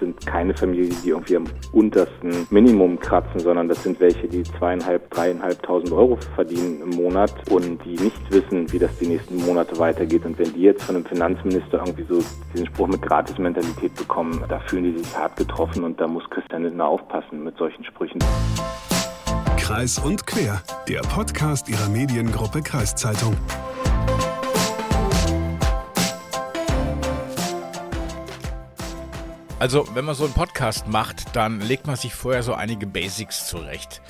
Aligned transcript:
sind 0.00 0.24
keine 0.26 0.54
Familien, 0.54 0.96
die 1.02 1.10
irgendwie 1.10 1.36
am 1.36 1.44
untersten 1.72 2.46
Minimum 2.50 2.98
kratzen, 2.98 3.40
sondern 3.40 3.68
das 3.68 3.82
sind 3.82 4.00
welche, 4.00 4.28
die 4.28 4.42
zweieinhalb, 4.42 5.10
dreieinhalbtausend 5.10 5.92
Euro 5.92 6.16
verdienen 6.34 6.80
im 6.82 6.90
Monat 6.90 7.32
und 7.50 7.84
die 7.84 7.96
nicht 8.02 8.30
wissen, 8.30 8.70
wie 8.72 8.78
das 8.78 8.96
die 8.98 9.06
nächsten 9.06 9.44
Monate 9.44 9.78
weitergeht. 9.78 10.24
Und 10.24 10.38
wenn 10.38 10.52
die 10.52 10.62
jetzt 10.62 10.82
von 10.84 10.96
einem 10.96 11.04
Finanzminister 11.04 11.78
irgendwie 11.78 12.06
so 12.08 12.22
diesen 12.52 12.66
Spruch 12.66 12.88
mit 12.88 13.02
Gratis-Mentalität 13.02 13.94
bekommen, 13.94 14.44
da 14.48 14.58
fühlen 14.60 14.84
die 14.84 14.98
sich 14.98 15.16
hart 15.16 15.36
getroffen 15.36 15.84
und 15.84 16.00
da 16.00 16.06
muss 16.06 16.28
Christian 16.30 16.64
Lindner 16.64 16.86
aufpassen 16.86 17.44
mit 17.44 17.56
solchen 17.56 17.84
Sprüchen. 17.84 18.18
Kreis 19.56 19.98
und 19.98 20.26
Quer, 20.26 20.62
der 20.88 21.00
Podcast 21.00 21.68
ihrer 21.68 21.88
Mediengruppe 21.90 22.62
Kreiszeitung. 22.62 23.36
Also, 29.60 29.88
wenn 29.94 30.04
man 30.04 30.14
so 30.14 30.24
einen 30.24 30.34
Podcast 30.34 30.86
macht, 30.86 31.34
dann 31.34 31.60
legt 31.60 31.88
man 31.88 31.96
sich 31.96 32.14
vorher 32.14 32.44
so 32.44 32.54
einige 32.54 32.86
Basics 32.86 33.48
zurecht. 33.48 34.00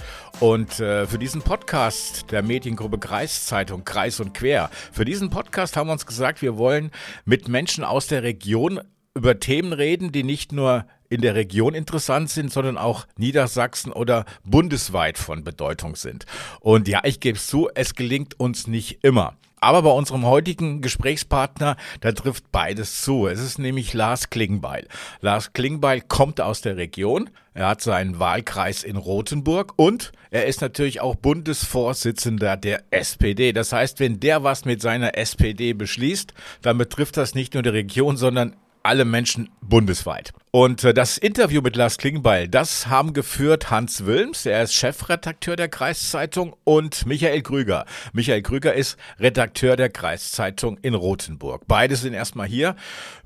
Und 0.40 0.78
äh, 0.78 1.06
für 1.06 1.18
diesen 1.18 1.40
Podcast 1.40 2.30
der 2.30 2.42
Mediengruppe 2.42 2.98
Kreiszeitung 2.98 3.82
Kreis 3.82 4.20
und 4.20 4.34
Quer, 4.34 4.68
für 4.92 5.06
diesen 5.06 5.30
Podcast 5.30 5.78
haben 5.78 5.88
wir 5.88 5.94
uns 5.94 6.04
gesagt, 6.04 6.42
wir 6.42 6.58
wollen 6.58 6.90
mit 7.24 7.48
Menschen 7.48 7.82
aus 7.82 8.08
der 8.08 8.22
Region 8.24 8.80
über 9.14 9.40
Themen 9.40 9.72
reden, 9.72 10.12
die 10.12 10.22
nicht 10.22 10.52
nur 10.52 10.84
in 11.08 11.22
der 11.22 11.34
Region 11.34 11.74
interessant 11.74 12.28
sind, 12.28 12.52
sondern 12.52 12.76
auch 12.76 13.06
Niedersachsen 13.16 13.90
oder 13.90 14.26
bundesweit 14.44 15.16
von 15.16 15.44
Bedeutung 15.44 15.96
sind. 15.96 16.26
Und 16.60 16.88
ja, 16.88 17.00
ich 17.04 17.20
gebe 17.20 17.38
es 17.38 17.46
zu, 17.46 17.70
es 17.74 17.94
gelingt 17.94 18.38
uns 18.38 18.66
nicht 18.66 19.02
immer. 19.02 19.34
Aber 19.60 19.82
bei 19.82 19.90
unserem 19.90 20.24
heutigen 20.24 20.80
Gesprächspartner, 20.80 21.76
da 22.00 22.12
trifft 22.12 22.50
beides 22.52 23.02
zu. 23.02 23.26
Es 23.26 23.40
ist 23.40 23.58
nämlich 23.58 23.94
Lars 23.94 24.30
Klingbeil. 24.30 24.86
Lars 25.20 25.52
Klingbeil 25.52 26.00
kommt 26.00 26.40
aus 26.40 26.60
der 26.60 26.76
Region. 26.76 27.30
Er 27.54 27.68
hat 27.68 27.80
seinen 27.80 28.18
Wahlkreis 28.18 28.84
in 28.84 28.96
Rothenburg 28.96 29.72
und 29.76 30.12
er 30.30 30.46
ist 30.46 30.60
natürlich 30.60 31.00
auch 31.00 31.16
Bundesvorsitzender 31.16 32.56
der 32.56 32.84
SPD. 32.90 33.52
Das 33.52 33.72
heißt, 33.72 33.98
wenn 33.98 34.20
der 34.20 34.44
was 34.44 34.64
mit 34.64 34.80
seiner 34.80 35.16
SPD 35.16 35.72
beschließt, 35.72 36.34
dann 36.62 36.78
betrifft 36.78 37.16
das 37.16 37.34
nicht 37.34 37.54
nur 37.54 37.62
die 37.62 37.70
Region, 37.70 38.16
sondern 38.16 38.54
alle 38.82 39.04
Menschen 39.04 39.50
bundesweit. 39.60 40.32
Und 40.50 40.82
äh, 40.82 40.94
das 40.94 41.18
Interview 41.18 41.60
mit 41.60 41.76
Lars 41.76 41.98
Klingbeil, 41.98 42.48
das 42.48 42.86
haben 42.86 43.12
geführt 43.12 43.70
Hans 43.70 44.06
Wilms, 44.06 44.46
er 44.46 44.62
ist 44.62 44.72
Chefredakteur 44.72 45.56
der 45.56 45.68
Kreiszeitung 45.68 46.56
und 46.64 47.04
Michael 47.04 47.42
Krüger. 47.42 47.84
Michael 48.14 48.40
Krüger 48.40 48.72
ist 48.72 48.96
Redakteur 49.20 49.76
der 49.76 49.90
Kreiszeitung 49.90 50.78
in 50.80 50.94
Rothenburg. 50.94 51.64
Beide 51.68 51.96
sind 51.96 52.14
erstmal 52.14 52.46
hier. 52.46 52.76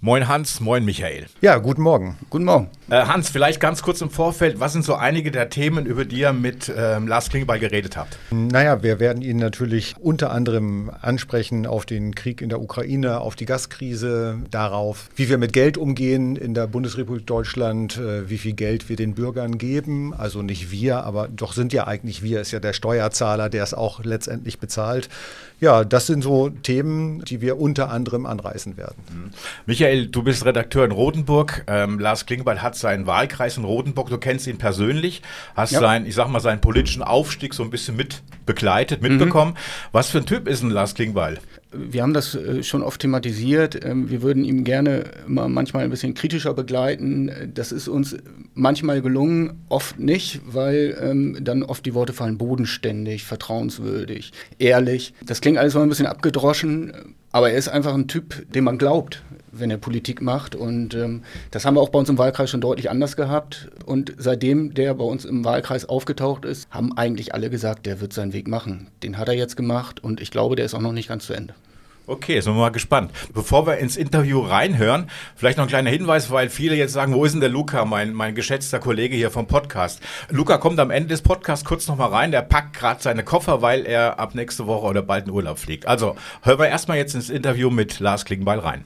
Moin 0.01 0.27
Hans, 0.27 0.59
moin 0.59 0.85
Michael. 0.85 1.27
Ja, 1.43 1.59
guten 1.59 1.83
Morgen. 1.83 2.19
Guten 2.29 2.45
Morgen. 2.45 2.71
Äh, 2.91 3.05
Hans, 3.05 3.31
vielleicht 3.31 3.61
ganz 3.61 3.83
kurz 3.83 4.01
im 4.01 4.11
Vorfeld, 4.11 4.59
was 4.59 4.73
sind 4.73 4.85
so 4.85 4.97
einige 4.97 5.31
der 5.31 5.49
Themen, 5.49 5.87
über 5.87 6.05
die 6.05 6.19
ihr 6.19 6.33
mit 6.33 6.73
ähm, 6.77 7.07
Lars 7.07 7.29
Klingbeil 7.29 7.61
geredet 7.61 7.97
habt? 7.97 8.19
Naja, 8.33 8.83
wir 8.83 8.99
werden 8.99 9.23
ihn 9.23 9.37
natürlich 9.37 9.95
unter 10.01 10.33
anderem 10.33 10.91
ansprechen 11.01 11.69
auf 11.69 11.87
den 11.87 12.17
Krieg 12.17 12.43
in 12.43 12.49
der 12.49 12.61
Ukraine, 12.61 13.21
auf 13.21 13.37
die 13.37 13.47
Gaskrise, 13.47 14.41
darauf, 14.51 15.09
wie 15.15 15.29
wir 15.29 15.39
mit 15.39 15.53
Geld 15.53 15.79
umgehen 15.79 16.35
in 16.35 16.53
der 16.53 16.67
Bundesrepublik 16.67 17.12
Republik 17.13 17.27
Deutschland, 17.27 17.99
äh, 17.99 18.29
wie 18.29 18.39
viel 18.39 18.53
Geld 18.53 18.89
wir 18.89 18.97
den 18.97 19.15
Bürgern 19.15 19.59
geben. 19.59 20.15
Also 20.15 20.43
nicht 20.43 20.71
wir, 20.71 21.05
aber 21.05 21.29
doch 21.29 21.53
sind 21.53 21.73
ja 21.73 21.87
eigentlich 21.87 22.23
wir, 22.23 22.41
ist 22.41 22.53
ja 22.53 22.61
der 22.61 22.73
Steuerzahler, 22.73 23.49
der 23.49 23.63
es 23.63 23.75
auch 23.75 24.05
letztendlich 24.05 24.59
bezahlt. 24.59 25.09
Ja, 25.61 25.85
das 25.85 26.07
sind 26.07 26.23
so 26.23 26.49
Themen, 26.49 27.25
die 27.25 27.41
wir 27.41 27.61
unter 27.61 27.91
anderem 27.91 28.27
anreißen 28.27 28.77
werden. 28.77 28.97
Mhm. 29.11 29.31
Michael, 29.67 30.07
du 30.07 30.23
bist 30.23 30.45
Redakteur 30.45 30.85
in 30.85 30.91
Rotenburg. 30.91 31.65
Ähm, 31.69 31.99
Lars 31.99 32.27
Klingbeil 32.27 32.63
hat 32.63 32.77
seinen 32.77 33.07
Wahlkreis 33.07 33.57
in 33.57 33.65
Rotenburg. 33.65 34.09
Du 34.09 34.19
kennst 34.19 34.47
ihn 34.47 34.59
persönlich, 34.59 35.23
hast 35.55 35.73
ja. 35.73 35.81
seinen, 35.81 36.07
ich 36.07 36.15
sag 36.15 36.29
mal, 36.29 36.41
seinen 36.41 36.61
politischen 36.61 37.03
Aufstieg 37.03 37.55
so 37.55 37.63
ein 37.63 37.71
bisschen 37.71 37.97
mit 37.97 38.23
begleitet, 38.45 39.03
mitbekommen. 39.03 39.53
Mhm. 39.53 39.93
Was 39.93 40.11
für 40.11 40.19
ein 40.19 40.27
Typ 40.27 40.49
ist 40.49 40.63
ein 40.63 40.71
Lars 40.71 40.95
Klingbeil? 40.95 41.39
Wir 41.75 42.03
haben 42.03 42.15
das 42.15 42.35
äh, 42.35 42.63
schon 42.63 42.83
oft 42.83 43.01
thematisiert. 43.01 43.85
Ähm, 43.85 44.11
wir 44.11 44.23
würden 44.23 44.45
ihm 44.45 44.65
gerne 44.65 45.05
immer 45.27 45.49
manchmal 45.49 45.85
ein 45.85 45.91
bisschen 45.91 46.15
kritischer 46.15 46.55
begleiten. 46.55 47.31
Das 47.55 47.73
ist 47.73 47.89
uns 47.89 48.17
manchmal 48.55 49.03
gelungen, 49.03 49.65
oft 49.69 49.99
nicht, 49.99 50.41
weil 50.47 50.97
ähm, 51.01 51.39
dann 51.41 51.63
oft 51.63 51.85
die 51.87 51.95
Worte 51.95 52.13
fallen 52.13 52.39
bodenständig, 52.39 53.25
vertrauenswürdig, 53.25 54.33
ehrlich. 54.59 55.15
Das 55.25 55.41
klingt 55.41 55.59
alles 55.59 55.75
mal 55.75 55.83
ein 55.83 55.89
bisschen 55.89 56.07
abgedroschen, 56.07 56.93
aber 57.31 57.51
er 57.51 57.59
ist 57.59 57.69
einfach 57.69 57.95
ein 57.95 58.09
Typ, 58.09 58.51
dem 58.53 58.65
man 58.65 58.79
glaubt, 58.79 59.23
wenn 59.53 59.71
er 59.71 59.79
Politik 59.79 60.21
macht. 60.23 60.55
Und 60.55 60.95
ähm, 60.95 61.23
das 61.51 61.65
haben 61.65 61.75
wir 61.75 61.81
auch 61.81 61.91
bei 61.91 61.99
uns 61.99 62.09
im 62.09 62.19
Wahlkreis 62.19 62.51
schon 62.51 62.61
deutlich 62.61 62.91
anders 62.91 63.17
gehabt. 63.17 63.69
Und 63.85 64.15
seitdem 64.17 64.75
der 64.75 64.95
bei 64.95 65.05
uns 65.05 65.25
im 65.25 65.45
Wahlkreis 65.45 65.85
aufgetaucht 65.85 66.45
ist, 66.45 66.69
haben 66.71 66.97
eigentlich 66.97 67.35
alle 67.35 67.51
gesagt, 67.51 67.87
der 67.87 68.01
wird 68.01 68.13
seinen 68.13 68.33
Weg 68.33 68.49
machen. 68.49 68.89
Den 69.03 69.19
hat 69.19 69.29
er 69.29 69.35
jetzt 69.35 69.57
gemacht 69.57 70.03
und 70.03 70.21
ich 70.21 70.31
glaube, 70.31 70.57
der 70.57 70.65
ist 70.65 70.75
auch 70.75 70.81
noch 70.81 70.93
nicht 70.93 71.09
ganz 71.09 71.27
zu 71.27 71.35
Ende. 71.35 71.55
Okay, 72.09 72.41
sind 72.41 72.55
wir 72.55 72.61
mal 72.61 72.71
gespannt. 72.71 73.13
Bevor 73.33 73.65
wir 73.65 73.79
ins 73.79 73.97
Interview 73.97 74.41
reinhören, 74.41 75.09
vielleicht 75.37 75.57
noch 75.57 75.67
ein 75.67 75.69
kleiner 75.69 75.91
Hinweis, 75.91 76.33
weil 76.33 76.51
viele 76.51 76.75
jetzt 76.75 76.93
sagen, 76.93 77.15
wo 77.15 77.25
ist 77.25 77.33
denn 77.33 77.41
der 77.41 77.49
Luca, 77.49 77.85
mein, 77.85 78.13
mein 78.13 78.35
geschätzter 78.35 78.81
Kollege 78.81 79.15
hier 79.15 79.31
vom 79.31 79.47
Podcast. 79.47 80.03
Luca 80.29 80.59
kommt 80.59 80.81
am 80.81 80.91
Ende 80.91 81.11
des 81.11 81.23
Podcasts 81.23 81.65
kurz 81.65 81.87
nochmal 81.87 82.11
rein, 82.11 82.33
der 82.33 82.43
packt 82.43 82.77
gerade 82.77 83.01
seine 83.01 83.23
Koffer, 83.23 83.63
weil 83.63 83.87
er 83.87 84.19
ab 84.19 84.35
nächste 84.35 84.67
Woche 84.67 84.87
oder 84.87 85.03
bald 85.03 85.27
in 85.27 85.33
Urlaub 85.33 85.61
fliegt. 85.61 85.87
Also 85.87 86.17
hören 86.43 86.59
wir 86.59 86.69
erstmal 86.69 86.97
jetzt 86.97 87.15
ins 87.15 87.31
Interview 87.31 87.71
mit 87.71 88.01
Lars 88.01 88.25
Klingbeil 88.25 88.59
rein. 88.59 88.85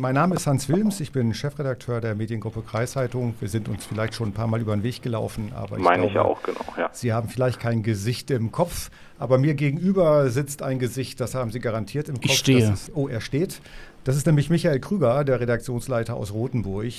Mein 0.00 0.14
Name 0.14 0.34
ist 0.34 0.46
Hans 0.46 0.68
Wilms, 0.70 1.00
ich 1.00 1.12
bin 1.12 1.34
Chefredakteur 1.34 2.00
der 2.00 2.14
Mediengruppe 2.14 2.62
Kreiszeitung. 2.62 3.34
Wir 3.38 3.48
sind 3.48 3.68
uns 3.68 3.84
vielleicht 3.84 4.14
schon 4.14 4.30
ein 4.30 4.32
paar 4.32 4.46
Mal 4.46 4.60
über 4.60 4.74
den 4.74 4.82
Weg 4.82 5.02
gelaufen, 5.02 5.52
aber 5.54 5.76
ich 5.76 5.82
Meine 5.82 6.08
glaube, 6.08 6.12
ich 6.12 6.18
auch, 6.18 6.42
genau, 6.42 6.64
ja. 6.78 6.88
Sie 6.92 7.12
haben 7.12 7.28
vielleicht 7.28 7.60
kein 7.60 7.82
Gesicht 7.82 8.30
im 8.30 8.50
Kopf, 8.50 8.90
aber 9.18 9.36
mir 9.36 9.52
gegenüber 9.52 10.30
sitzt 10.30 10.62
ein 10.62 10.78
Gesicht, 10.78 11.20
das 11.20 11.34
haben 11.34 11.50
Sie 11.50 11.60
garantiert 11.60 12.08
im 12.08 12.14
Kopf. 12.14 12.24
Ich 12.24 12.38
stehe. 12.38 12.72
Ist, 12.72 12.92
oh, 12.94 13.08
er 13.08 13.20
steht. 13.20 13.60
Das 14.04 14.16
ist 14.16 14.26
nämlich 14.26 14.48
Michael 14.48 14.80
Krüger, 14.80 15.24
der 15.24 15.40
Redaktionsleiter 15.40 16.14
aus 16.14 16.32
Rothenburg. 16.32 16.92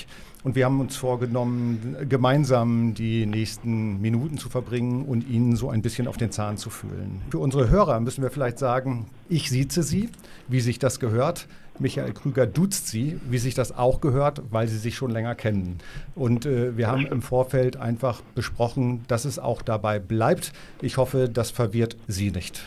Und 0.43 0.55
wir 0.55 0.65
haben 0.65 0.79
uns 0.79 0.95
vorgenommen, 0.95 1.95
gemeinsam 2.07 2.93
die 2.93 3.25
nächsten 3.25 3.99
Minuten 4.01 4.37
zu 4.37 4.49
verbringen 4.49 5.05
und 5.05 5.27
Ihnen 5.27 5.55
so 5.55 5.69
ein 5.69 5.81
bisschen 5.81 6.07
auf 6.07 6.17
den 6.17 6.31
Zahn 6.31 6.57
zu 6.57 6.69
fühlen. 6.69 7.21
Für 7.31 7.39
unsere 7.39 7.69
Hörer 7.69 7.99
müssen 7.99 8.21
wir 8.21 8.29
vielleicht 8.29 8.59
sagen, 8.59 9.07
ich 9.29 9.49
sieze 9.49 9.81
Sie, 9.81 10.09
wie 10.47 10.59
sich 10.59 10.77
das 10.77 10.99
gehört. 10.99 11.47
Michael 11.79 12.13
Krüger 12.13 12.45
duzt 12.45 12.87
sie, 12.87 13.19
wie 13.29 13.39
sich 13.39 13.55
das 13.55 13.75
auch 13.75 14.01
gehört, 14.01 14.43
weil 14.51 14.67
sie 14.67 14.77
sich 14.77 14.95
schon 14.95 15.09
länger 15.09 15.33
kennen. 15.33 15.79
Und 16.13 16.45
äh, 16.45 16.77
wir 16.77 16.87
haben 16.87 17.07
im 17.07 17.23
Vorfeld 17.23 17.77
einfach 17.77 18.21
besprochen, 18.35 19.03
dass 19.07 19.25
es 19.25 19.39
auch 19.39 19.63
dabei 19.63 19.97
bleibt. 19.97 20.53
Ich 20.81 20.97
hoffe, 20.97 21.27
das 21.27 21.49
verwirrt 21.49 21.97
Sie 22.07 22.29
nicht. 22.29 22.61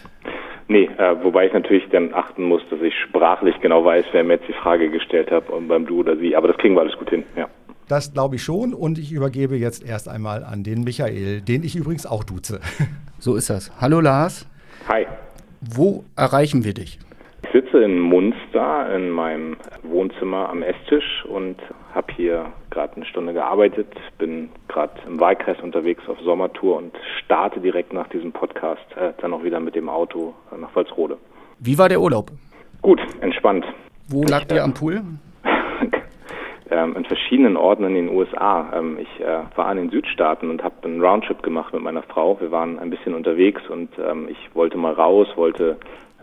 Nee, 0.69 0.89
äh, 0.97 1.23
wobei 1.23 1.47
ich 1.47 1.53
natürlich 1.53 1.85
dann 1.91 2.15
achten 2.15 2.45
muss, 2.45 2.63
dass 2.71 2.81
ich 2.81 2.95
sprachlich 3.09 3.55
genau 3.61 3.85
weiß, 3.85 4.07
wer 4.13 4.25
mir 4.25 4.35
jetzt 4.35 4.49
die 4.49 4.55
Frage 4.55 4.91
gestellt 4.91 5.31
hat 5.31 5.51
und 5.51 5.69
beim 5.69 5.87
Du 5.87 6.01
oder 6.01 6.17
Sie. 6.17 6.35
Aber 6.35 6.49
das 6.49 6.57
kriegen 6.57 6.75
wir 6.75 6.81
alles 6.81 6.97
gut 6.97 7.11
hin, 7.11 7.25
ja. 7.37 7.49
Das 7.87 8.15
glaube 8.15 8.37
ich 8.37 8.43
schon 8.43 8.73
und 8.73 8.99
ich 8.99 9.13
übergebe 9.13 9.57
jetzt 9.57 9.87
erst 9.87 10.09
einmal 10.09 10.43
an 10.43 10.63
den 10.63 10.85
Michael, 10.85 11.43
den 11.43 11.63
ich 11.65 11.77
übrigens 11.77 12.07
auch 12.07 12.25
duze. 12.25 12.61
So 13.19 13.37
ist 13.37 13.49
das. 13.49 13.73
Hallo 13.81 14.01
Lars. 14.01 14.47
Hi. 14.89 15.07
Wo 15.61 16.05
erreichen 16.17 16.65
wir 16.65 16.75
dich? 16.75 16.99
Ich 17.55 17.63
sitze 17.63 17.85
in 17.85 18.01
Munster 18.01 18.93
in 18.97 19.11
meinem 19.11 19.57
Wohnzimmer 19.85 20.49
am 20.49 20.65
Esstisch 20.65 21.25
und 21.25 21.55
habe 21.95 22.13
hier 22.13 22.47
gerade 22.71 22.97
eine 22.97 23.05
Stunde 23.05 23.33
gearbeitet, 23.33 23.87
bin 24.19 24.49
gerade 24.67 24.95
im 25.07 25.21
Wahlkreis 25.21 25.61
unterwegs 25.63 26.03
auf 26.09 26.19
Sommertour 26.25 26.79
und 26.79 26.97
starte 27.23 27.61
direkt 27.61 27.93
nach 27.93 28.09
diesem 28.09 28.33
Podcast 28.33 28.85
äh, 28.97 29.13
dann 29.19 29.33
auch 29.33 29.45
wieder 29.45 29.61
mit 29.61 29.77
dem 29.77 29.89
Auto 29.89 30.35
äh, 30.51 30.61
nach 30.61 30.75
Wolfsrode. 30.75 31.17
Wie 31.61 31.79
war 31.79 31.89
der 31.89 32.01
Urlaub? 32.01 32.33
Gut, 32.83 33.01
entspannt. 33.21 33.65
Wo 34.09 34.25
lag 34.25 34.51
ihr 34.53 34.65
am 34.65 34.75
Pool? 34.75 35.03
ähm, 36.73 36.97
in 36.97 37.05
verschiedenen 37.05 37.57
Orten 37.57 37.85
in 37.85 37.95
den 37.95 38.09
USA. 38.09 38.73
Ähm, 38.75 38.99
ich 38.99 39.21
äh, 39.21 39.43
war 39.55 39.71
in 39.71 39.79
den 39.79 39.91
Südstaaten 39.91 40.51
und 40.51 40.65
habe 40.65 40.75
einen 40.83 41.01
Roundtrip 41.01 41.41
gemacht 41.45 41.73
mit 41.73 41.85
meiner 41.85 42.03
Frau. 42.03 42.37
Wir 42.41 42.51
waren 42.51 42.81
ein 42.81 42.91
bisschen 42.91 43.15
unterwegs 43.15 43.63
und 43.69 43.91
ähm, 43.97 44.27
ich 44.29 44.57
wollte 44.57 44.77
mal 44.77 44.93
raus, 44.93 45.29
wollte 45.37 45.77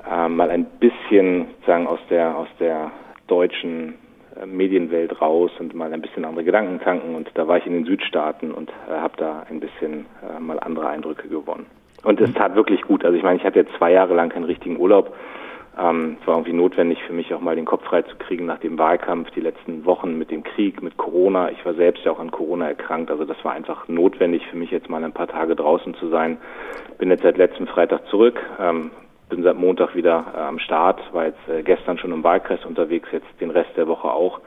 äh, 0.10 0.28
mal 0.28 0.50
ein 0.50 0.66
bisschen 0.80 1.48
sagen 1.66 1.88
aus 1.88 2.00
der 2.10 2.38
aus 2.38 2.48
der 2.60 2.92
deutschen 3.28 3.96
äh, 4.40 4.46
Medienwelt 4.46 5.22
raus 5.22 5.52
und 5.60 5.74
mal 5.74 5.94
ein 5.94 6.02
bisschen 6.02 6.26
andere 6.26 6.44
Gedanken 6.44 6.80
tanken 6.80 7.16
und 7.16 7.30
da 7.34 7.48
war 7.48 7.58
ich 7.58 7.66
in 7.66 7.74
den 7.74 7.86
Südstaaten 7.86 8.52
und 8.52 8.70
äh, 8.90 8.94
habe 8.94 9.14
da 9.18 9.46
ein 9.50 9.60
bisschen 9.60 10.06
äh, 10.22 10.40
mal 10.40 10.60
andere 10.60 10.88
Eindrücke 10.88 11.28
gewonnen. 11.28 11.66
Und 12.04 12.20
es 12.20 12.34
tat 12.34 12.56
wirklich 12.56 12.82
gut. 12.82 13.06
Also 13.06 13.16
ich 13.16 13.24
meine, 13.24 13.38
ich 13.38 13.46
hatte 13.46 13.60
jetzt 13.60 13.74
zwei 13.78 13.92
Jahre 13.92 14.16
lang 14.16 14.30
keinen 14.30 14.46
richtigen 14.46 14.80
Urlaub. 14.80 15.16
Ähm, 15.80 16.18
es 16.20 16.28
war 16.28 16.36
irgendwie 16.36 16.54
notwendig 16.54 17.02
für 17.04 17.14
mich 17.14 17.34
auch 17.34 17.40
mal 17.40 17.56
den 17.56 17.66
Kopf 17.66 17.84
frei 17.86 18.02
zu 18.02 18.16
kriegen 18.18 18.46
nach 18.46 18.60
dem 18.60 18.78
Wahlkampf, 18.78 19.32
die 19.32 19.40
letzten 19.40 19.86
Wochen 19.86 20.18
mit 20.18 20.32
dem 20.32 20.44
Krieg, 20.44 20.82
mit 20.82 20.98
Corona. 20.98 21.52
Ich 21.52 21.64
war 21.66 21.74
selbst 21.76 22.04
ja 22.04 22.12
auch 22.12 22.20
an 22.20 22.32
Corona 22.32 22.68
erkrankt. 22.68 23.12
Also 23.12 23.24
das 23.24 23.38
war 23.44 23.54
einfach 23.54 23.88
notwendig 23.88 24.46
für 24.48 24.58
mich 24.58 24.72
jetzt 24.72 24.90
mal 24.90 25.04
ein 25.04 25.14
paar 25.14 25.28
Tage 25.28 25.56
draußen 25.56 25.94
zu 25.96 26.10
sein. 26.10 26.38
Bin 26.98 27.10
jetzt 27.10 27.24
seit 27.24 27.38
letztem 27.38 27.68
Freitag 27.68 28.08
zurück. 28.08 28.40
Ähm, 28.60 28.92
bin 29.32 29.44
seit 29.44 29.58
Montag 29.58 29.96
wieder 29.96 30.26
äh, 30.36 30.40
am 30.42 30.60
Start, 30.60 31.02
war 31.14 31.26
jetzt 31.26 31.48
äh, 31.48 31.64
gestern 31.64 31.98
schon 31.98 32.12
im 32.12 32.24
Wahlkreis 32.24 32.64
unterwegs, 32.66 33.08
jetzt 33.12 33.28
den 33.40 33.50
Rest 33.50 33.72
der 33.76 33.88
Woche 33.88 34.12
auch. 34.12 34.40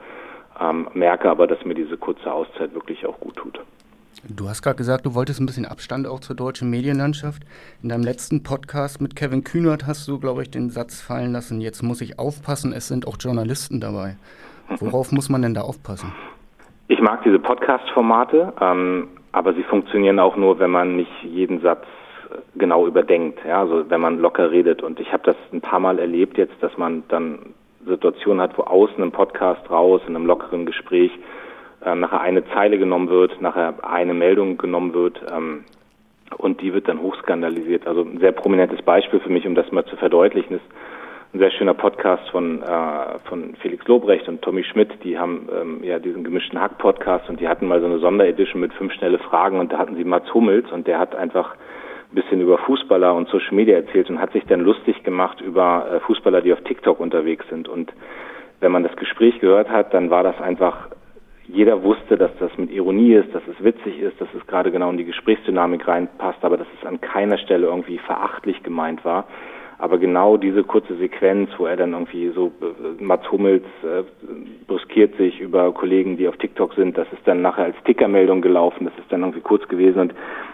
Ähm, 0.61 0.87
merke 0.93 1.29
aber, 1.29 1.47
dass 1.47 1.65
mir 1.65 1.73
diese 1.73 1.97
kurze 1.97 2.31
Auszeit 2.31 2.73
wirklich 2.73 3.05
auch 3.05 3.19
gut 3.19 3.35
tut. 3.35 3.59
Du 4.29 4.47
hast 4.47 4.61
gerade 4.61 4.77
gesagt, 4.77 5.05
du 5.05 5.13
wolltest 5.13 5.41
ein 5.41 5.45
bisschen 5.45 5.65
Abstand 5.65 6.07
auch 6.07 6.19
zur 6.19 6.35
deutschen 6.35 6.69
Medienlandschaft. 6.69 7.43
In 7.83 7.89
deinem 7.89 8.03
letzten 8.03 8.43
Podcast 8.43 9.01
mit 9.01 9.15
Kevin 9.15 9.43
Kühnert 9.43 9.85
hast 9.85 10.07
du, 10.07 10.19
glaube 10.19 10.43
ich, 10.43 10.51
den 10.51 10.69
Satz 10.69 11.01
fallen 11.01 11.33
lassen, 11.33 11.61
jetzt 11.61 11.81
muss 11.83 11.99
ich 11.99 12.17
aufpassen, 12.17 12.71
es 12.71 12.87
sind 12.87 13.07
auch 13.07 13.17
Journalisten 13.19 13.81
dabei. 13.81 14.15
Worauf 14.79 15.11
muss 15.11 15.29
man 15.29 15.41
denn 15.41 15.53
da 15.53 15.61
aufpassen? 15.61 16.13
Ich 16.87 17.01
mag 17.01 17.23
diese 17.23 17.39
Podcast-Formate, 17.39 18.53
ähm, 18.61 19.09
aber 19.31 19.53
sie 19.53 19.63
funktionieren 19.63 20.19
auch 20.19 20.37
nur, 20.37 20.59
wenn 20.59 20.71
man 20.71 20.95
nicht 20.95 21.11
jeden 21.23 21.61
Satz 21.61 21.85
genau 22.55 22.87
überdenkt, 22.87 23.39
ja, 23.47 23.61
also 23.61 23.89
wenn 23.89 24.01
man 24.01 24.19
locker 24.19 24.51
redet. 24.51 24.83
Und 24.83 24.99
ich 24.99 25.11
habe 25.11 25.23
das 25.23 25.35
ein 25.53 25.61
paar 25.61 25.79
Mal 25.79 25.99
erlebt 25.99 26.37
jetzt, 26.37 26.55
dass 26.61 26.77
man 26.77 27.03
dann 27.09 27.53
Situationen 27.85 28.41
hat, 28.41 28.57
wo 28.57 28.63
außen 28.63 29.01
im 29.03 29.11
Podcast 29.11 29.69
raus, 29.69 30.01
in 30.07 30.15
einem 30.15 30.25
lockeren 30.25 30.65
Gespräch, 30.65 31.11
äh, 31.83 31.95
nachher 31.95 32.21
eine 32.21 32.45
Zeile 32.49 32.77
genommen 32.77 33.09
wird, 33.09 33.41
nachher 33.41 33.75
eine 33.83 34.13
Meldung 34.13 34.57
genommen 34.57 34.93
wird 34.93 35.21
ähm, 35.31 35.65
und 36.37 36.61
die 36.61 36.73
wird 36.73 36.87
dann 36.87 37.01
hochskandalisiert. 37.01 37.85
Also 37.87 38.01
ein 38.01 38.19
sehr 38.19 38.31
prominentes 38.31 38.81
Beispiel 38.81 39.19
für 39.19 39.29
mich, 39.29 39.45
um 39.45 39.55
das 39.55 39.71
mal 39.71 39.85
zu 39.85 39.95
verdeutlichen, 39.95 40.55
ist 40.55 40.65
ein 41.33 41.39
sehr 41.39 41.51
schöner 41.51 41.73
Podcast 41.73 42.27
von, 42.29 42.63
äh, 42.63 43.19
von 43.25 43.55
Felix 43.61 43.85
Lobrecht 43.87 44.27
und 44.27 44.41
Tommy 44.41 44.63
Schmidt. 44.63 45.03
Die 45.03 45.19
haben 45.19 45.47
ähm, 45.53 45.83
ja 45.83 45.99
diesen 45.99 46.23
gemischten 46.23 46.59
Hack-Podcast 46.59 47.29
und 47.29 47.39
die 47.39 47.47
hatten 47.47 47.67
mal 47.67 47.81
so 47.81 47.85
eine 47.85 47.99
Sonderedition 47.99 48.61
mit 48.61 48.73
fünf 48.73 48.93
schnelle 48.93 49.19
Fragen 49.19 49.59
und 49.59 49.71
da 49.71 49.77
hatten 49.77 49.95
sie 49.95 50.05
Mats 50.05 50.33
Hummels 50.33 50.71
und 50.71 50.87
der 50.87 50.97
hat 50.97 51.13
einfach 51.15 51.51
ein 51.51 51.59
bisschen 52.15 52.41
über 52.41 52.57
Fußballer 52.57 53.13
und 53.13 53.27
Social 53.29 53.53
Media 53.53 53.75
erzählt 53.75 54.09
und 54.09 54.19
hat 54.19 54.31
sich 54.31 54.45
dann 54.45 54.61
lustig 54.61 55.03
gemacht 55.03 55.41
über 55.41 55.87
äh, 55.91 55.99
Fußballer, 56.01 56.41
die 56.41 56.53
auf 56.53 56.61
TikTok 56.61 56.99
unterwegs 56.99 57.45
sind. 57.49 57.67
Und 57.67 57.93
wenn 58.59 58.71
man 58.71 58.83
das 58.83 58.95
Gespräch 58.95 59.39
gehört 59.39 59.69
hat, 59.69 59.93
dann 59.93 60.09
war 60.09 60.23
das 60.23 60.39
einfach 60.41 60.87
jeder 61.47 61.83
wusste, 61.83 62.17
dass 62.17 62.31
das 62.39 62.57
mit 62.57 62.71
Ironie 62.71 63.13
ist, 63.13 63.33
dass 63.35 63.43
es 63.47 63.63
witzig 63.63 63.99
ist, 63.99 64.19
dass 64.19 64.27
es 64.33 64.47
gerade 64.47 64.71
genau 64.71 64.89
in 64.89 64.97
die 64.97 65.05
Gesprächsdynamik 65.05 65.87
reinpasst, 65.87 66.43
aber 66.43 66.57
dass 66.57 66.67
es 66.79 66.87
an 66.87 67.01
keiner 67.01 67.37
Stelle 67.37 67.67
irgendwie 67.67 67.99
verachtlich 67.99 68.63
gemeint 68.63 69.05
war. 69.05 69.25
Aber 69.77 69.97
genau 69.97 70.37
diese 70.37 70.63
kurze 70.63 70.95
Sequenz, 70.95 71.49
wo 71.57 71.65
er 71.65 71.75
dann 71.75 71.93
irgendwie 71.93 72.29
so, 72.29 72.51
äh, 72.61 73.03
Mats 73.03 73.29
Hummels 73.31 73.65
äh, 73.83 74.03
bruskiert 74.67 75.15
sich 75.17 75.41
über 75.41 75.73
Kollegen, 75.73 76.17
die 76.17 76.27
auf 76.27 76.37
TikTok 76.37 76.73
sind, 76.75 76.97
das 76.97 77.07
ist 77.11 77.21
dann 77.25 77.41
nachher 77.41 77.65
als 77.65 77.75
Tickermeldung 77.83 78.41
gelaufen, 78.41 78.85
das 78.85 78.97
ist 78.97 79.11
dann 79.11 79.21
irgendwie 79.21 79.41
kurz 79.41 79.67
gewesen 79.67 79.99
und, 79.99 80.13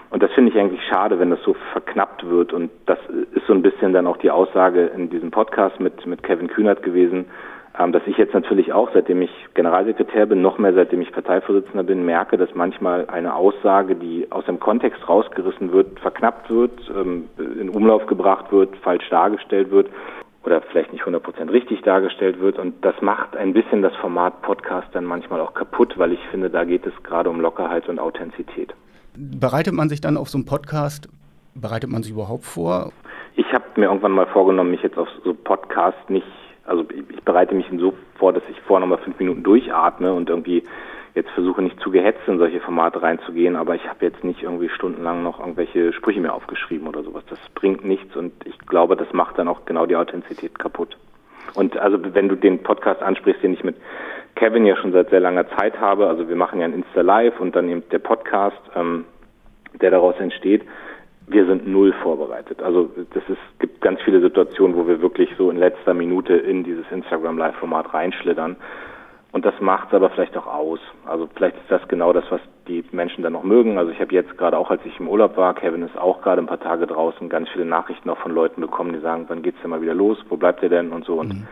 und 0.09 0.23
das 0.23 0.31
finde 0.31 0.51
ich 0.51 0.57
eigentlich 0.57 0.81
schade, 0.89 1.19
wenn 1.19 1.29
das 1.29 1.41
so 1.43 1.55
verknappt 1.71 2.27
wird 2.27 2.51
und 2.51 2.71
das 2.87 2.97
ist 3.35 3.45
so 3.45 3.53
ein 3.53 3.61
bisschen 3.61 3.93
dann 3.93 4.07
auch 4.07 4.17
die 4.17 4.31
Aussage 4.31 4.87
in 4.87 5.09
diesem 5.09 5.29
Podcast 5.29 5.79
mit, 5.79 6.05
mit 6.07 6.23
Kevin 6.23 6.47
Kühnert 6.47 6.81
gewesen, 6.81 7.25
dass 7.73 8.03
ich 8.05 8.17
jetzt 8.17 8.33
natürlich 8.33 8.73
auch, 8.73 8.89
seitdem 8.93 9.21
ich 9.21 9.31
Generalsekretär 9.53 10.25
bin, 10.25 10.41
noch 10.41 10.57
mehr 10.57 10.73
seitdem 10.73 11.01
ich 11.01 11.11
Parteivorsitzender 11.11 11.83
bin, 11.83 12.05
merke, 12.05 12.37
dass 12.37 12.53
manchmal 12.53 13.07
eine 13.07 13.35
Aussage, 13.35 13.95
die 13.95 14.27
aus 14.29 14.45
dem 14.45 14.59
Kontext 14.59 15.07
rausgerissen 15.07 15.71
wird, 15.71 15.99
verknappt 15.99 16.49
wird, 16.49 16.71
ähm, 16.89 17.29
in 17.37 17.69
Umlauf 17.69 18.05
gebracht 18.07 18.51
wird, 18.51 18.75
falsch 18.77 19.07
dargestellt 19.09 19.71
wird 19.71 19.89
oder 20.43 20.61
vielleicht 20.61 20.91
nicht 20.91 21.03
100% 21.03 21.51
richtig 21.51 21.81
dargestellt 21.83 22.39
wird. 22.39 22.57
Und 22.57 22.83
das 22.83 22.95
macht 23.01 23.35
ein 23.37 23.53
bisschen 23.53 23.81
das 23.81 23.95
Format 23.97 24.41
Podcast 24.41 24.87
dann 24.93 25.05
manchmal 25.05 25.39
auch 25.39 25.53
kaputt, 25.53 25.97
weil 25.97 26.11
ich 26.11 26.19
finde, 26.29 26.49
da 26.49 26.63
geht 26.63 26.85
es 26.85 26.93
gerade 27.03 27.29
um 27.29 27.39
Lockerheit 27.39 27.87
und 27.89 27.99
Authentizität. 27.99 28.73
Bereitet 29.15 29.73
man 29.73 29.89
sich 29.89 30.01
dann 30.01 30.17
auf 30.17 30.29
so 30.29 30.37
einen 30.37 30.45
Podcast, 30.45 31.09
bereitet 31.53 31.89
man 31.89 32.03
sich 32.03 32.13
überhaupt 32.13 32.45
vor? 32.45 32.91
Ich 33.35 33.53
habe 33.53 33.65
mir 33.75 33.85
irgendwann 33.85 34.11
mal 34.11 34.27
vorgenommen, 34.27 34.71
mich 34.71 34.81
jetzt 34.81 34.97
auf 34.97 35.07
so 35.23 35.33
Podcast 35.33 36.09
nicht 36.09 36.27
also 36.71 36.85
ich 36.89 37.21
bereite 37.23 37.53
mich 37.53 37.65
so 37.77 37.93
vor, 38.15 38.31
dass 38.31 38.43
ich 38.49 38.59
vorher 38.61 38.79
nochmal 38.79 39.03
fünf 39.03 39.19
Minuten 39.19 39.43
durchatme 39.43 40.13
und 40.13 40.29
irgendwie 40.29 40.63
jetzt 41.13 41.29
versuche 41.31 41.61
nicht 41.61 41.77
zu 41.81 41.91
gehetzt 41.91 42.21
in 42.27 42.37
solche 42.37 42.61
Formate 42.61 43.01
reinzugehen, 43.01 43.57
aber 43.57 43.75
ich 43.75 43.89
habe 43.89 44.05
jetzt 44.05 44.23
nicht 44.23 44.41
irgendwie 44.41 44.69
stundenlang 44.69 45.21
noch 45.21 45.41
irgendwelche 45.41 45.91
Sprüche 45.91 46.21
mehr 46.21 46.33
aufgeschrieben 46.33 46.87
oder 46.87 47.03
sowas. 47.03 47.25
Das 47.29 47.39
bringt 47.55 47.83
nichts 47.83 48.15
und 48.15 48.31
ich 48.45 48.57
glaube, 48.59 48.95
das 48.95 49.11
macht 49.11 49.37
dann 49.37 49.49
auch 49.49 49.65
genau 49.65 49.85
die 49.85 49.97
Authentizität 49.97 50.57
kaputt. 50.57 50.97
Und 51.55 51.77
also 51.77 51.97
wenn 52.01 52.29
du 52.29 52.35
den 52.35 52.63
Podcast 52.63 53.01
ansprichst, 53.03 53.43
den 53.43 53.53
ich 53.53 53.65
mit 53.65 53.75
Kevin 54.35 54.65
ja 54.65 54.77
schon 54.77 54.93
seit 54.93 55.09
sehr 55.09 55.19
langer 55.19 55.49
Zeit 55.49 55.77
habe, 55.77 56.07
also 56.07 56.29
wir 56.29 56.37
machen 56.37 56.61
ja 56.61 56.65
ein 56.65 56.73
Insta 56.73 57.01
Live 57.01 57.37
und 57.41 57.53
dann 57.53 57.67
eben 57.67 57.83
der 57.89 57.99
Podcast, 57.99 58.61
ähm, 58.75 59.03
der 59.73 59.91
daraus 59.91 60.15
entsteht, 60.19 60.63
wir 61.31 61.45
sind 61.45 61.67
null 61.67 61.93
vorbereitet. 62.03 62.61
Also 62.61 62.89
das 63.13 63.23
ist, 63.29 63.59
gibt 63.59 63.81
ganz 63.81 64.01
viele 64.01 64.21
Situationen, 64.21 64.75
wo 64.75 64.87
wir 64.87 65.01
wirklich 65.01 65.29
so 65.37 65.49
in 65.49 65.57
letzter 65.57 65.93
Minute 65.93 66.33
in 66.33 66.63
dieses 66.63 66.85
Instagram 66.91 67.37
Live-Format 67.37 67.93
reinschlittern. 67.93 68.57
Und 69.31 69.45
das 69.45 69.53
macht 69.61 69.87
es 69.89 69.93
aber 69.93 70.09
vielleicht 70.09 70.35
auch 70.35 70.47
aus. 70.47 70.79
Also 71.05 71.29
vielleicht 71.33 71.55
ist 71.55 71.69
das 71.71 71.87
genau 71.87 72.11
das, 72.11 72.25
was 72.29 72.41
die 72.67 72.83
Menschen 72.91 73.23
dann 73.23 73.33
noch 73.33 73.43
mögen. 73.43 73.77
Also 73.77 73.91
ich 73.91 73.99
habe 74.01 74.13
jetzt 74.13 74.37
gerade 74.37 74.57
auch, 74.57 74.69
als 74.69 74.81
ich 74.85 74.99
im 74.99 75.07
Urlaub 75.07 75.37
war, 75.37 75.53
Kevin 75.53 75.83
ist 75.83 75.97
auch 75.97 76.21
gerade 76.21 76.41
ein 76.41 76.47
paar 76.47 76.59
Tage 76.59 76.85
draußen, 76.85 77.29
ganz 77.29 77.49
viele 77.49 77.65
Nachrichten 77.65 78.09
auch 78.09 78.17
von 78.17 78.33
Leuten 78.33 78.59
bekommen, 78.59 78.91
die 78.91 78.99
sagen, 78.99 79.25
wann 79.29 79.41
geht's 79.41 79.61
denn 79.61 79.69
mal 79.69 79.81
wieder 79.81 79.93
los? 79.93 80.17
Wo 80.27 80.35
bleibt 80.35 80.61
ihr 80.63 80.69
denn? 80.69 80.91
Und 80.91 81.05
so. 81.05 81.15
Und 81.15 81.33
mhm. 81.33 81.47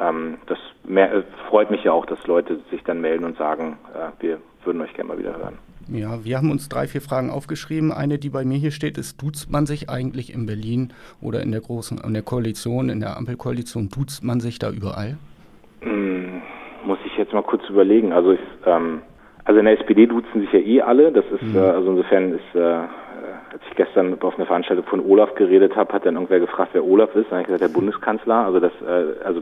ähm, 0.00 0.38
das 0.46 0.58
mehr, 0.84 1.12
äh, 1.12 1.22
freut 1.50 1.70
mich 1.70 1.84
ja 1.84 1.92
auch, 1.92 2.06
dass 2.06 2.26
Leute 2.26 2.60
sich 2.70 2.82
dann 2.82 3.02
melden 3.02 3.24
und 3.24 3.36
sagen, 3.36 3.76
äh, 3.94 4.22
wir 4.22 4.38
würden 4.64 4.80
euch 4.80 4.94
gerne 4.94 5.08
mal 5.08 5.18
wieder 5.18 5.36
hören. 5.36 5.58
Ja, 5.88 6.24
wir 6.24 6.36
haben 6.36 6.50
uns 6.50 6.68
drei, 6.68 6.86
vier 6.86 7.00
Fragen 7.00 7.30
aufgeschrieben. 7.30 7.92
Eine, 7.92 8.18
die 8.18 8.30
bei 8.30 8.44
mir 8.44 8.58
hier 8.58 8.70
steht, 8.70 8.98
ist, 8.98 9.20
duzt 9.22 9.50
man 9.50 9.66
sich 9.66 9.90
eigentlich 9.90 10.32
in 10.32 10.46
Berlin 10.46 10.92
oder 11.20 11.42
in 11.42 11.52
der 11.52 11.60
großen, 11.60 11.98
in 11.98 12.14
der 12.14 12.22
Koalition, 12.22 12.88
in 12.88 13.00
der 13.00 13.16
Ampelkoalition, 13.16 13.88
duzt 13.88 14.24
man 14.24 14.40
sich 14.40 14.58
da 14.58 14.70
überall? 14.70 15.18
Hm, 15.80 16.42
muss 16.86 16.98
ich 17.06 17.16
jetzt 17.16 17.32
mal 17.32 17.42
kurz 17.42 17.68
überlegen. 17.68 18.12
Also, 18.12 18.32
ich, 18.32 18.40
ähm, 18.66 19.02
also 19.44 19.58
in 19.58 19.66
der 19.66 19.80
SPD 19.80 20.06
duzen 20.06 20.40
sich 20.40 20.52
ja 20.52 20.60
eh 20.60 20.80
alle. 20.82 21.12
Das 21.12 21.24
ist, 21.26 21.42
mhm. 21.42 21.56
äh, 21.56 21.60
also 21.60 21.90
insofern 21.90 22.32
ist, 22.32 22.54
äh, 22.54 22.82
als 23.62 23.70
ich 23.70 23.76
gestern 23.76 24.20
auf 24.20 24.36
einer 24.36 24.46
Veranstaltung 24.46 24.84
von 24.86 25.00
Olaf 25.00 25.34
geredet 25.34 25.76
habe, 25.76 25.92
hat 25.92 26.04
dann 26.04 26.14
irgendwer 26.14 26.40
gefragt, 26.40 26.70
wer 26.72 26.84
Olaf 26.84 27.14
ist. 27.14 27.26
Dann 27.30 27.38
habe 27.38 27.40
ich 27.42 27.46
gesagt, 27.46 27.62
der 27.62 27.68
Bundeskanzler. 27.68 28.46
Also 28.46 28.60
das, 28.60 28.72
äh, 28.82 29.24
also, 29.24 29.40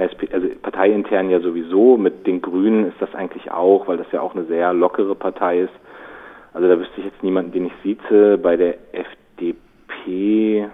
SP, 0.00 0.32
also 0.32 0.48
parteiintern 0.62 1.30
ja 1.30 1.40
sowieso. 1.40 1.96
Mit 1.96 2.26
den 2.26 2.40
Grünen 2.40 2.86
ist 2.86 3.00
das 3.00 3.14
eigentlich 3.14 3.50
auch, 3.50 3.86
weil 3.86 3.98
das 3.98 4.10
ja 4.12 4.22
auch 4.22 4.34
eine 4.34 4.44
sehr 4.44 4.72
lockere 4.72 5.14
Partei 5.14 5.60
ist. 5.60 5.74
Also 6.54 6.68
da 6.68 6.78
wüsste 6.78 7.00
ich 7.00 7.04
jetzt 7.04 7.22
niemanden, 7.22 7.52
den 7.52 7.66
ich 7.66 7.72
sieze. 7.82 8.38
Bei 8.38 8.56
der 8.56 8.76
FDP 8.92 10.68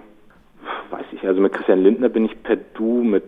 weiß 0.91 1.07
ich, 1.13 1.27
also 1.27 1.41
mit 1.41 1.53
Christian 1.53 1.83
Lindner 1.83 2.09
bin 2.09 2.25
ich 2.25 2.43
per 2.43 2.57
Du, 2.75 3.03
mit 3.03 3.25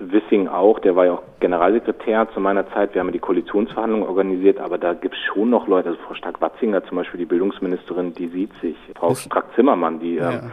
Wissing 0.00 0.48
auch, 0.48 0.78
der 0.78 0.96
war 0.96 1.06
ja 1.06 1.12
auch 1.14 1.22
Generalsekretär 1.40 2.28
zu 2.32 2.40
meiner 2.40 2.68
Zeit. 2.70 2.94
Wir 2.94 3.00
haben 3.00 3.08
ja 3.08 3.12
die 3.12 3.18
Koalitionsverhandlungen 3.18 4.06
organisiert, 4.06 4.58
aber 4.58 4.78
da 4.78 4.94
gibt 4.94 5.14
es 5.14 5.20
schon 5.32 5.50
noch 5.50 5.66
Leute, 5.68 5.90
also 5.90 6.00
Frau 6.06 6.14
Stark-Watzinger 6.14 6.84
zum 6.84 6.96
Beispiel, 6.98 7.18
die 7.18 7.26
Bildungsministerin, 7.26 8.14
die 8.14 8.28
sieht 8.28 8.52
sich. 8.60 8.76
Frau 8.94 9.14
Strack-Zimmermann, 9.14 10.00
die 10.00 10.16
ja. 10.16 10.32
ähm, 10.32 10.50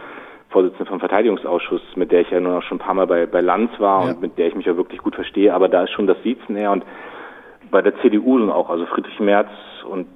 Vorsitzende 0.50 0.86
vom 0.86 1.00
Verteidigungsausschuss, 1.00 1.82
mit 1.96 2.12
der 2.12 2.22
ich 2.22 2.30
ja 2.30 2.40
nur 2.40 2.54
noch 2.54 2.64
schon 2.64 2.78
ein 2.78 2.86
paar 2.86 2.94
Mal 2.94 3.08
bei, 3.08 3.26
bei 3.26 3.42
Lanz 3.42 3.72
war 3.80 4.06
ja. 4.06 4.12
und 4.12 4.22
mit 4.22 4.38
der 4.38 4.48
ich 4.48 4.56
mich 4.56 4.66
ja 4.66 4.78
wirklich 4.78 5.02
gut 5.02 5.16
verstehe, 5.16 5.54
aber 5.54 5.68
da 5.68 5.84
ist 5.84 5.92
schon 5.92 6.08
das 6.08 6.22
Siezen 6.24 6.56
her 6.56 6.72
und 6.72 6.84
bei 7.72 7.82
der 7.82 8.00
CDU 8.02 8.52
auch, 8.52 8.70
also 8.70 8.86
Friedrich 8.86 9.20
Merz 9.20 9.50
und 9.90 10.08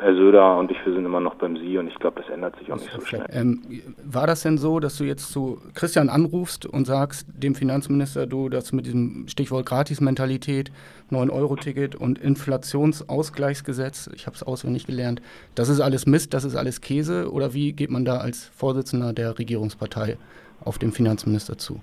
Herr 0.00 0.14
Söder 0.14 0.56
und 0.56 0.70
ich, 0.70 0.78
wir 0.84 0.94
sind 0.94 1.04
immer 1.04 1.20
noch 1.20 1.34
beim 1.34 1.58
Sie 1.58 1.76
und 1.76 1.86
ich 1.86 1.94
glaube, 1.96 2.22
das 2.22 2.30
ändert 2.30 2.56
sich 2.58 2.72
auch 2.72 2.76
nicht 2.76 2.90
so 2.90 3.00
schnell. 3.02 3.26
Ähm, 3.30 3.60
war 4.02 4.26
das 4.26 4.42
denn 4.42 4.56
so, 4.56 4.80
dass 4.80 4.96
du 4.96 5.04
jetzt 5.04 5.30
zu 5.30 5.60
Christian 5.74 6.08
anrufst 6.08 6.64
und 6.64 6.86
sagst 6.86 7.26
dem 7.28 7.54
Finanzminister, 7.54 8.26
du, 8.26 8.48
das 8.48 8.72
mit 8.72 8.86
diesem 8.86 9.28
Stichwort 9.28 9.66
Gratis-Mentalität, 9.66 10.72
9-Euro-Ticket 11.10 11.96
und 11.96 12.18
Inflationsausgleichsgesetz, 12.18 14.08
ich 14.14 14.26
habe 14.26 14.36
es 14.36 14.42
auswendig 14.42 14.86
gelernt, 14.86 15.20
das 15.54 15.68
ist 15.68 15.80
alles 15.80 16.06
Mist, 16.06 16.32
das 16.32 16.44
ist 16.44 16.56
alles 16.56 16.80
Käse 16.80 17.30
oder 17.30 17.52
wie 17.52 17.72
geht 17.72 17.90
man 17.90 18.06
da 18.06 18.18
als 18.18 18.48
Vorsitzender 18.48 19.12
der 19.12 19.38
Regierungspartei 19.38 20.16
auf 20.64 20.78
den 20.78 20.92
Finanzminister 20.92 21.58
zu? 21.58 21.80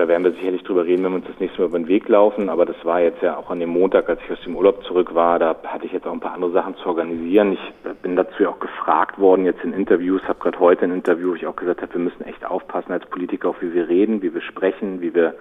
Da 0.00 0.08
werden 0.08 0.24
wir 0.24 0.32
sicherlich 0.32 0.62
drüber 0.62 0.86
reden, 0.86 1.04
wenn 1.04 1.12
wir 1.12 1.16
uns 1.16 1.26
das 1.26 1.38
nächste 1.40 1.60
Mal 1.60 1.68
über 1.68 1.78
den 1.78 1.88
Weg 1.88 2.08
laufen. 2.08 2.48
Aber 2.48 2.64
das 2.64 2.82
war 2.86 3.02
jetzt 3.02 3.20
ja 3.20 3.36
auch 3.36 3.50
an 3.50 3.60
dem 3.60 3.68
Montag, 3.68 4.08
als 4.08 4.18
ich 4.24 4.32
aus 4.32 4.40
dem 4.46 4.56
Urlaub 4.56 4.82
zurück 4.84 5.14
war, 5.14 5.38
da 5.38 5.54
hatte 5.62 5.84
ich 5.84 5.92
jetzt 5.92 6.06
auch 6.06 6.12
ein 6.14 6.20
paar 6.20 6.32
andere 6.32 6.52
Sachen 6.52 6.74
zu 6.76 6.86
organisieren. 6.86 7.52
Ich 7.52 7.92
bin 8.00 8.16
dazu 8.16 8.42
ja 8.42 8.48
auch 8.48 8.60
gefragt 8.60 9.18
worden, 9.18 9.44
jetzt 9.44 9.62
in 9.62 9.74
Interviews, 9.74 10.22
habe 10.26 10.38
gerade 10.38 10.58
heute 10.58 10.84
ein 10.84 10.92
Interview, 10.92 11.32
wo 11.32 11.34
ich 11.34 11.46
auch 11.46 11.54
gesagt 11.54 11.82
habe, 11.82 11.92
wir 11.92 12.00
müssen 12.00 12.24
echt 12.24 12.46
aufpassen 12.46 12.92
als 12.92 13.04
Politiker, 13.04 13.50
auch 13.50 13.60
wie 13.60 13.74
wir 13.74 13.90
reden, 13.90 14.22
wie 14.22 14.32
wir 14.32 14.40
sprechen, 14.40 15.02
wie 15.02 15.14
wir, 15.14 15.34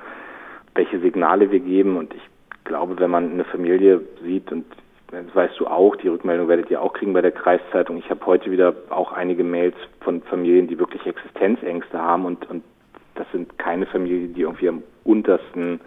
welche 0.76 1.00
Signale 1.00 1.52
wir 1.52 1.62
geben. 1.62 1.96
Und 1.96 2.14
ich 2.14 2.30
glaube, 2.66 3.00
wenn 3.00 3.12
man 3.12 3.32
eine 3.32 3.46
Familie 3.46 4.02
sieht 4.22 4.52
und 4.52 4.66
das 5.10 5.34
weißt 5.34 5.58
du 5.58 5.68
auch, 5.68 5.96
die 5.96 6.10
Rückmeldung 6.10 6.50
werdet 6.50 6.70
ihr 6.70 6.82
auch 6.82 6.92
kriegen 6.92 7.14
bei 7.14 7.22
der 7.22 7.32
Kreiszeitung. 7.32 7.96
Ich 7.96 8.10
habe 8.10 8.26
heute 8.26 8.52
wieder 8.52 8.76
auch 8.90 9.14
einige 9.14 9.46
Mails 9.46 9.76
von 10.02 10.22
Familien, 10.24 10.68
die 10.68 10.78
wirklich 10.78 11.06
Existenzängste 11.06 11.98
haben 11.98 12.26
und, 12.26 12.50
und 12.50 12.62
das 13.20 13.28
sind 13.32 13.58
keine 13.60 13.86
Familien, 13.86 14.34
die 14.34 14.42
irgendwie 14.42 14.70
am 14.70 14.84
untersten 15.04 15.80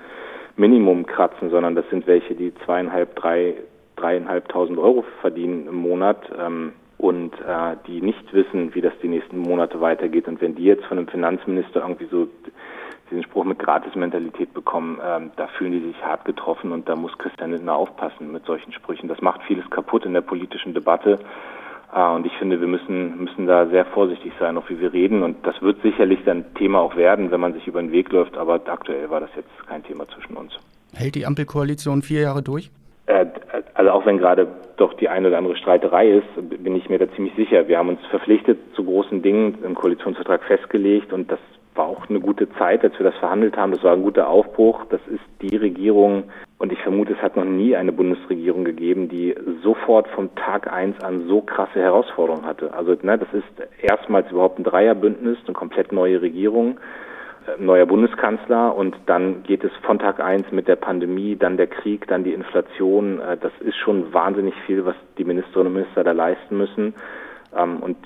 Minimum 0.57 1.07
kratzen, 1.07 1.51
sondern 1.51 1.75
das 1.75 1.89
sind 1.91 2.07
welche, 2.07 2.35
die 2.35 2.53
zweieinhalb, 2.65 3.17
drei, 3.17 3.55
dreieinhalbtausend 3.97 4.79
Euro 4.79 5.05
verdienen 5.21 5.67
im 5.67 5.77
Monat. 5.77 6.31
Ähm, 6.39 6.73
und 6.99 7.35
äh, 7.41 7.77
die 7.89 8.01
nicht 8.01 8.33
wissen, 8.33 8.77
wie 8.77 8.81
das 8.81 8.93
die 9.03 9.09
nächsten 9.09 9.37
Monate 9.37 9.81
weitergeht. 9.81 10.29
Und 10.29 10.41
wenn 10.41 10.55
die 10.55 10.63
jetzt 10.63 10.85
von 10.85 10.99
einem 10.99 11.09
Finanzminister 11.09 11.81
irgendwie 11.81 12.07
so 12.07 12.29
diesen 13.11 13.25
Spruch 13.25 13.45
mit 13.45 13.59
Gratis-Mentalität 13.59 14.55
bekommen, 14.55 15.01
ähm, 15.05 15.33
da 15.35 15.49
fühlen 15.49 15.73
die 15.73 15.81
sich 15.81 16.01
hart 16.05 16.25
getroffen 16.25 16.71
und 16.71 16.89
da 16.89 16.95
muss 16.95 17.19
Christian 17.19 17.51
Lindner 17.51 17.75
aufpassen 17.75 18.31
mit 18.31 18.45
solchen 18.47 18.73
Sprüchen. 18.73 19.09
Das 19.09 19.21
macht 19.21 19.43
vieles 19.43 19.69
kaputt 19.69 20.07
in 20.07 20.13
der 20.13 20.21
politischen 20.21 20.75
Debatte. 20.75 21.19
Äh, 21.95 22.15
und 22.15 22.27
ich 22.27 22.33
finde, 22.39 22.61
wir 22.61 22.69
müssen, 22.69 23.25
müssen 23.25 23.47
da 23.47 23.67
sehr 23.67 23.85
vorsichtig 23.87 24.33
sein, 24.39 24.57
auch 24.57 24.69
wie 24.69 24.81
wir 24.81 24.93
reden. 24.93 25.23
Und 25.23 25.47
das 25.47 25.61
wird 25.63 25.81
sicherlich 25.83 26.21
dann 26.25 26.55
Thema 26.55 26.81
auch 26.81 26.97
werden, 26.97 27.31
wenn 27.31 27.41
man 27.41 27.53
sich 27.53 27.67
über 27.67 27.81
den 27.81 27.93
Weg 27.93 28.13
läuft. 28.13 28.37
Aber 28.37 28.55
aktuell 28.67 29.11
war 29.11 29.21
das 29.21 29.31
jetzt 29.37 29.51
kein 29.67 29.83
Thema 29.85 30.07
zwischen 30.09 30.37
uns. 30.37 30.53
Hält 30.95 31.15
die 31.15 31.27
Ampelkoalition 31.27 32.03
vier 32.03 32.23
Jahre 32.23 32.43
durch? 32.43 32.71
Äh, 33.07 33.27
also 33.75 33.91
auch 33.91 34.07
wenn 34.07 34.19
gerade 34.19 34.47
doch 34.77 34.95
die 34.95 35.09
eine 35.09 35.29
oder 35.29 35.39
andere 35.39 35.57
Streiterei 35.57 36.11
ist, 36.11 36.63
bin 36.63 36.75
ich 36.77 36.89
mir 36.89 36.99
da 36.99 37.11
ziemlich 37.15 37.35
sicher. 37.35 37.69
Wir 37.69 37.79
haben 37.79 37.89
uns 37.89 38.01
verpflichtet 38.11 38.59
zu 38.75 38.85
großen 38.85 39.23
Dingen 39.23 39.59
im 39.65 39.75
Koalitionsvertrag 39.75 40.43
festgelegt 40.45 41.13
und 41.13 41.31
das 41.31 41.39
war 41.75 41.87
auch 41.87 42.09
eine 42.09 42.21
gute 42.21 42.49
Zeit, 42.59 42.85
als 42.85 42.99
wir 42.99 43.05
das 43.05 43.15
verhandelt 43.17 43.57
haben. 43.57 43.73
Das 43.73 43.83
war 43.83 43.95
ein 43.95 44.03
guter 44.03 44.29
Aufbruch. 44.29 44.85
Das 44.91 45.01
ist 45.09 45.23
die 45.41 45.57
Regierung 45.57 46.25
und 46.63 46.73
ich 46.73 46.79
vermute, 46.79 47.15
es 47.15 47.21
hat 47.21 47.35
noch 47.35 47.45
nie 47.45 47.75
eine 47.75 47.91
Bundesregierung 47.91 48.63
gegeben, 48.65 49.09
die 49.09 49.35
sofort 49.65 50.07
vom 50.07 50.33
Tag 50.37 50.73
eins 50.73 50.95
an 51.03 51.27
so 51.27 51.41
krasse 51.41 51.81
Herausforderungen 51.81 52.47
hatte. 52.47 52.73
Also 52.73 52.97
ne, 53.03 53.19
das 53.19 53.29
ist 53.33 53.69
erstmals 53.83 54.31
überhaupt 54.31 54.61
ein 54.61 54.65
Dreierbündnis, 54.65 55.39
eine 55.45 55.55
komplett 55.55 55.91
neue 55.91 56.23
Regierung 56.23 56.79
neuer 57.59 57.87
Bundeskanzler 57.87 58.77
und 58.77 58.97
dann 59.07 59.43
geht 59.43 59.65
es 59.65 59.73
von 59.83 59.99
Tag 59.99 60.21
eins 60.21 60.51
mit 60.53 60.69
der 60.69 60.77
Pandemie, 60.77 61.35
dann 61.35 61.57
der 61.57 61.67
Krieg, 61.67 62.07
dann 62.07 62.23
die 62.23 62.33
Inflation. 62.33 63.21
Äh, 63.21 63.37
das 63.37 63.53
ist 63.61 63.77
schon 63.77 64.13
wahnsinnig 64.15 64.55
viel, 64.65 64.85
was 64.85 64.95
die 65.19 65.25
Ministerinnen 65.25 65.67
und 65.67 65.81
Minister 65.81 66.05
da 66.05 66.13
leisten 66.13 66.57
müssen. 66.57 66.95
Ähm, 67.57 67.79
und 67.79 67.97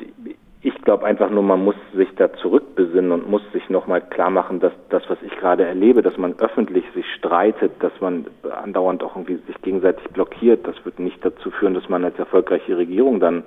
ich 0.66 0.82
glaube 0.82 1.06
einfach 1.06 1.30
nur, 1.30 1.44
man 1.44 1.64
muss 1.64 1.76
sich 1.94 2.12
da 2.16 2.32
zurückbesinnen 2.32 3.12
und 3.12 3.30
muss 3.30 3.42
sich 3.52 3.70
nochmal 3.70 4.00
klar 4.00 4.30
machen, 4.30 4.58
dass 4.58 4.72
das, 4.88 5.08
was 5.08 5.16
ich 5.22 5.30
gerade 5.36 5.64
erlebe, 5.64 6.02
dass 6.02 6.18
man 6.18 6.34
öffentlich 6.40 6.84
sich 6.92 7.06
streitet, 7.14 7.70
dass 7.78 7.92
man 8.00 8.26
andauernd 8.64 9.04
auch 9.04 9.14
irgendwie 9.14 9.36
sich 9.46 9.62
gegenseitig 9.62 10.04
blockiert, 10.08 10.66
das 10.66 10.74
wird 10.84 10.98
nicht 10.98 11.24
dazu 11.24 11.52
führen, 11.52 11.74
dass 11.74 11.88
man 11.88 12.04
als 12.04 12.18
erfolgreiche 12.18 12.76
Regierung 12.76 13.20
dann 13.20 13.44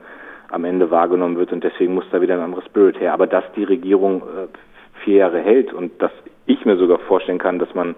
am 0.49 0.63
Ende 0.63 0.91
wahrgenommen 0.91 1.35
wird 1.35 1.51
und 1.51 1.61
deswegen 1.61 1.93
muss 1.93 2.05
da 2.09 2.21
wieder 2.21 2.35
ein 2.35 2.39
anderer 2.39 2.63
Spirit 2.63 2.97
her. 3.01 3.13
Aber 3.13 3.27
dass 3.27 3.43
die 3.57 3.65
Regierung 3.65 4.21
äh, 4.21 4.47
vier 5.03 5.17
Jahre 5.17 5.39
hält 5.39 5.73
und 5.73 6.01
dass 6.01 6.13
ich 6.45 6.63
mir 6.63 6.77
sogar 6.77 6.99
vorstellen 6.99 7.37
kann, 7.37 7.59
dass 7.59 7.75
man 7.75 7.95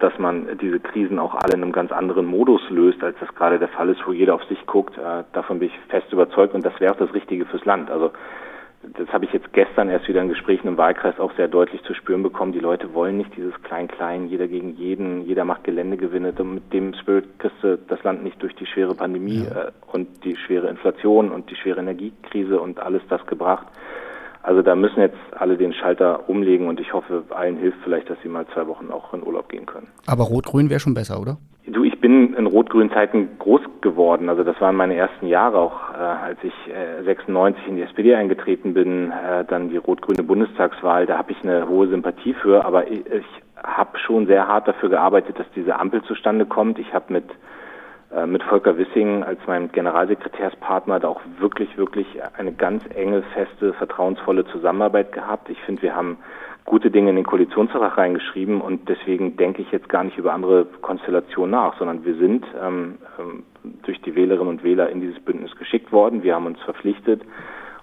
dass 0.00 0.18
man 0.18 0.58
diese 0.62 0.80
Krisen 0.80 1.18
auch 1.18 1.34
alle 1.34 1.54
in 1.54 1.62
einem 1.62 1.72
ganz 1.72 1.92
anderen 1.92 2.24
Modus 2.24 2.62
löst, 2.70 3.04
als 3.04 3.16
das 3.20 3.34
gerade 3.34 3.58
der 3.58 3.68
Fall 3.68 3.90
ist, 3.90 4.00
wo 4.06 4.12
jeder 4.12 4.34
auf 4.34 4.44
sich 4.44 4.66
guckt. 4.66 4.96
Äh, 4.96 5.24
davon 5.34 5.58
bin 5.58 5.68
ich 5.68 5.78
fest 5.90 6.10
überzeugt 6.12 6.54
und 6.54 6.64
das 6.64 6.78
wäre 6.80 6.92
auch 6.92 6.98
das 6.98 7.12
Richtige 7.12 7.44
fürs 7.44 7.66
Land. 7.66 7.90
Also 7.90 8.10
das 8.82 9.08
habe 9.12 9.26
ich 9.26 9.32
jetzt 9.32 9.52
gestern 9.52 9.90
erst 9.90 10.08
wieder 10.08 10.22
in 10.22 10.30
Gesprächen 10.30 10.66
im 10.66 10.78
Wahlkreis 10.78 11.18
auch 11.20 11.32
sehr 11.36 11.48
deutlich 11.48 11.82
zu 11.82 11.92
spüren 11.92 12.22
bekommen. 12.22 12.52
Die 12.52 12.60
Leute 12.60 12.94
wollen 12.94 13.18
nicht 13.18 13.36
dieses 13.36 13.52
Klein-Klein, 13.62 14.28
jeder 14.28 14.48
gegen 14.48 14.74
jeden, 14.76 15.22
jeder 15.26 15.44
macht 15.44 15.64
Geländegewinne. 15.64 16.32
Mit 16.42 16.72
dem 16.72 16.94
Spirit 16.94 17.38
kriegst 17.38 17.62
du 17.62 17.76
das 17.76 18.02
Land 18.04 18.24
nicht 18.24 18.42
durch 18.42 18.54
die 18.54 18.66
schwere 18.66 18.94
Pandemie 18.94 19.44
ja. 19.44 19.66
äh, 19.66 19.72
und 19.92 20.24
die 20.24 20.34
schwere 20.36 20.68
Inflation 20.68 21.30
und 21.30 21.50
die 21.50 21.56
schwere 21.56 21.80
Energiekrise 21.80 22.58
und 22.58 22.80
alles 22.80 23.02
das 23.10 23.24
gebracht. 23.26 23.66
Also 24.42 24.62
da 24.62 24.74
müssen 24.74 25.00
jetzt 25.00 25.18
alle 25.32 25.56
den 25.56 25.72
Schalter 25.72 26.28
umlegen 26.28 26.68
und 26.68 26.80
ich 26.80 26.92
hoffe, 26.92 27.24
allen 27.30 27.56
hilft 27.58 27.78
vielleicht, 27.84 28.08
dass 28.08 28.16
sie 28.22 28.28
mal 28.28 28.46
zwei 28.54 28.66
Wochen 28.66 28.90
auch 28.90 29.12
in 29.12 29.22
Urlaub 29.22 29.48
gehen 29.48 29.66
können. 29.66 29.88
Aber 30.06 30.24
Rot-Grün 30.24 30.70
wäre 30.70 30.80
schon 30.80 30.94
besser, 30.94 31.20
oder? 31.20 31.36
Du, 31.66 31.84
ich 31.84 32.00
bin 32.00 32.34
in 32.34 32.46
rot-grünen 32.46 32.90
Zeiten 32.90 33.28
groß 33.38 33.60
geworden. 33.82 34.28
Also 34.28 34.42
das 34.42 34.60
waren 34.60 34.74
meine 34.76 34.96
ersten 34.96 35.26
Jahre 35.26 35.58
auch, 35.58 35.92
äh, 35.92 35.98
als 35.98 36.38
ich 36.42 36.54
äh, 36.68 37.04
96 37.04 37.68
in 37.68 37.76
die 37.76 37.82
SPD 37.82 38.14
eingetreten 38.14 38.72
bin, 38.72 39.12
äh, 39.12 39.44
dann 39.44 39.68
die 39.68 39.76
rot-grüne 39.76 40.22
Bundestagswahl. 40.22 41.06
Da 41.06 41.18
habe 41.18 41.32
ich 41.32 41.42
eine 41.42 41.68
hohe 41.68 41.86
Sympathie 41.88 42.34
für, 42.34 42.64
aber 42.64 42.90
ich, 42.90 43.04
ich 43.06 43.26
habe 43.62 43.98
schon 43.98 44.26
sehr 44.26 44.48
hart 44.48 44.66
dafür 44.68 44.88
gearbeitet, 44.88 45.38
dass 45.38 45.46
diese 45.54 45.78
Ampel 45.78 46.02
zustande 46.04 46.46
kommt. 46.46 46.78
Ich 46.78 46.94
habe 46.94 47.12
mit 47.12 47.24
mit 48.26 48.42
Volker 48.42 48.76
Wissing 48.76 49.22
als 49.22 49.38
meinem 49.46 49.70
Generalsekretärspartner 49.70 50.98
da 50.98 51.08
auch 51.08 51.20
wirklich, 51.38 51.78
wirklich 51.78 52.06
eine 52.36 52.52
ganz 52.52 52.82
enge, 52.94 53.22
feste, 53.34 53.72
vertrauensvolle 53.74 54.44
Zusammenarbeit 54.46 55.12
gehabt. 55.12 55.48
Ich 55.48 55.60
finde, 55.62 55.82
wir 55.82 55.94
haben 55.94 56.18
gute 56.64 56.90
Dinge 56.90 57.10
in 57.10 57.16
den 57.16 57.24
Koalitionsvertrag 57.24 57.98
reingeschrieben 57.98 58.60
und 58.60 58.88
deswegen 58.88 59.36
denke 59.36 59.62
ich 59.62 59.70
jetzt 59.72 59.88
gar 59.88 60.04
nicht 60.04 60.18
über 60.18 60.32
andere 60.32 60.66
Konstellationen 60.82 61.50
nach, 61.50 61.76
sondern 61.78 62.04
wir 62.04 62.14
sind 62.14 62.44
ähm, 62.60 62.98
ähm, 63.18 63.42
durch 63.82 64.00
die 64.02 64.14
Wählerinnen 64.14 64.48
und 64.48 64.64
Wähler 64.64 64.88
in 64.88 65.00
dieses 65.00 65.18
Bündnis 65.20 65.54
geschickt 65.56 65.92
worden. 65.92 66.22
Wir 66.22 66.34
haben 66.34 66.46
uns 66.46 66.60
verpflichtet 66.60 67.22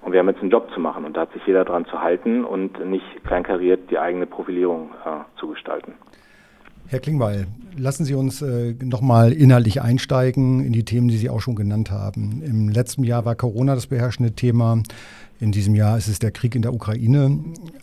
und 0.02 0.14
wir 0.14 0.20
haben 0.20 0.30
jetzt 0.30 0.42
einen 0.42 0.52
Job 0.52 0.72
zu 0.74 0.80
machen 0.80 1.06
und 1.06 1.18
da 1.18 1.22
hat 1.22 1.34
sich 1.34 1.46
jeder 1.46 1.66
dran 1.66 1.86
zu 1.86 2.02
halten 2.02 2.46
und 2.46 2.86
nicht 2.86 3.26
kleinkariert 3.26 3.92
die 3.92 4.00
eigene 4.00 4.26
Profilierung 4.26 4.92
äh, 5.06 5.40
zu 5.40 5.50
gestalten. 5.50 5.96
Herr 6.89 7.00
Klingbeil, 7.00 7.48
lassen 7.77 8.06
Sie 8.06 8.13
uns 8.13 8.41
äh, 8.41 8.74
nochmal 8.82 9.34
inhaltlich 9.34 9.82
einsteigen 9.82 10.63
in 10.63 10.72
die 10.72 10.86
Themen, 10.86 11.10
die 11.10 11.17
Sie 11.17 11.29
auch 11.29 11.41
schon 11.41 11.56
genannt 11.56 11.91
haben. 11.91 12.41
Im 12.46 12.70
letzten 12.70 13.03
Jahr 13.03 13.25
war 13.25 13.36
Corona 13.36 13.75
das 13.75 13.88
beherrschende 13.88 14.32
Thema. 14.32 14.82
In 15.41 15.51
diesem 15.51 15.75
Jahr 15.75 15.98
ist 15.98 16.08
es 16.08 16.20
der 16.20 16.32
Krieg 16.32 16.56
in 16.56 16.62
der 16.62 16.74
Ukraine. 16.74 17.39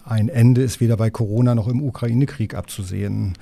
Ein 0.06 0.30
Ende 0.30 0.62
ist 0.62 0.80
weder 0.80 0.96
bei 0.96 1.10
Corona 1.10 1.54
noch 1.54 1.68
im 1.68 1.82
Ukraine-Krieg 1.82 2.54
abzusehen. 2.54 3.34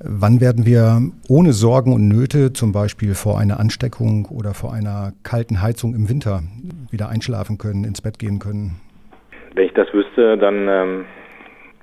Wann 0.00 0.40
werden 0.40 0.66
wir 0.66 1.02
ohne 1.28 1.52
Sorgen 1.52 1.92
und 1.92 2.08
Nöte, 2.08 2.52
zum 2.52 2.72
Beispiel 2.72 3.14
vor 3.14 3.38
einer 3.38 3.60
Ansteckung 3.60 4.26
oder 4.26 4.54
vor 4.54 4.72
einer 4.72 5.12
kalten 5.22 5.62
Heizung 5.62 5.94
im 5.94 6.08
Winter, 6.08 6.42
wieder 6.90 7.10
einschlafen 7.10 7.58
können, 7.58 7.84
ins 7.84 8.00
Bett 8.00 8.18
gehen 8.18 8.40
können? 8.40 8.80
Wenn 9.54 9.66
ich 9.66 9.74
das 9.74 9.92
wüsste, 9.92 10.36
dann 10.36 10.66
ähm, 10.68 11.04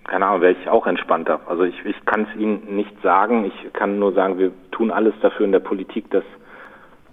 keine 0.07 0.25
Ahnung, 0.25 0.41
wäre 0.41 0.53
ich 0.53 0.69
auch 0.69 0.87
entspannter. 0.87 1.41
Also 1.47 1.63
ich, 1.63 1.85
ich 1.85 2.05
kann 2.05 2.27
es 2.29 2.39
Ihnen 2.39 2.75
nicht 2.75 3.01
sagen. 3.03 3.45
Ich 3.45 3.73
kann 3.73 3.99
nur 3.99 4.13
sagen, 4.13 4.39
wir 4.39 4.51
tun 4.71 4.89
alles 4.91 5.13
dafür 5.21 5.45
in 5.45 5.51
der 5.51 5.59
Politik, 5.59 6.09
dass, 6.11 6.23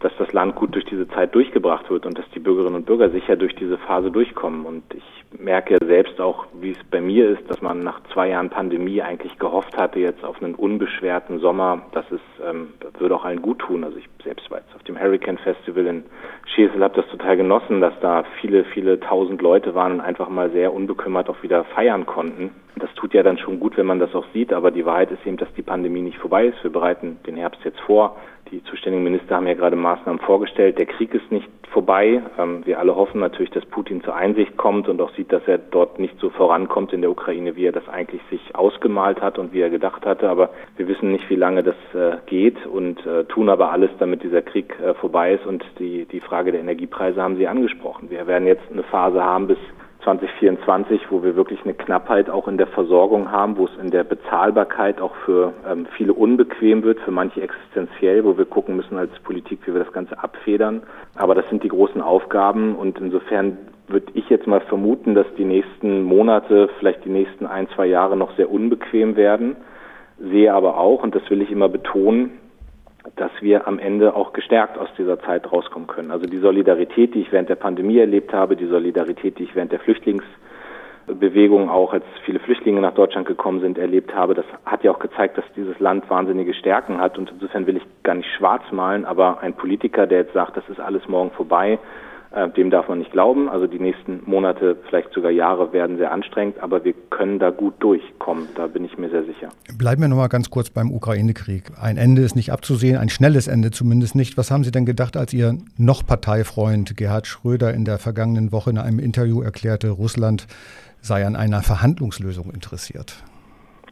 dass 0.05 0.13
das 0.19 0.31
Land 0.35 0.55
gut 0.55 0.75
durch 0.75 0.85
diese 0.85 1.09
Zeit 1.09 1.35
durchgebracht 1.35 1.89
wird 1.89 2.05
und 2.05 2.19
dass 2.19 2.29
die 2.35 2.39
Bürgerinnen 2.39 2.75
und 2.75 2.85
Bürger 2.85 3.09
sicher 3.09 3.37
durch 3.37 3.55
diese 3.55 3.79
Phase 3.79 4.11
durchkommen. 4.11 4.67
Und 4.67 4.83
ich 4.93 5.41
merke 5.41 5.79
selbst 5.83 6.21
auch, 6.21 6.45
wie 6.61 6.73
es 6.73 6.85
bei 6.91 7.01
mir 7.01 7.31
ist, 7.31 7.51
dass 7.51 7.63
man 7.63 7.81
nach 7.81 8.03
zwei 8.13 8.29
Jahren 8.29 8.51
Pandemie 8.51 9.01
eigentlich 9.01 9.39
gehofft 9.39 9.79
hatte 9.79 10.01
jetzt 10.01 10.23
auf 10.23 10.43
einen 10.43 10.55
unbeschwerten 10.55 11.39
Sommer. 11.39 11.87
Das 11.93 12.05
ist, 12.11 12.21
ähm, 12.47 12.75
würde 12.99 13.15
auch 13.15 13.25
allen 13.25 13.41
gut 13.41 13.61
tun. 13.61 13.83
Also 13.83 13.97
ich 13.97 14.07
selbst 14.23 14.51
war 14.51 14.59
jetzt 14.59 14.75
auf 14.75 14.83
dem 14.83 15.01
Hurricane 15.01 15.39
Festival 15.39 15.87
in 15.87 16.05
Schesel, 16.55 16.85
habe 16.85 17.01
das 17.01 17.11
total 17.11 17.39
genossen, 17.39 17.81
dass 17.81 17.95
da 18.01 18.25
viele, 18.43 18.65
viele 18.65 19.01
tausend 19.01 19.41
Leute 19.41 19.75
waren 19.75 19.93
und 19.93 20.01
einfach 20.03 20.29
mal 20.29 20.51
sehr 20.51 20.75
unbekümmert 20.75 21.31
auch 21.31 21.43
wieder 21.43 21.65
feiern 21.65 22.05
konnten. 22.05 22.51
Das 22.77 22.93
tut 22.95 23.15
ja 23.15 23.23
dann 23.23 23.39
schon 23.39 23.59
gut, 23.59 23.79
wenn 23.79 23.87
man 23.87 24.01
das 24.01 24.15
auch 24.15 24.27
sieht, 24.35 24.53
aber 24.53 24.71
die 24.71 24.85
Wahrheit 24.85 25.11
ist 25.13 25.25
eben, 25.25 25.39
dass 25.39 25.53
die 25.55 25.63
Pandemie 25.63 26.03
nicht 26.03 26.19
vorbei 26.19 26.47
ist. 26.47 26.63
Wir 26.63 26.73
bereiten 26.73 27.19
den 27.27 27.37
Herbst 27.37 27.65
jetzt 27.65 27.81
vor. 27.81 28.17
Die 28.51 28.63
zuständigen 28.65 29.05
Minister 29.05 29.37
haben 29.37 29.47
ja 29.47 29.55
gerade 29.55 29.77
Maßnahmen 29.77 30.21
vorgestellt. 30.21 30.79
Der 30.79 30.87
Krieg 30.87 31.15
ist 31.15 31.31
nicht 31.33 31.49
vorbei. 31.71 32.23
Ähm, 32.39 32.63
wir 32.65 32.79
alle 32.79 32.95
hoffen 32.95 33.21
natürlich, 33.21 33.51
dass 33.51 33.65
Putin 33.67 34.03
zur 34.03 34.15
Einsicht 34.15 34.57
kommt 34.57 34.89
und 34.89 35.01
auch 35.01 35.13
sieht, 35.15 35.33
dass 35.33 35.43
er 35.47 35.59
dort 35.59 35.99
nicht 35.99 36.19
so 36.21 36.31
vorankommt 36.31 36.93
in 36.93 37.01
der 37.01 37.11
Ukraine, 37.11 37.57
wie 37.57 37.67
er 37.67 37.73
das 37.73 37.89
eigentlich 37.89 38.23
sich 38.31 38.55
ausgemalt 38.55 39.21
hat 39.21 39.39
und 39.39 39.53
wie 39.53 39.61
er 39.61 39.71
gedacht 39.71 40.07
hatte. 40.07 40.29
Aber 40.29 40.51
wir 40.77 40.87
wissen 40.89 41.11
nicht, 41.11 41.29
wie 41.31 41.37
lange 41.37 41.63
das 41.63 41.77
äh, 41.95 42.19
geht 42.27 42.65
und 42.67 43.05
äh, 43.07 43.25
tun 43.25 43.49
aber 43.49 43.73
alles, 43.73 43.91
damit 43.99 44.23
dieser 44.23 44.43
Krieg 44.43 44.79
äh, 44.81 44.95
vorbei 44.95 45.35
ist. 45.35 45.47
Und 45.47 45.65
die, 45.79 46.07
die 46.07 46.21
Frage 46.21 46.53
der 46.53 46.61
Energiepreise 46.61 47.21
haben 47.21 47.37
Sie 47.37 47.49
angesprochen. 47.49 48.11
Wir 48.11 48.27
werden 48.27 48.47
jetzt 48.47 48.71
eine 48.71 48.85
Phase 48.85 49.23
haben 49.23 49.49
bis 49.49 49.59
2024, 50.05 51.11
wo 51.11 51.23
wir 51.23 51.35
wirklich 51.35 51.65
eine 51.65 51.75
Knappheit 51.75 52.31
auch 52.31 52.47
in 52.47 52.59
der 52.59 52.67
Versorgung 52.69 53.31
haben, 53.31 53.57
wo 53.57 53.65
es 53.65 53.77
in 53.81 53.91
der 53.91 54.05
Bezahlbarkeit 54.05 55.01
auch 55.01 55.15
für 55.25 55.53
ähm, 55.69 55.87
viele 55.97 56.13
unbequem 56.13 56.85
wird, 56.85 57.01
für 57.01 57.11
manche 57.11 57.43
existenziell, 57.43 58.25
wo 58.25 58.39
wir 58.39 58.45
gucken 58.45 58.77
müssen 58.77 58.97
als 58.99 59.11
Politik, 59.21 59.61
wie 59.65 59.73
wir 59.73 59.83
das 59.83 59.93
Ganze 59.93 60.23
abfedern. 60.23 60.83
Aber 61.17 61.35
das 61.35 61.49
sind 61.49 61.65
die 61.65 61.69
großen 61.69 62.01
Aufgaben 62.01 62.77
und 62.77 62.99
insofern 62.99 63.59
würde 63.89 64.13
ich 64.15 64.29
jetzt 64.31 64.47
mal 64.47 64.61
vermuten, 64.61 65.15
dass 65.15 65.27
die 65.37 65.45
nächsten 65.45 66.03
Monate, 66.03 66.69
vielleicht 66.79 67.05
die 67.05 67.11
nächsten 67.11 67.47
ein, 67.47 67.69
zwei 67.75 67.87
Jahre 67.87 68.17
noch 68.17 68.37
sehr 68.37 68.51
unbequem 68.51 69.17
werden. 69.17 69.57
Sehe 70.19 70.55
aber 70.55 70.79
auch, 70.79 71.03
und 71.03 71.15
das 71.15 71.29
will 71.29 71.43
ich 71.43 71.51
immer 71.51 71.69
betonen, 71.69 72.39
dass 73.17 73.31
wir 73.41 73.67
am 73.67 73.79
Ende 73.79 74.15
auch 74.15 74.33
gestärkt 74.33 74.79
aus 74.79 74.89
dieser 74.97 75.21
Zeit 75.21 75.51
rauskommen 75.53 75.87
können. 75.87 76.11
Also 76.11 76.27
die 76.27 76.39
Solidarität, 76.39 77.15
die 77.15 77.21
ich 77.21 77.33
während 77.33 77.49
der 77.49 77.57
Pandemie 77.57 77.99
erlebt 77.99 78.33
habe, 78.33 78.57
die 78.57 78.67
Solidarität, 78.67 79.39
die 79.39 79.45
ich 79.45 79.55
während 79.55 79.73
der 79.73 79.81
Flüchtlingsbewegung 79.81 81.69
auch, 81.69 81.93
als 81.93 82.05
viele 82.25 82.41
Flüchtlinge 82.41 82.81
nach 82.81 82.95
Deutschland 82.95 83.27
gekommen 83.27 83.61
sind, 83.61 83.77
erlebt 83.77 84.15
habe, 84.15 84.35
das 84.35 84.47
hat 84.65 84.85
ja 84.85 84.91
auch 84.91 84.99
gezeigt, 84.99 85.37
dass 85.37 85.45
dieses 85.55 85.79
Land 85.81 86.09
wahnsinnige 86.09 86.55
Stärken 86.55 86.99
hat. 86.99 87.19
Und 87.19 87.31
insofern 87.31 87.67
will 87.67 87.77
ich 87.77 87.85
gar 88.03 88.15
nicht 88.15 88.31
schwarz 88.39 88.63
malen, 88.73 89.05
aber 89.05 89.41
ein 89.41 89.53
Politiker, 89.53 90.07
der 90.07 90.21
jetzt 90.21 90.33
sagt, 90.33 90.57
das 90.57 90.69
ist 90.71 90.81
alles 90.81 91.07
morgen 91.07 91.31
vorbei, 91.33 91.79
dem 92.57 92.71
darf 92.71 92.89
man 92.89 92.99
nicht 92.99 93.13
glauben. 93.13 93.49
Also 93.49 93.67
die 93.67 93.79
nächsten 93.79 94.23
Monate, 94.27 94.77
vielleicht 94.89 95.13
sogar 95.13 95.31
Jahre 95.31 95.73
werden 95.73 95.99
sehr 95.99 96.11
anstrengend, 96.11 96.63
aber 96.63 96.85
wir 96.85 96.95
können 97.11 97.39
da 97.39 97.51
gut 97.51 97.75
durchkommen. 97.79 98.49
Da 98.57 98.67
bin 98.67 98.85
ich 98.85 98.99
mir 98.99 99.09
sehr 99.11 99.25
sicher. 99.25 99.49
Bleiben 99.79 100.03
wir 100.03 100.09
noch 100.09 100.17
mal 100.17 100.29
ganz 100.29 100.51
kurz 100.51 100.71
beim 100.71 100.91
Ukraine-Krieg. 100.91 101.73
Ein 101.81 101.97
Ende 101.97 102.23
ist 102.23 102.35
nicht 102.35 102.53
abzusehen, 102.53 102.97
ein 102.97 103.09
schnelles 103.09 103.49
Ende 103.49 103.71
zumindest 103.71 104.15
nicht. 104.15 104.37
Was 104.37 104.51
haben 104.51 104.65
Sie 104.65 104.71
denn 104.71 104.87
gedacht, 104.87 105.17
als 105.17 105.33
Ihr 105.33 105.55
noch 105.79 106.07
Parteifreund 106.07 106.97
Gerhard 106.97 107.27
Schröder 107.27 107.73
in 107.73 107.85
der 107.85 107.99
vergangenen 107.99 108.53
Woche 108.53 108.71
in 108.71 108.79
einem 108.79 108.99
Interview 108.99 109.43
erklärte, 109.43 109.91
Russland 109.91 110.47
sei 111.01 111.27
an 111.27 111.37
einer 111.37 111.63
Verhandlungslösung 111.63 112.51
interessiert? 112.53 113.23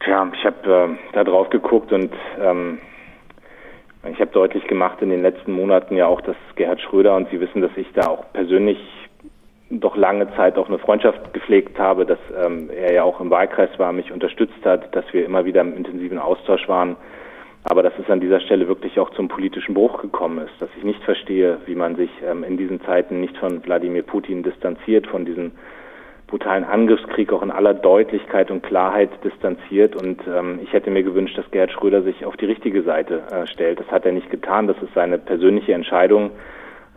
Tja, 0.03 0.27
ich 0.33 0.45
habe 0.45 0.57
äh, 0.69 1.13
da 1.13 1.23
drauf 1.23 1.49
geguckt 1.49 1.93
und 1.93 2.11
ähm, 2.41 2.79
ich 4.11 4.19
habe 4.19 4.31
deutlich 4.31 4.67
gemacht 4.67 5.01
in 5.01 5.09
den 5.09 5.21
letzten 5.21 5.53
Monaten 5.53 5.95
ja 5.95 6.07
auch, 6.07 6.21
dass 6.21 6.35
Gerhard 6.55 6.81
Schröder 6.81 7.15
und 7.15 7.29
Sie 7.29 7.39
wissen, 7.39 7.61
dass 7.61 7.71
ich 7.77 7.87
da 7.93 8.07
auch 8.07 8.25
persönlich 8.33 8.77
doch 9.69 9.95
lange 9.95 10.33
Zeit 10.35 10.57
auch 10.57 10.67
eine 10.67 10.77
Freundschaft 10.77 11.33
gepflegt 11.33 11.79
habe, 11.79 12.05
dass 12.05 12.19
ähm, 12.43 12.69
er 12.69 12.93
ja 12.93 13.03
auch 13.03 13.19
im 13.19 13.29
Wahlkreis 13.29 13.69
war, 13.79 13.91
mich 13.91 14.11
unterstützt 14.11 14.65
hat, 14.65 14.95
dass 14.95 15.05
wir 15.13 15.25
immer 15.25 15.45
wieder 15.45 15.61
im 15.61 15.75
intensiven 15.75 16.19
Austausch 16.19 16.67
waren. 16.67 16.95
Aber 17.63 17.81
dass 17.81 17.93
es 17.97 18.09
an 18.09 18.19
dieser 18.19 18.41
Stelle 18.41 18.67
wirklich 18.67 18.99
auch 18.99 19.09
zum 19.11 19.29
politischen 19.29 19.73
Bruch 19.73 20.01
gekommen 20.01 20.39
ist, 20.39 20.53
dass 20.59 20.69
ich 20.77 20.83
nicht 20.83 21.01
verstehe, 21.03 21.59
wie 21.65 21.75
man 21.75 21.95
sich 21.95 22.09
ähm, 22.27 22.43
in 22.43 22.57
diesen 22.57 22.81
Zeiten 22.81 23.21
nicht 23.21 23.37
von 23.37 23.63
Wladimir 23.63 24.03
Putin 24.03 24.43
distanziert, 24.43 25.07
von 25.07 25.25
diesen 25.25 25.53
brutalen 26.33 26.63
Angriffskrieg 26.63 27.31
auch 27.31 27.43
in 27.43 27.51
aller 27.51 27.75
Deutlichkeit 27.75 28.49
und 28.49 28.63
Klarheit 28.63 29.11
distanziert. 29.23 29.95
Und 29.95 30.19
ähm, 30.27 30.61
ich 30.63 30.73
hätte 30.73 30.89
mir 30.89 31.03
gewünscht, 31.03 31.37
dass 31.37 31.49
Gerhard 31.51 31.71
Schröder 31.71 32.01
sich 32.01 32.25
auf 32.25 32.35
die 32.37 32.45
richtige 32.45 32.81
Seite 32.81 33.21
äh, 33.29 33.45
stellt. 33.45 33.79
Das 33.79 33.85
hat 33.91 34.03
er 34.03 34.13
nicht 34.13 34.31
getan. 34.31 34.65
Das 34.65 34.75
ist 34.81 34.95
seine 34.95 35.19
persönliche 35.19 35.73
Entscheidung. 35.73 36.31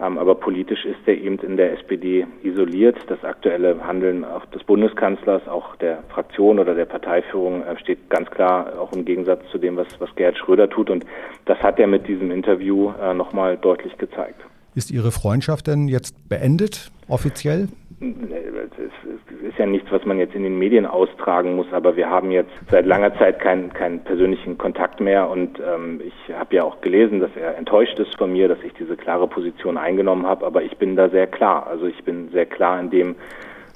Ähm, 0.00 0.16
aber 0.16 0.36
politisch 0.36 0.86
ist 0.86 1.00
er 1.04 1.18
eben 1.18 1.38
in 1.40 1.58
der 1.58 1.74
SPD 1.74 2.26
isoliert. 2.44 2.96
Das 3.08 3.22
aktuelle 3.24 3.86
Handeln 3.86 4.24
auch 4.24 4.46
des 4.46 4.64
Bundeskanzlers, 4.64 5.46
auch 5.48 5.76
der 5.76 5.98
Fraktion 6.08 6.58
oder 6.58 6.74
der 6.74 6.86
Parteiführung 6.86 7.62
äh, 7.62 7.78
steht 7.78 8.08
ganz 8.08 8.30
klar 8.30 8.80
auch 8.80 8.94
im 8.94 9.04
Gegensatz 9.04 9.42
zu 9.50 9.58
dem, 9.58 9.76
was, 9.76 10.00
was 10.00 10.14
Gerhard 10.14 10.38
Schröder 10.38 10.70
tut. 10.70 10.88
Und 10.88 11.04
das 11.44 11.58
hat 11.58 11.78
er 11.78 11.88
mit 11.88 12.08
diesem 12.08 12.30
Interview 12.30 12.90
äh, 13.02 13.12
nochmal 13.12 13.58
deutlich 13.58 13.98
gezeigt. 13.98 14.40
Ist 14.76 14.90
Ihre 14.90 15.10
Freundschaft 15.10 15.68
denn 15.68 15.88
jetzt 15.88 16.28
beendet, 16.28 16.90
offiziell? 17.08 17.68
Es 17.98 19.48
ist 19.48 19.58
ja 19.58 19.64
nichts, 19.64 19.90
was 19.90 20.04
man 20.04 20.18
jetzt 20.18 20.34
in 20.34 20.42
den 20.42 20.58
Medien 20.58 20.84
austragen 20.84 21.56
muss, 21.56 21.66
aber 21.72 21.96
wir 21.96 22.10
haben 22.10 22.30
jetzt 22.30 22.50
seit 22.70 22.84
langer 22.84 23.16
Zeit 23.16 23.40
keinen, 23.40 23.72
keinen 23.72 24.00
persönlichen 24.00 24.58
Kontakt 24.58 25.00
mehr 25.00 25.30
und 25.30 25.58
ähm, 25.60 26.02
ich 26.04 26.34
habe 26.34 26.56
ja 26.56 26.64
auch 26.64 26.82
gelesen, 26.82 27.20
dass 27.20 27.30
er 27.36 27.56
enttäuscht 27.56 27.98
ist 27.98 28.18
von 28.18 28.34
mir, 28.34 28.48
dass 28.48 28.58
ich 28.62 28.74
diese 28.74 28.98
klare 28.98 29.26
Position 29.26 29.78
eingenommen 29.78 30.26
habe, 30.26 30.44
aber 30.44 30.62
ich 30.62 30.76
bin 30.76 30.94
da 30.94 31.08
sehr 31.08 31.26
klar. 31.26 31.66
Also 31.66 31.86
ich 31.86 32.04
bin 32.04 32.28
sehr 32.32 32.44
klar 32.44 32.78
in 32.78 32.90
dem, 32.90 33.14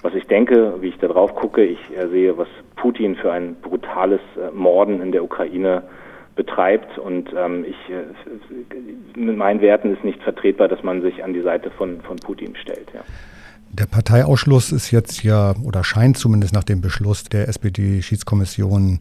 was 0.03 0.15
ich 0.15 0.27
denke, 0.27 0.75
wie 0.83 0.89
ich 0.89 0.99
da 0.99 1.09
drauf 1.09 1.35
gucke. 1.35 1.65
Ich 1.65 1.81
äh, 1.97 2.09
sehe, 2.09 2.37
was 2.37 2.49
Putin 2.77 3.17
für 3.17 3.33
ein 3.33 3.55
brutales 3.63 4.21
äh, 4.37 4.55
Morden 4.55 5.01
in 5.01 5.13
der 5.13 5.25
Ukraine 5.25 5.83
betreibt 6.37 6.99
und 6.99 7.31
ähm, 7.37 7.65
ich 7.65 7.77
äh, 7.91 9.19
mit 9.19 9.37
meinen 9.37 9.61
Werten 9.61 9.93
ist 9.95 10.05
nicht 10.05 10.23
vertretbar, 10.23 10.69
dass 10.69 10.83
man 10.83 11.03
sich 11.03 11.23
an 11.25 11.33
die 11.33 11.43
Seite 11.43 11.71
von, 11.71 12.01
von 12.03 12.17
Putin 12.17 12.55
stellt. 12.57 12.89
Ja. 12.95 13.01
Der 13.73 13.87
Parteiausschluss 13.87 14.73
ist 14.73 14.91
jetzt 14.91 15.23
ja 15.23 15.55
oder 15.65 15.85
scheint 15.85 16.19
zumindest 16.19 16.53
nach 16.55 16.65
dem 16.65 16.81
Beschluss 16.81 17.25
der 17.25 17.47
SPD-Schiedskommission 17.49 18.99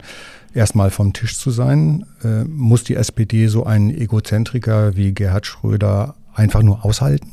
erstmal 0.54 0.90
vom 0.90 1.12
Tisch 1.12 1.38
zu 1.38 1.50
sein. 1.50 2.04
Äh, 2.22 2.44
muss 2.44 2.84
die 2.84 2.94
SPD 2.94 3.46
so 3.46 3.64
einen 3.64 3.90
Egozentriker 3.90 4.96
wie 4.96 5.12
Gerhard 5.12 5.46
Schröder 5.46 6.14
einfach 6.34 6.62
nur 6.62 6.84
aushalten? 6.84 7.28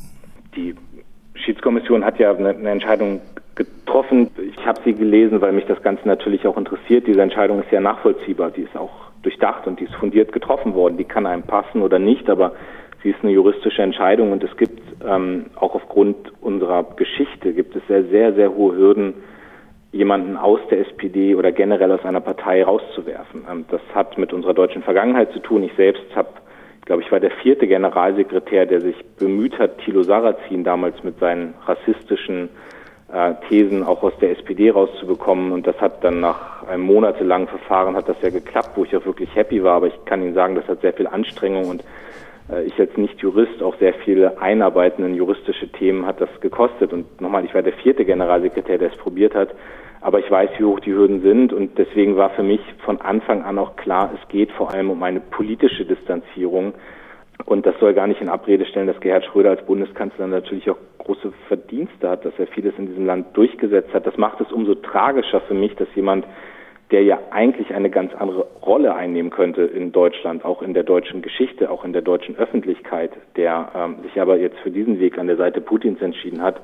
Die 0.56 0.74
Schiedskommission 1.34 2.04
hat 2.04 2.18
ja 2.18 2.34
eine, 2.34 2.50
eine 2.50 2.70
Entscheidung 2.70 3.20
getroffen. 3.54 4.30
Ich 4.56 4.66
habe 4.66 4.80
sie 4.84 4.94
gelesen, 4.94 5.40
weil 5.40 5.52
mich 5.52 5.66
das 5.66 5.82
Ganze 5.82 6.08
natürlich 6.08 6.46
auch 6.46 6.56
interessiert. 6.56 7.06
Diese 7.06 7.22
Entscheidung 7.22 7.60
ist 7.60 7.70
ja 7.70 7.80
nachvollziehbar. 7.80 8.50
Die 8.50 8.62
ist 8.62 8.76
auch 8.76 9.07
durchdacht 9.28 9.66
und 9.66 9.78
die 9.78 9.84
ist 9.84 9.94
fundiert 9.94 10.32
getroffen 10.32 10.74
worden. 10.74 10.96
Die 10.96 11.04
kann 11.04 11.26
einem 11.26 11.42
passen 11.42 11.82
oder 11.82 11.98
nicht, 11.98 12.30
aber 12.30 12.52
sie 13.02 13.10
ist 13.10 13.18
eine 13.22 13.32
juristische 13.32 13.82
Entscheidung 13.82 14.32
und 14.32 14.42
es 14.42 14.56
gibt 14.56 14.80
ähm, 15.06 15.46
auch 15.56 15.74
aufgrund 15.74 16.16
unserer 16.40 16.82
Geschichte 16.96 17.52
gibt 17.52 17.76
es 17.76 17.82
sehr, 17.88 18.04
sehr, 18.04 18.32
sehr 18.32 18.54
hohe 18.54 18.74
Hürden, 18.74 19.14
jemanden 19.92 20.36
aus 20.36 20.60
der 20.70 20.80
SPD 20.80 21.34
oder 21.34 21.52
generell 21.52 21.92
aus 21.92 22.04
einer 22.04 22.20
Partei 22.20 22.64
rauszuwerfen. 22.64 23.44
Ähm, 23.50 23.64
das 23.70 23.82
hat 23.94 24.16
mit 24.16 24.32
unserer 24.32 24.54
deutschen 24.54 24.82
Vergangenheit 24.82 25.30
zu 25.32 25.40
tun. 25.40 25.62
Ich 25.62 25.74
selbst 25.76 26.16
habe, 26.16 26.28
glaube 26.86 27.02
ich, 27.02 27.12
war 27.12 27.20
der 27.20 27.32
vierte 27.42 27.66
Generalsekretär, 27.66 28.64
der 28.64 28.80
sich 28.80 28.96
bemüht 29.18 29.58
hat, 29.58 29.78
Thilo 29.84 30.02
Sarrazin 30.02 30.64
damals 30.64 31.04
mit 31.04 31.18
seinen 31.18 31.52
rassistischen 31.66 32.48
äh, 33.12 33.34
Thesen 33.48 33.82
auch 33.82 34.02
aus 34.02 34.12
der 34.20 34.32
SPD 34.32 34.70
rauszubekommen. 34.70 35.52
Und 35.52 35.66
das 35.66 35.80
hat 35.80 36.04
dann 36.04 36.20
nach 36.20 36.66
einem 36.66 36.82
monatelangen 36.82 37.48
Verfahren 37.48 37.96
hat 37.96 38.08
das 38.08 38.20
ja 38.22 38.30
geklappt, 38.30 38.70
wo 38.76 38.84
ich 38.84 38.96
auch 38.96 39.04
wirklich 39.04 39.34
happy 39.34 39.62
war. 39.62 39.76
Aber 39.76 39.86
ich 39.86 40.04
kann 40.04 40.22
Ihnen 40.22 40.34
sagen, 40.34 40.54
das 40.54 40.68
hat 40.68 40.80
sehr 40.80 40.92
viel 40.92 41.06
Anstrengung 41.06 41.68
und 41.68 41.84
äh, 42.50 42.64
ich 42.64 42.78
als 42.78 42.96
Nicht-Jurist 42.96 43.62
auch 43.62 43.76
sehr 43.78 43.94
viele 43.94 44.40
Einarbeiten 44.40 45.04
in 45.04 45.14
juristische 45.14 45.68
Themen 45.68 46.06
hat 46.06 46.20
das 46.20 46.28
gekostet. 46.40 46.92
Und 46.92 47.20
nochmal, 47.20 47.44
ich 47.44 47.54
war 47.54 47.62
der 47.62 47.72
vierte 47.74 48.04
Generalsekretär, 48.04 48.78
der 48.78 48.92
es 48.92 48.98
probiert 48.98 49.34
hat. 49.34 49.54
Aber 50.00 50.20
ich 50.20 50.30
weiß, 50.30 50.50
wie 50.58 50.64
hoch 50.64 50.80
die 50.80 50.92
Hürden 50.92 51.22
sind 51.22 51.52
und 51.52 51.76
deswegen 51.76 52.16
war 52.16 52.30
für 52.30 52.44
mich 52.44 52.60
von 52.84 53.00
Anfang 53.00 53.42
an 53.42 53.58
auch 53.58 53.74
klar, 53.74 54.12
es 54.14 54.28
geht 54.28 54.52
vor 54.52 54.72
allem 54.72 54.90
um 54.90 55.02
eine 55.02 55.18
politische 55.18 55.84
Distanzierung. 55.84 56.74
Und 57.44 57.66
das 57.66 57.78
soll 57.80 57.94
gar 57.94 58.06
nicht 58.06 58.20
in 58.20 58.28
Abrede 58.28 58.66
stellen, 58.66 58.86
dass 58.86 59.00
Gerhard 59.00 59.24
Schröder 59.24 59.50
als 59.50 59.64
Bundeskanzler 59.64 60.26
natürlich 60.26 60.68
auch 60.70 60.76
große 60.98 61.32
Verdienste 61.48 62.08
hat, 62.10 62.24
dass 62.24 62.38
er 62.38 62.46
vieles 62.48 62.74
in 62.76 62.86
diesem 62.86 63.06
Land 63.06 63.36
durchgesetzt 63.36 63.94
hat. 63.94 64.06
Das 64.06 64.16
macht 64.16 64.40
es 64.40 64.52
umso 64.52 64.74
tragischer 64.74 65.40
für 65.40 65.54
mich, 65.54 65.74
dass 65.76 65.88
jemand, 65.94 66.26
der 66.90 67.02
ja 67.02 67.18
eigentlich 67.30 67.74
eine 67.74 67.90
ganz 67.90 68.14
andere 68.14 68.46
Rolle 68.62 68.94
einnehmen 68.94 69.30
könnte 69.30 69.62
in 69.62 69.92
Deutschland, 69.92 70.44
auch 70.44 70.62
in 70.62 70.74
der 70.74 70.82
deutschen 70.82 71.22
Geschichte, 71.22 71.70
auch 71.70 71.84
in 71.84 71.92
der 71.92 72.02
deutschen 72.02 72.36
Öffentlichkeit, 72.36 73.12
der 73.36 73.70
ähm, 73.74 73.96
sich 74.02 74.20
aber 74.20 74.36
jetzt 74.36 74.58
für 74.58 74.70
diesen 74.70 75.00
Weg 75.00 75.18
an 75.18 75.26
der 75.26 75.36
Seite 75.36 75.60
Putins 75.60 76.02
entschieden 76.02 76.42
hat. 76.42 76.60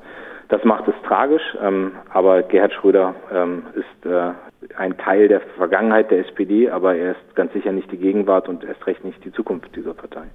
Das 0.49 0.63
macht 0.63 0.87
es 0.87 0.93
tragisch, 1.07 1.57
ähm, 1.63 1.93
aber 2.13 2.43
Gerhard 2.43 2.73
Schröder 2.73 3.15
ähm, 3.33 3.63
ist 3.73 4.05
äh, 4.05 4.31
ein 4.77 4.97
Teil 4.97 5.27
der 5.27 5.41
Vergangenheit 5.57 6.11
der 6.11 6.19
SPD, 6.19 6.69
aber 6.69 6.95
er 6.95 7.11
ist 7.11 7.35
ganz 7.35 7.51
sicher 7.53 7.71
nicht 7.71 7.91
die 7.91 7.97
Gegenwart 7.97 8.47
und 8.47 8.63
erst 8.63 8.85
recht 8.85 9.03
nicht 9.03 9.23
die 9.25 9.31
Zukunft 9.31 9.75
dieser 9.75 9.95
Partei. 9.95 10.25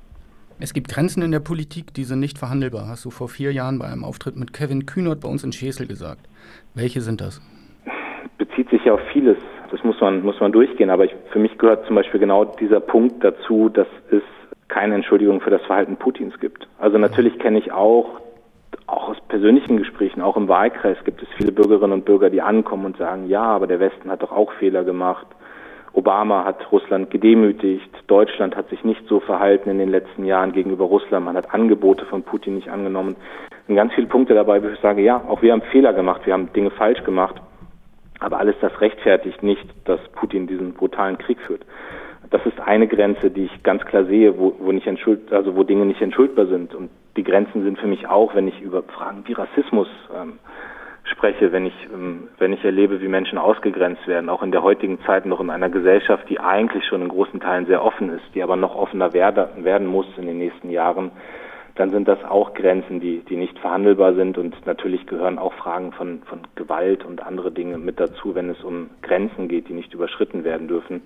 Es 0.60 0.74
gibt 0.74 0.88
Grenzen 0.88 1.22
in 1.22 1.30
der 1.30 1.40
Politik, 1.40 1.94
die 1.94 2.04
sind 2.04 2.20
nicht 2.20 2.38
verhandelbar, 2.38 2.86
hast 2.88 3.04
du 3.04 3.10
vor 3.10 3.28
vier 3.28 3.52
Jahren 3.52 3.78
bei 3.78 3.86
einem 3.86 4.04
Auftritt 4.04 4.36
mit 4.36 4.52
Kevin 4.52 4.86
Kühnert 4.86 5.20
bei 5.20 5.28
uns 5.28 5.42
in 5.42 5.52
Schesel 5.52 5.86
gesagt. 5.86 6.28
Welche 6.74 7.00
sind 7.00 7.20
das? 7.20 7.40
Bezieht 8.38 8.68
sich 8.70 8.84
ja 8.84 8.94
auf 8.94 9.00
vieles 9.12 9.38
das 9.70 9.82
muss 9.84 10.00
man, 10.00 10.22
muss 10.22 10.40
man 10.40 10.52
durchgehen. 10.52 10.90
Aber 10.90 11.04
ich, 11.04 11.14
für 11.32 11.38
mich 11.38 11.56
gehört 11.58 11.86
zum 11.86 11.96
Beispiel 11.96 12.20
genau 12.20 12.44
dieser 12.44 12.80
Punkt 12.80 13.22
dazu, 13.24 13.68
dass 13.68 13.86
es 14.10 14.22
keine 14.68 14.94
Entschuldigung 14.94 15.40
für 15.40 15.50
das 15.50 15.62
Verhalten 15.62 15.96
Putins 15.96 16.38
gibt. 16.40 16.68
Also 16.78 16.98
natürlich 16.98 17.38
kenne 17.38 17.58
ich 17.58 17.72
auch, 17.72 18.20
auch 18.86 19.08
aus 19.10 19.16
persönlichen 19.28 19.76
Gesprächen, 19.76 20.20
auch 20.20 20.36
im 20.36 20.48
Wahlkreis 20.48 20.96
gibt 21.04 21.22
es 21.22 21.28
viele 21.36 21.52
Bürgerinnen 21.52 21.92
und 21.92 22.04
Bürger, 22.04 22.30
die 22.30 22.42
ankommen 22.42 22.84
und 22.84 22.96
sagen, 22.96 23.28
ja, 23.28 23.42
aber 23.42 23.66
der 23.66 23.80
Westen 23.80 24.10
hat 24.10 24.22
doch 24.22 24.32
auch 24.32 24.52
Fehler 24.54 24.84
gemacht. 24.84 25.26
Obama 25.92 26.44
hat 26.44 26.70
Russland 26.70 27.10
gedemütigt. 27.10 27.90
Deutschland 28.06 28.56
hat 28.56 28.68
sich 28.68 28.84
nicht 28.84 29.06
so 29.08 29.20
verhalten 29.20 29.70
in 29.70 29.78
den 29.78 29.88
letzten 29.88 30.24
Jahren 30.24 30.52
gegenüber 30.52 30.84
Russland. 30.84 31.24
Man 31.24 31.36
hat 31.36 31.52
Angebote 31.52 32.06
von 32.06 32.22
Putin 32.22 32.54
nicht 32.54 32.68
angenommen. 32.68 33.16
Und 33.68 33.76
ganz 33.76 33.92
viele 33.94 34.06
Punkte 34.06 34.34
dabei, 34.34 34.62
wo 34.62 34.68
ich 34.68 34.80
sage, 34.80 35.02
ja, 35.02 35.22
auch 35.28 35.42
wir 35.42 35.52
haben 35.52 35.62
Fehler 35.62 35.92
gemacht, 35.92 36.22
wir 36.24 36.32
haben 36.32 36.52
Dinge 36.52 36.70
falsch 36.70 37.02
gemacht. 37.04 37.36
Aber 38.20 38.38
alles 38.38 38.54
das 38.60 38.80
rechtfertigt 38.80 39.42
nicht, 39.42 39.64
dass 39.84 40.00
Putin 40.12 40.46
diesen 40.46 40.74
brutalen 40.74 41.18
Krieg 41.18 41.40
führt. 41.40 41.62
Das 42.30 42.44
ist 42.46 42.60
eine 42.60 42.86
Grenze, 42.86 43.30
die 43.30 43.46
ich 43.46 43.62
ganz 43.62 43.84
klar 43.84 44.04
sehe, 44.04 44.38
wo, 44.38 44.54
wo 44.60 44.70
nicht 44.70 44.86
entschuld, 44.86 45.32
also 45.32 45.56
wo 45.56 45.64
Dinge 45.64 45.86
nicht 45.86 46.00
entschuldbar 46.00 46.46
sind. 46.46 46.74
Und 46.74 46.90
die 47.16 47.24
Grenzen 47.24 47.64
sind 47.64 47.78
für 47.78 47.88
mich 47.88 48.06
auch, 48.06 48.34
wenn 48.34 48.46
ich 48.46 48.60
über 48.60 48.82
Fragen 48.84 49.24
wie 49.26 49.32
Rassismus 49.32 49.88
ähm, 50.14 50.38
spreche, 51.20 51.52
wenn 51.52 51.66
ich, 51.66 51.74
ähm, 51.92 52.28
wenn 52.38 52.54
ich 52.54 52.64
erlebe, 52.64 53.02
wie 53.02 53.08
Menschen 53.08 53.36
ausgegrenzt 53.36 54.06
werden, 54.06 54.30
auch 54.30 54.42
in 54.42 54.52
der 54.52 54.62
heutigen 54.62 54.98
Zeit 55.02 55.26
noch 55.26 55.38
in 55.40 55.50
einer 55.50 55.68
Gesellschaft, 55.68 56.24
die 56.30 56.40
eigentlich 56.40 56.86
schon 56.86 57.02
in 57.02 57.08
großen 57.08 57.40
Teilen 57.40 57.66
sehr 57.66 57.84
offen 57.84 58.08
ist, 58.08 58.24
die 58.34 58.42
aber 58.42 58.56
noch 58.56 58.74
offener 58.74 59.12
werde, 59.12 59.50
werden 59.58 59.86
muss 59.86 60.06
in 60.16 60.24
den 60.24 60.38
nächsten 60.38 60.70
Jahren, 60.70 61.10
dann 61.74 61.90
sind 61.90 62.08
das 62.08 62.24
auch 62.24 62.54
Grenzen, 62.54 63.00
die, 63.00 63.18
die 63.18 63.36
nicht 63.36 63.58
verhandelbar 63.58 64.14
sind. 64.14 64.38
Und 64.38 64.54
natürlich 64.66 65.06
gehören 65.06 65.38
auch 65.38 65.52
Fragen 65.52 65.92
von, 65.92 66.22
von 66.24 66.40
Gewalt 66.54 67.04
und 67.04 67.22
andere 67.22 67.50
Dinge 67.50 67.76
mit 67.76 68.00
dazu, 68.00 68.34
wenn 68.34 68.48
es 68.48 68.64
um 68.64 68.88
Grenzen 69.02 69.46
geht, 69.48 69.68
die 69.68 69.74
nicht 69.74 69.92
überschritten 69.92 70.42
werden 70.42 70.68
dürfen. 70.68 71.02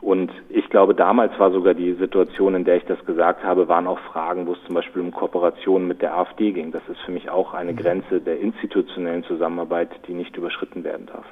Und 0.00 0.30
ich 0.48 0.68
glaube, 0.70 0.94
damals 0.94 1.38
war 1.38 1.50
sogar 1.50 1.74
die 1.74 1.94
Situation, 1.94 2.54
in 2.54 2.64
der 2.64 2.76
ich 2.76 2.84
das 2.84 3.04
gesagt 3.04 3.42
habe, 3.42 3.68
waren 3.68 3.86
auch 3.86 3.98
Fragen, 3.98 4.46
wo 4.46 4.52
es 4.52 4.58
zum 4.64 4.74
Beispiel 4.74 5.02
um 5.02 5.10
Kooperationen 5.10 5.88
mit 5.88 6.02
der 6.02 6.16
AfD 6.16 6.52
ging. 6.52 6.70
Das 6.70 6.82
ist 6.88 7.00
für 7.04 7.12
mich 7.12 7.30
auch 7.30 7.52
eine 7.52 7.72
mhm. 7.72 7.76
Grenze 7.76 8.20
der 8.20 8.38
institutionellen 8.40 9.24
Zusammenarbeit, 9.24 9.90
die 10.06 10.14
nicht 10.14 10.36
überschritten 10.36 10.84
werden 10.84 11.06
darf. 11.06 11.24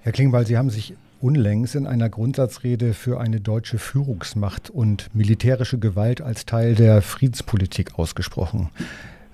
Herr 0.00 0.12
Klingbeil, 0.12 0.44
Sie 0.44 0.58
haben 0.58 0.68
sich 0.68 0.94
unlängst 1.22 1.74
in 1.74 1.86
einer 1.86 2.10
Grundsatzrede 2.10 2.92
für 2.92 3.18
eine 3.18 3.40
deutsche 3.40 3.78
Führungsmacht 3.78 4.68
und 4.68 5.08
militärische 5.14 5.78
Gewalt 5.78 6.20
als 6.20 6.44
Teil 6.44 6.74
der 6.74 7.00
Friedenspolitik 7.00 7.98
ausgesprochen. 7.98 8.68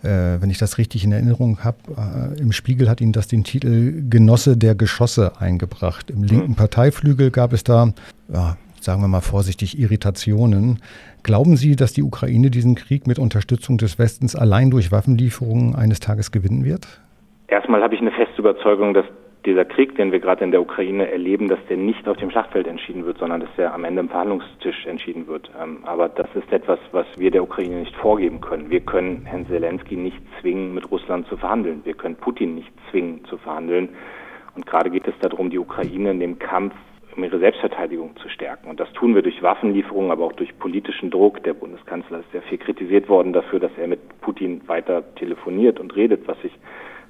Äh, 0.02 0.40
wenn 0.40 0.50
ich 0.50 0.58
das 0.58 0.78
richtig 0.78 1.04
in 1.04 1.12
Erinnerung 1.12 1.64
habe, 1.64 1.78
äh, 1.96 2.40
im 2.40 2.52
Spiegel 2.52 2.88
hat 2.88 3.00
Ihnen 3.00 3.12
das 3.12 3.28
den 3.28 3.44
Titel 3.44 4.02
Genosse 4.08 4.56
der 4.56 4.74
Geschosse 4.74 5.32
eingebracht. 5.38 6.10
Im 6.10 6.22
linken 6.22 6.52
mhm. 6.52 6.56
Parteiflügel 6.56 7.30
gab 7.30 7.52
es 7.52 7.64
da, 7.64 7.92
ja, 8.32 8.56
sagen 8.80 9.02
wir 9.02 9.08
mal 9.08 9.20
vorsichtig, 9.20 9.78
Irritationen. 9.78 10.80
Glauben 11.22 11.56
Sie, 11.56 11.76
dass 11.76 11.92
die 11.92 12.02
Ukraine 12.02 12.50
diesen 12.50 12.74
Krieg 12.74 13.06
mit 13.06 13.18
Unterstützung 13.18 13.78
des 13.78 13.98
Westens 13.98 14.34
allein 14.34 14.70
durch 14.70 14.90
Waffenlieferungen 14.90 15.74
eines 15.74 16.00
Tages 16.00 16.32
gewinnen 16.32 16.64
wird? 16.64 16.86
Erstmal 17.48 17.82
habe 17.82 17.94
ich 17.94 18.00
eine 18.00 18.12
feste 18.12 18.38
Überzeugung, 18.38 18.94
dass 18.94 19.04
dieser 19.46 19.64
Krieg, 19.64 19.96
den 19.96 20.12
wir 20.12 20.20
gerade 20.20 20.44
in 20.44 20.50
der 20.50 20.60
Ukraine 20.60 21.10
erleben, 21.10 21.48
dass 21.48 21.58
der 21.68 21.76
nicht 21.76 22.06
auf 22.08 22.16
dem 22.18 22.30
Schlachtfeld 22.30 22.66
entschieden 22.66 23.06
wird, 23.06 23.18
sondern 23.18 23.40
dass 23.40 23.50
der 23.56 23.72
am 23.72 23.84
Ende 23.84 24.00
im 24.00 24.08
Verhandlungstisch 24.08 24.86
entschieden 24.86 25.26
wird. 25.26 25.50
Ähm, 25.60 25.78
aber 25.84 26.08
das 26.08 26.28
ist 26.34 26.52
etwas, 26.52 26.78
was 26.92 27.06
wir 27.16 27.30
der 27.30 27.42
Ukraine 27.42 27.76
nicht 27.76 27.96
vorgeben 27.96 28.40
können. 28.40 28.70
Wir 28.70 28.80
können 28.80 29.24
Herrn 29.24 29.46
Zelensky 29.46 29.96
nicht 29.96 30.20
zwingen, 30.40 30.74
mit 30.74 30.90
Russland 30.90 31.26
zu 31.28 31.36
verhandeln. 31.36 31.80
Wir 31.84 31.94
können 31.94 32.16
Putin 32.16 32.54
nicht 32.54 32.72
zwingen 32.90 33.24
zu 33.24 33.38
verhandeln. 33.38 33.90
Und 34.54 34.66
gerade 34.66 34.90
geht 34.90 35.06
es 35.06 35.14
darum, 35.20 35.48
die 35.48 35.58
Ukraine 35.58 36.10
in 36.10 36.20
dem 36.20 36.38
Kampf 36.38 36.74
um 37.16 37.24
ihre 37.24 37.38
Selbstverteidigung 37.38 38.16
zu 38.16 38.28
stärken. 38.28 38.68
Und 38.68 38.78
das 38.78 38.92
tun 38.92 39.14
wir 39.14 39.22
durch 39.22 39.42
Waffenlieferungen, 39.42 40.10
aber 40.10 40.24
auch 40.24 40.32
durch 40.32 40.56
politischen 40.58 41.10
Druck. 41.10 41.42
Der 41.42 41.54
Bundeskanzler 41.54 42.20
ist 42.20 42.30
sehr 42.32 42.42
viel 42.42 42.58
kritisiert 42.58 43.08
worden 43.08 43.32
dafür, 43.32 43.58
dass 43.58 43.72
er 43.78 43.88
mit 43.88 44.20
Putin 44.20 44.60
weiter 44.68 45.02
telefoniert 45.16 45.80
und 45.80 45.96
redet, 45.96 46.28
was 46.28 46.36
ich 46.44 46.52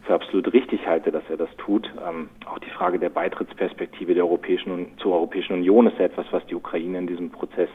für 0.03 0.15
absolut 0.15 0.53
richtig 0.53 0.87
halte, 0.87 1.11
dass 1.11 1.23
er 1.29 1.37
das 1.37 1.51
tut. 1.57 1.91
Ähm, 2.07 2.29
auch 2.47 2.59
die 2.59 2.71
Frage 2.71 2.99
der 2.99 3.11
Beitrittsperspektive 3.11 4.15
der 4.15 4.25
Europäischen 4.25 4.89
zur 4.99 5.15
Europäischen 5.15 5.55
Union 5.55 5.87
ist 5.87 6.01
etwas, 6.01 6.27
was 6.31 6.45
die 6.47 6.55
Ukraine 6.55 6.99
in 6.99 7.07
diesem 7.07 7.31
Prozess 7.31 7.69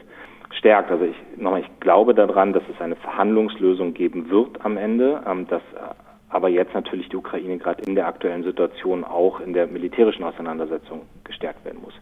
stärkt. 0.50 0.90
Also 0.90 1.04
ich 1.04 1.16
nochmal, 1.36 1.60
ich 1.60 1.80
glaube 1.80 2.14
daran, 2.14 2.52
dass 2.52 2.62
es 2.72 2.80
eine 2.80 2.96
Verhandlungslösung 2.96 3.94
geben 3.94 4.30
wird 4.30 4.64
am 4.64 4.76
Ende, 4.76 5.22
ähm, 5.26 5.46
dass 5.48 5.62
äh, 5.74 5.94
aber 6.28 6.48
jetzt 6.48 6.74
natürlich 6.74 7.08
die 7.08 7.16
Ukraine 7.16 7.56
gerade 7.56 7.82
in 7.84 7.94
der 7.94 8.08
aktuellen 8.08 8.42
Situation 8.42 9.04
auch 9.04 9.40
in 9.40 9.52
der 9.52 9.66
militärischen 9.68 10.24
Auseinandersetzung 10.24 11.02
gestärkt 11.24 11.64
werden 11.64 11.80
muss. 11.82 11.94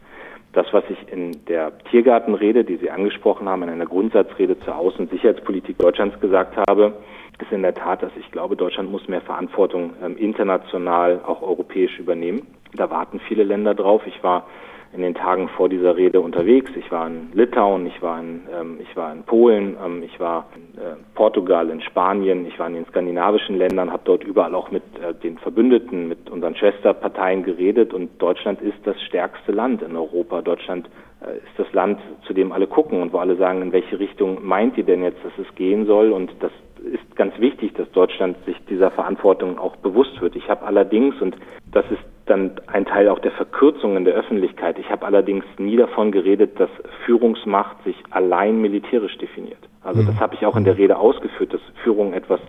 Das, 0.54 0.66
was 0.72 0.84
ich 0.88 1.12
in 1.12 1.44
der 1.46 1.76
Tiergartenrede, 1.90 2.64
die 2.64 2.76
Sie 2.76 2.90
angesprochen 2.90 3.48
haben, 3.48 3.64
in 3.64 3.70
einer 3.70 3.86
Grundsatzrede 3.86 4.58
zur 4.60 4.76
Außen- 4.76 5.00
und 5.00 5.10
Sicherheitspolitik 5.10 5.78
Deutschlands 5.78 6.18
gesagt 6.20 6.56
habe, 6.68 6.94
ist 7.40 7.52
in 7.52 7.62
der 7.62 7.74
Tat, 7.74 8.02
dass 8.02 8.12
ich 8.16 8.30
glaube, 8.30 8.56
Deutschland 8.56 8.90
muss 8.90 9.08
mehr 9.08 9.20
Verantwortung 9.20 9.94
ähm, 10.02 10.16
international, 10.16 11.20
auch 11.26 11.42
europäisch 11.42 11.98
übernehmen. 11.98 12.46
Da 12.74 12.90
warten 12.90 13.20
viele 13.20 13.44
Länder 13.44 13.74
drauf. 13.74 14.02
Ich 14.06 14.22
war 14.22 14.46
in 14.94 15.02
den 15.02 15.14
Tagen 15.14 15.48
vor 15.48 15.68
dieser 15.68 15.96
Rede 15.96 16.20
unterwegs. 16.20 16.70
Ich 16.76 16.90
war 16.92 17.08
in 17.08 17.32
Litauen, 17.32 17.86
ich 17.86 18.00
war 18.00 18.20
in, 18.20 18.42
ähm, 18.52 18.78
ich 18.80 18.96
war 18.96 19.12
in 19.12 19.24
Polen, 19.24 19.76
ähm, 19.84 20.02
ich 20.04 20.20
war 20.20 20.46
in 20.54 20.80
äh, 20.80 20.94
Portugal, 21.14 21.68
in 21.70 21.80
Spanien, 21.80 22.46
ich 22.46 22.58
war 22.60 22.68
in 22.68 22.74
den 22.74 22.86
skandinavischen 22.86 23.58
Ländern, 23.58 23.90
habe 23.90 24.02
dort 24.04 24.22
überall 24.22 24.54
auch 24.54 24.70
mit 24.70 24.84
äh, 25.02 25.12
den 25.12 25.38
Verbündeten, 25.38 26.08
mit 26.08 26.30
unseren 26.30 26.54
Schwesterparteien 26.54 27.42
geredet 27.42 27.92
und 27.92 28.22
Deutschland 28.22 28.62
ist 28.62 28.78
das 28.84 29.00
stärkste 29.02 29.50
Land 29.50 29.82
in 29.82 29.96
Europa. 29.96 30.42
Deutschland 30.42 30.88
äh, 31.20 31.38
ist 31.38 31.58
das 31.58 31.72
Land, 31.72 31.98
zu 32.26 32.32
dem 32.32 32.52
alle 32.52 32.68
gucken 32.68 33.02
und 33.02 33.12
wo 33.12 33.18
alle 33.18 33.34
sagen, 33.34 33.62
in 33.62 33.72
welche 33.72 33.98
Richtung 33.98 34.46
meint 34.46 34.78
ihr 34.78 34.84
denn 34.84 35.02
jetzt, 35.02 35.18
dass 35.24 35.32
es 35.44 35.54
gehen 35.56 35.86
soll 35.86 36.12
und 36.12 36.30
das 36.38 36.52
ist 36.92 37.16
ganz 37.16 37.38
wichtig, 37.38 37.74
dass 37.74 37.90
Deutschland 37.92 38.36
sich 38.46 38.56
dieser 38.68 38.90
Verantwortung 38.90 39.58
auch 39.58 39.76
bewusst 39.76 40.20
wird. 40.20 40.36
Ich 40.36 40.48
habe 40.48 40.64
allerdings, 40.66 41.20
und 41.20 41.36
das 41.72 41.84
ist 41.90 42.02
dann 42.26 42.52
ein 42.66 42.86
Teil 42.86 43.08
auch 43.08 43.18
der 43.18 43.32
Verkürzung 43.32 43.96
in 43.96 44.04
der 44.04 44.14
Öffentlichkeit, 44.14 44.78
ich 44.78 44.90
habe 44.90 45.04
allerdings 45.04 45.44
nie 45.58 45.76
davon 45.76 46.12
geredet, 46.12 46.58
dass 46.58 46.70
Führungsmacht 47.04 47.82
sich 47.84 47.96
allein 48.10 48.60
militärisch 48.60 49.16
definiert. 49.18 49.58
Also 49.82 50.02
das 50.02 50.14
mhm. 50.14 50.20
habe 50.20 50.34
ich 50.34 50.46
auch 50.46 50.56
in 50.56 50.64
der 50.64 50.78
Rede 50.78 50.96
ausgeführt, 50.98 51.52
dass 51.52 51.60
Führung 51.82 52.14
etwas 52.14 52.40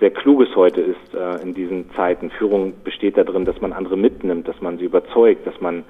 sehr 0.00 0.10
Kluges 0.10 0.54
heute 0.54 0.80
ist 0.80 1.14
äh, 1.14 1.42
in 1.42 1.54
diesen 1.54 1.90
Zeiten. 1.92 2.30
Führung 2.30 2.74
besteht 2.84 3.16
darin, 3.16 3.44
dass 3.44 3.60
man 3.60 3.72
andere 3.72 3.96
mitnimmt, 3.96 4.46
dass 4.46 4.60
man 4.60 4.78
sie 4.78 4.84
überzeugt, 4.84 5.46
dass 5.46 5.60
man 5.60 5.84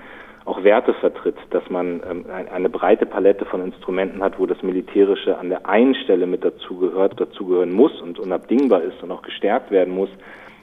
auch 0.45 0.65
Werte 0.65 0.95
vertritt, 0.95 1.37
dass 1.51 1.69
man 1.71 2.01
ähm, 2.09 2.25
eine 2.53 2.69
breite 2.69 3.07
Palette 3.07 3.45
von 3.45 3.63
Instrumenten 3.63 4.23
hat, 4.23 4.39
wo 4.39 4.47
das 4.47 4.63
Militärische 4.63 5.39
an 5.39 5.49
der 5.49 5.69
einen 5.69 5.95
Stelle 5.95 6.27
mit 6.27 6.45
dazugehört, 6.45 7.21
dazugehören 7.21 7.73
muss 7.73 8.01
und 8.01 8.19
unabdingbar 8.19 8.83
ist 8.83 9.03
und 9.03 9.11
auch 9.11 9.23
gestärkt 9.23 9.71
werden 9.71 9.95
muss, 9.95 10.11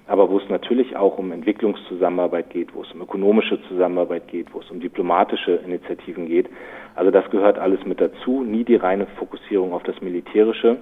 aber 0.07 0.29
wo 0.29 0.37
es 0.37 0.49
natürlich 0.49 0.95
auch 0.95 1.17
um 1.17 1.31
Entwicklungszusammenarbeit 1.31 2.49
geht, 2.49 2.75
wo 2.75 2.83
es 2.83 2.91
um 2.91 3.01
ökonomische 3.01 3.61
Zusammenarbeit 3.67 4.27
geht, 4.27 4.53
wo 4.53 4.59
es 4.59 4.69
um 4.69 4.79
diplomatische 4.79 5.59
Initiativen 5.65 6.27
geht. 6.27 6.49
Also 6.95 7.11
das 7.11 7.29
gehört 7.31 7.57
alles 7.57 7.83
mit 7.85 7.99
dazu, 7.99 8.43
nie 8.43 8.63
die 8.63 8.75
reine 8.75 9.07
Fokussierung 9.17 9.73
auf 9.73 9.83
das 9.83 9.99
Militärische. 10.01 10.77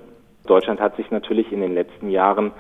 Deutschland 0.46 0.82
hat 0.82 0.98
sich 0.98 1.10
natürlich 1.10 1.52
in 1.52 1.62
den 1.62 1.74
letzten 1.74 2.10
Jahren 2.10 2.52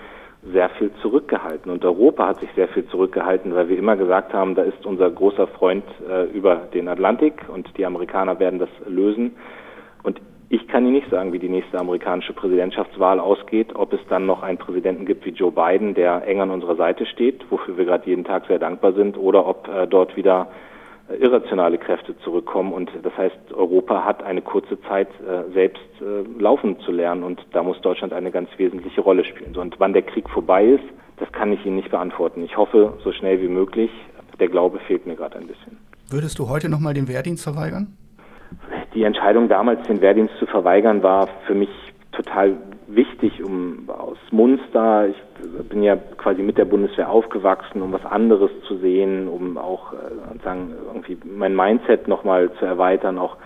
sehr 0.51 0.69
viel 0.69 0.91
zurückgehalten. 1.01 1.71
Und 1.71 1.85
Europa 1.85 2.27
hat 2.27 2.39
sich 2.39 2.49
sehr 2.55 2.67
viel 2.67 2.85
zurückgehalten, 2.87 3.55
weil 3.55 3.69
wir 3.69 3.77
immer 3.77 3.95
gesagt 3.95 4.33
haben, 4.33 4.55
da 4.55 4.63
ist 4.63 4.85
unser 4.85 5.09
großer 5.09 5.47
Freund 5.47 5.83
äh, 6.09 6.25
über 6.25 6.67
den 6.73 6.87
Atlantik 6.87 7.45
und 7.47 7.69
die 7.77 7.85
Amerikaner 7.85 8.39
werden 8.39 8.59
das 8.59 8.69
lösen. 8.85 9.35
Und 10.03 10.19
ich 10.49 10.67
kann 10.67 10.83
Ihnen 10.83 10.93
nicht 10.93 11.09
sagen, 11.09 11.33
wie 11.33 11.39
die 11.39 11.49
nächste 11.49 11.79
amerikanische 11.79 12.33
Präsidentschaftswahl 12.33 13.19
ausgeht, 13.19 13.73
ob 13.73 13.93
es 13.93 14.01
dann 14.09 14.25
noch 14.25 14.43
einen 14.43 14.57
Präsidenten 14.57 15.05
gibt 15.05 15.25
wie 15.25 15.31
Joe 15.31 15.51
Biden, 15.51 15.93
der 15.95 16.27
eng 16.27 16.41
an 16.41 16.51
unserer 16.51 16.75
Seite 16.75 17.05
steht, 17.05 17.43
wofür 17.49 17.77
wir 17.77 17.85
gerade 17.85 18.07
jeden 18.07 18.23
Tag 18.23 18.45
sehr 18.47 18.59
dankbar 18.59 18.93
sind, 18.93 19.17
oder 19.17 19.47
ob 19.47 19.67
äh, 19.67 19.87
dort 19.87 20.15
wieder 20.15 20.49
irrationale 21.19 21.77
Kräfte 21.77 22.17
zurückkommen. 22.19 22.73
Und 22.73 22.89
das 23.01 23.15
heißt, 23.17 23.53
Europa 23.53 24.03
hat 24.03 24.23
eine 24.23 24.41
kurze 24.41 24.79
Zeit 24.81 25.09
äh, 25.21 25.51
selbst 25.53 25.81
äh, 26.01 26.41
laufen 26.41 26.79
zu 26.81 26.91
lernen 26.91 27.23
und 27.23 27.45
da 27.51 27.63
muss 27.63 27.79
Deutschland 27.81 28.13
eine 28.13 28.31
ganz 28.31 28.49
wesentliche 28.57 29.01
Rolle 29.01 29.25
spielen. 29.25 29.55
Und 29.55 29.79
wann 29.79 29.93
der 29.93 30.03
Krieg 30.03 30.29
vorbei 30.29 30.65
ist, 30.65 30.83
das 31.17 31.31
kann 31.31 31.51
ich 31.51 31.65
Ihnen 31.65 31.75
nicht 31.75 31.91
beantworten. 31.91 32.43
Ich 32.43 32.57
hoffe, 32.57 32.93
so 33.03 33.11
schnell 33.11 33.41
wie 33.41 33.47
möglich. 33.47 33.91
Der 34.39 34.47
Glaube 34.47 34.79
fehlt 34.79 35.05
mir 35.05 35.15
gerade 35.15 35.37
ein 35.37 35.47
bisschen. 35.47 35.77
Würdest 36.09 36.39
du 36.39 36.49
heute 36.49 36.69
nochmal 36.69 36.93
den 36.93 37.07
Wehrdienst 37.07 37.43
verweigern? 37.43 37.95
Die 38.93 39.03
Entscheidung 39.03 39.49
damals, 39.49 39.85
den 39.87 40.01
Wehrdienst 40.01 40.33
zu 40.37 40.45
verweigern, 40.45 41.01
war 41.01 41.27
für 41.47 41.55
mich 41.55 41.69
total 42.11 42.57
wichtig, 42.87 43.43
um 43.43 43.89
aus 43.89 44.17
Munster, 44.31 45.07
ich 45.07 45.15
bin 45.69 45.83
ja 45.83 45.95
quasi 45.95 46.41
mit 46.41 46.57
der 46.57 46.65
Bundeswehr 46.65 47.09
aufgewachsen, 47.09 47.81
um 47.81 47.91
was 47.93 48.05
anderes 48.05 48.51
zu 48.67 48.77
sehen, 48.77 49.27
um 49.27 49.57
auch 49.57 49.93
äh, 49.93 50.43
sagen, 50.43 50.73
irgendwie 50.87 51.17
mein 51.23 51.55
Mindset 51.55 52.07
nochmal 52.07 52.51
zu 52.59 52.65
erweitern. 52.65 53.17
Auch 53.17 53.37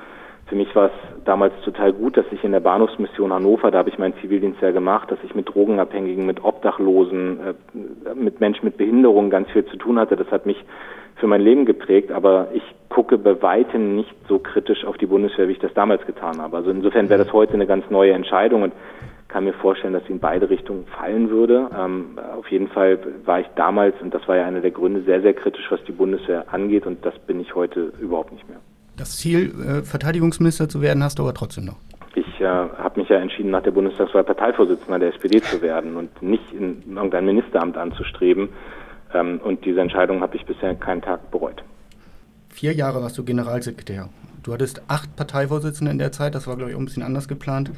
für 0.47 0.55
mich 0.55 0.73
war 0.75 0.87
es 0.87 1.23
damals 1.25 1.53
total 1.63 1.91
gut, 1.93 2.15
dass 2.15 2.25
ich 2.31 2.43
in 2.43 2.53
der 2.53 2.61
Bahnhofsmission 2.61 3.33
Hannover, 3.33 3.69
da 3.69 3.79
habe 3.79 3.89
ich 3.89 3.97
meinen 3.97 4.13
Zivildienst 4.21 4.61
ja 4.61 4.71
gemacht, 4.71 5.11
dass 5.11 5.19
ich 5.23 5.35
mit 5.35 5.53
Drogenabhängigen, 5.53 6.25
mit 6.25 6.43
Obdachlosen, 6.43 7.39
äh, 7.39 8.13
mit 8.15 8.39
Menschen 8.39 8.65
mit 8.65 8.77
Behinderungen 8.77 9.29
ganz 9.29 9.49
viel 9.51 9.65
zu 9.65 9.77
tun 9.77 9.99
hatte. 9.99 10.15
Das 10.15 10.31
hat 10.31 10.45
mich 10.45 10.63
für 11.17 11.27
mein 11.27 11.41
Leben 11.41 11.65
geprägt, 11.65 12.11
aber 12.11 12.47
ich 12.53 12.63
gucke 12.89 13.17
bei 13.17 13.41
weitem 13.41 13.95
nicht 13.95 14.13
so 14.27 14.39
kritisch 14.39 14.85
auf 14.85 14.97
die 14.97 15.07
Bundeswehr, 15.07 15.47
wie 15.47 15.53
ich 15.53 15.59
das 15.59 15.73
damals 15.73 16.05
getan 16.05 16.39
habe. 16.41 16.57
Also 16.57 16.69
insofern 16.69 17.09
wäre 17.09 17.23
das 17.23 17.33
heute 17.33 17.53
eine 17.53 17.67
ganz 17.67 17.89
neue 17.89 18.13
Entscheidung 18.13 18.63
und 18.63 18.73
kann 19.27 19.43
mir 19.43 19.53
vorstellen, 19.53 19.93
dass 19.93 20.05
sie 20.05 20.13
in 20.13 20.19
beide 20.19 20.49
Richtungen 20.49 20.85
fallen 20.85 21.29
würde. 21.29 21.69
Ähm, 21.77 22.17
auf 22.37 22.49
jeden 22.49 22.67
Fall 22.69 22.99
war 23.25 23.39
ich 23.41 23.47
damals, 23.55 23.95
und 24.01 24.13
das 24.13 24.27
war 24.27 24.37
ja 24.37 24.45
einer 24.45 24.61
der 24.61 24.71
Gründe, 24.71 25.03
sehr, 25.03 25.21
sehr 25.21 25.33
kritisch, 25.33 25.65
was 25.69 25.83
die 25.83 25.91
Bundeswehr 25.91 26.45
angeht, 26.53 26.85
und 26.85 27.05
das 27.05 27.17
bin 27.19 27.39
ich 27.39 27.53
heute 27.55 27.91
überhaupt 27.99 28.31
nicht 28.31 28.47
mehr. 28.47 28.59
Das 28.95 29.17
Ziel, 29.17 29.53
äh, 29.59 29.83
Verteidigungsminister 29.83 30.69
zu 30.69 30.81
werden, 30.81 31.03
hast 31.03 31.19
du 31.19 31.23
aber 31.23 31.33
trotzdem 31.33 31.65
noch. 31.65 31.77
Ich 32.15 32.41
äh, 32.41 32.45
habe 32.45 32.99
mich 32.99 33.09
ja 33.09 33.17
entschieden, 33.17 33.51
nach 33.51 33.61
der 33.61 33.71
Bundestagswahl 33.71 34.23
Parteivorsitzender 34.23 34.97
der 34.97 35.13
SPD 35.13 35.41
zu 35.41 35.61
werden 35.61 35.97
und 35.97 36.21
nicht 36.21 36.51
in 36.51 36.81
irgendein 36.95 37.25
Ministeramt 37.25 37.77
anzustreben. 37.77 38.49
Ähm, 39.13 39.39
und 39.43 39.65
diese 39.65 39.81
Entscheidung 39.81 40.21
habe 40.21 40.35
ich 40.35 40.45
bisher 40.45 40.73
keinen 40.75 41.01
Tag 41.01 41.29
bereut. 41.29 41.63
Vier 42.49 42.73
Jahre 42.73 43.03
warst 43.03 43.17
du 43.17 43.23
Generalsekretär. 43.23 44.09
Du 44.41 44.53
hattest 44.53 44.81
acht 44.87 45.15
Parteivorsitzende 45.15 45.91
in 45.91 45.99
der 45.99 46.11
Zeit, 46.11 46.33
das 46.33 46.47
war, 46.47 46.55
glaube 46.55 46.71
ich, 46.71 46.75
auch 46.75 46.79
ein 46.79 46.85
bisschen 46.85 47.03
anders 47.03 47.27
geplant 47.27 47.69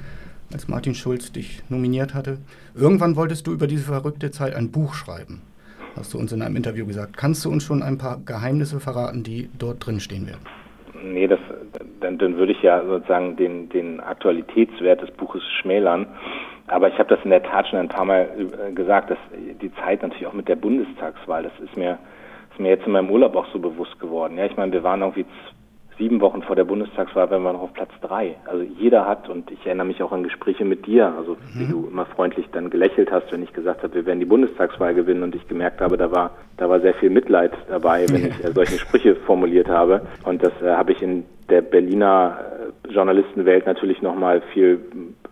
als 0.52 0.68
Martin 0.68 0.96
Schulz 0.96 1.32
dich 1.32 1.62
nominiert 1.70 2.14
hatte. 2.14 2.38
Irgendwann 2.76 3.16
wolltest 3.16 3.48
du 3.48 3.54
über 3.54 3.68
diese 3.68 3.84
verrückte 3.84 4.32
Zeit 4.32 4.56
ein 4.56 4.72
Buch 4.72 4.94
schreiben, 4.94 5.42
hast 5.96 6.14
du 6.14 6.18
uns 6.18 6.32
in 6.32 6.42
einem 6.42 6.56
Interview 6.56 6.86
gesagt. 6.86 7.18
Kannst 7.18 7.46
du 7.46 7.50
uns 7.50 7.64
schon 7.64 7.84
ein 7.84 7.98
paar 7.98 8.20
Geheimnisse 8.26 8.80
verraten, 8.80 9.24
die 9.24 9.50
dort 9.58 9.86
drin 9.86 10.00
stehen 10.00 10.28
werden? 10.28 10.42
Nee, 11.04 11.28
das, 11.28 11.40
dann, 12.02 12.18
dann 12.18 12.36
würde 12.38 12.52
ich 12.52 12.62
ja 12.62 12.84
sozusagen 12.86 13.36
den, 13.38 13.70
den 13.70 14.00
Aktualitätswert 14.00 15.02
des 15.02 15.12
Buches 15.12 15.42
schmälern. 15.62 16.08
Aber 16.68 16.88
ich 16.88 17.00
habe 17.00 17.16
das 17.16 17.24
in 17.24 17.32
der 17.32 17.44
Tat 17.44 17.68
schon 17.68 17.80
ein 17.80 17.90
paar 17.90 18.06
Mal 18.06 18.30
äh, 18.38 18.72
gesagt, 18.74 19.10
dass 19.10 19.18
die 19.62 19.74
Zeit 19.76 20.02
natürlich 20.02 20.28
auch 20.28 20.34
mit 20.34 20.48
der 20.48 20.56
Bundestagswahl, 20.56 21.44
das 21.44 21.54
ist 21.64 21.76
mir, 21.76 21.98
ist 22.52 22.60
mir 22.60 22.70
jetzt 22.70 22.86
in 22.86 22.92
meinem 22.92 23.10
Urlaub 23.10 23.36
auch 23.36 23.48
so 23.52 23.60
bewusst 23.60 24.00
geworden. 24.00 24.38
Ja, 24.38 24.46
ich 24.46 24.56
meine, 24.56 24.72
wir 24.72 24.84
waren 24.84 25.02
irgendwie 25.02 25.26
sieben 26.00 26.22
Wochen 26.22 26.42
vor 26.42 26.56
der 26.56 26.64
Bundestagswahl 26.64 27.30
wären 27.30 27.44
wir 27.44 27.54
noch 27.54 27.62
auf 27.62 27.74
Platz 27.74 27.92
drei. 28.02 28.38
Also 28.46 28.64
jeder 28.64 29.06
hat, 29.06 29.30
und 29.30 29.52
ich 29.52 29.64
erinnere 29.66 29.86
mich 29.86 30.02
auch 30.02 30.12
an 30.12 30.24
Gespräche 30.24 30.66
mit 30.66 30.88
dir, 30.88 31.14
also 31.16 31.38
wie 31.54 31.66
mhm. 31.66 31.72
du 31.72 31.88
immer 31.92 32.06
freundlich 32.06 32.48
dann 32.52 32.70
gelächelt 32.70 33.12
hast, 33.12 33.32
wenn 33.32 33.44
ich 33.44 33.54
gesagt 33.54 33.84
habe, 33.84 33.94
wir 33.94 34.06
werden 34.06 34.20
die 34.20 34.26
Bundestagswahl 34.26 34.96
gewinnen 34.96 35.24
und 35.24 35.36
ich 35.36 35.48
gemerkt 35.48 35.82
habe, 35.82 35.98
da 35.98 36.12
war, 36.12 36.32
da 36.58 36.70
war 36.70 36.80
sehr 36.80 36.96
viel 36.96 37.10
Mitleid 37.10 37.52
dabei, 37.68 38.06
wenn 38.10 38.28
ich 38.28 38.44
äh, 38.44 38.52
solche 38.54 38.80
Sprüche 38.80 39.16
formuliert 39.16 39.68
habe. 39.68 40.02
Und 40.24 40.44
das 40.44 40.54
äh, 40.62 40.72
habe 40.72 40.94
ich 40.94 41.02
in 41.02 41.26
der 41.50 41.62
Berliner 41.62 42.40
äh, 42.88 42.92
Journalistenwelt 42.92 43.66
natürlich 43.66 44.02
nochmal 44.02 44.42
viel 44.54 44.80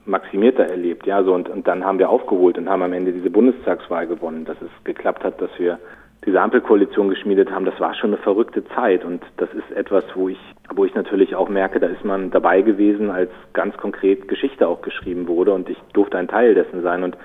maximierter 0.06 0.66
erlebt, 0.66 1.06
ja, 1.06 1.24
so 1.24 1.34
und, 1.34 1.50
und 1.50 1.68
dann 1.68 1.84
haben 1.84 2.00
wir 2.00 2.10
aufgeholt 2.10 2.58
und 2.58 2.70
haben 2.70 2.82
am 2.82 2.94
Ende 2.94 3.12
diese 3.12 3.30
Bundestagswahl 3.30 4.08
gewonnen, 4.08 4.46
dass 4.46 4.56
es 4.62 4.70
geklappt 4.86 5.24
hat, 5.24 5.42
dass 5.42 5.50
wir 5.58 5.80
diese 6.26 6.42
Ampelkoalition 6.42 7.10
geschmiedet 7.10 7.52
haben, 7.52 7.66
das 7.66 7.80
war 7.80 7.94
schon 7.94 8.12
eine 8.14 8.22
verrückte 8.22 8.66
Zeit. 8.70 9.06
Und 9.06 9.24
das 9.38 9.50
ist 9.54 9.72
etwas, 9.76 10.04
wo 10.16 10.30
ich, 10.30 10.40
wo 10.74 10.86
ich 10.86 10.94
natürlich 10.94 11.36
auch 11.36 11.50
merke, 11.50 11.80
da 11.80 11.88
ist 11.88 12.04
man 12.04 12.32
dabei 12.32 12.62
gewesen, 12.62 13.10
als 13.10 13.30
ganz 13.54 13.78
konkret 13.78 14.28
Geschichte 14.28 14.68
auch 14.68 14.82
geschrieben 14.82 15.28
wurde. 15.28 15.54
Und 15.54 15.70
ich 15.70 15.78
durfte 15.94 16.18
ein 16.18 16.28
Teil 16.28 16.54
dessen 16.54 16.82
sein. 16.82 17.04
Und 17.04 17.18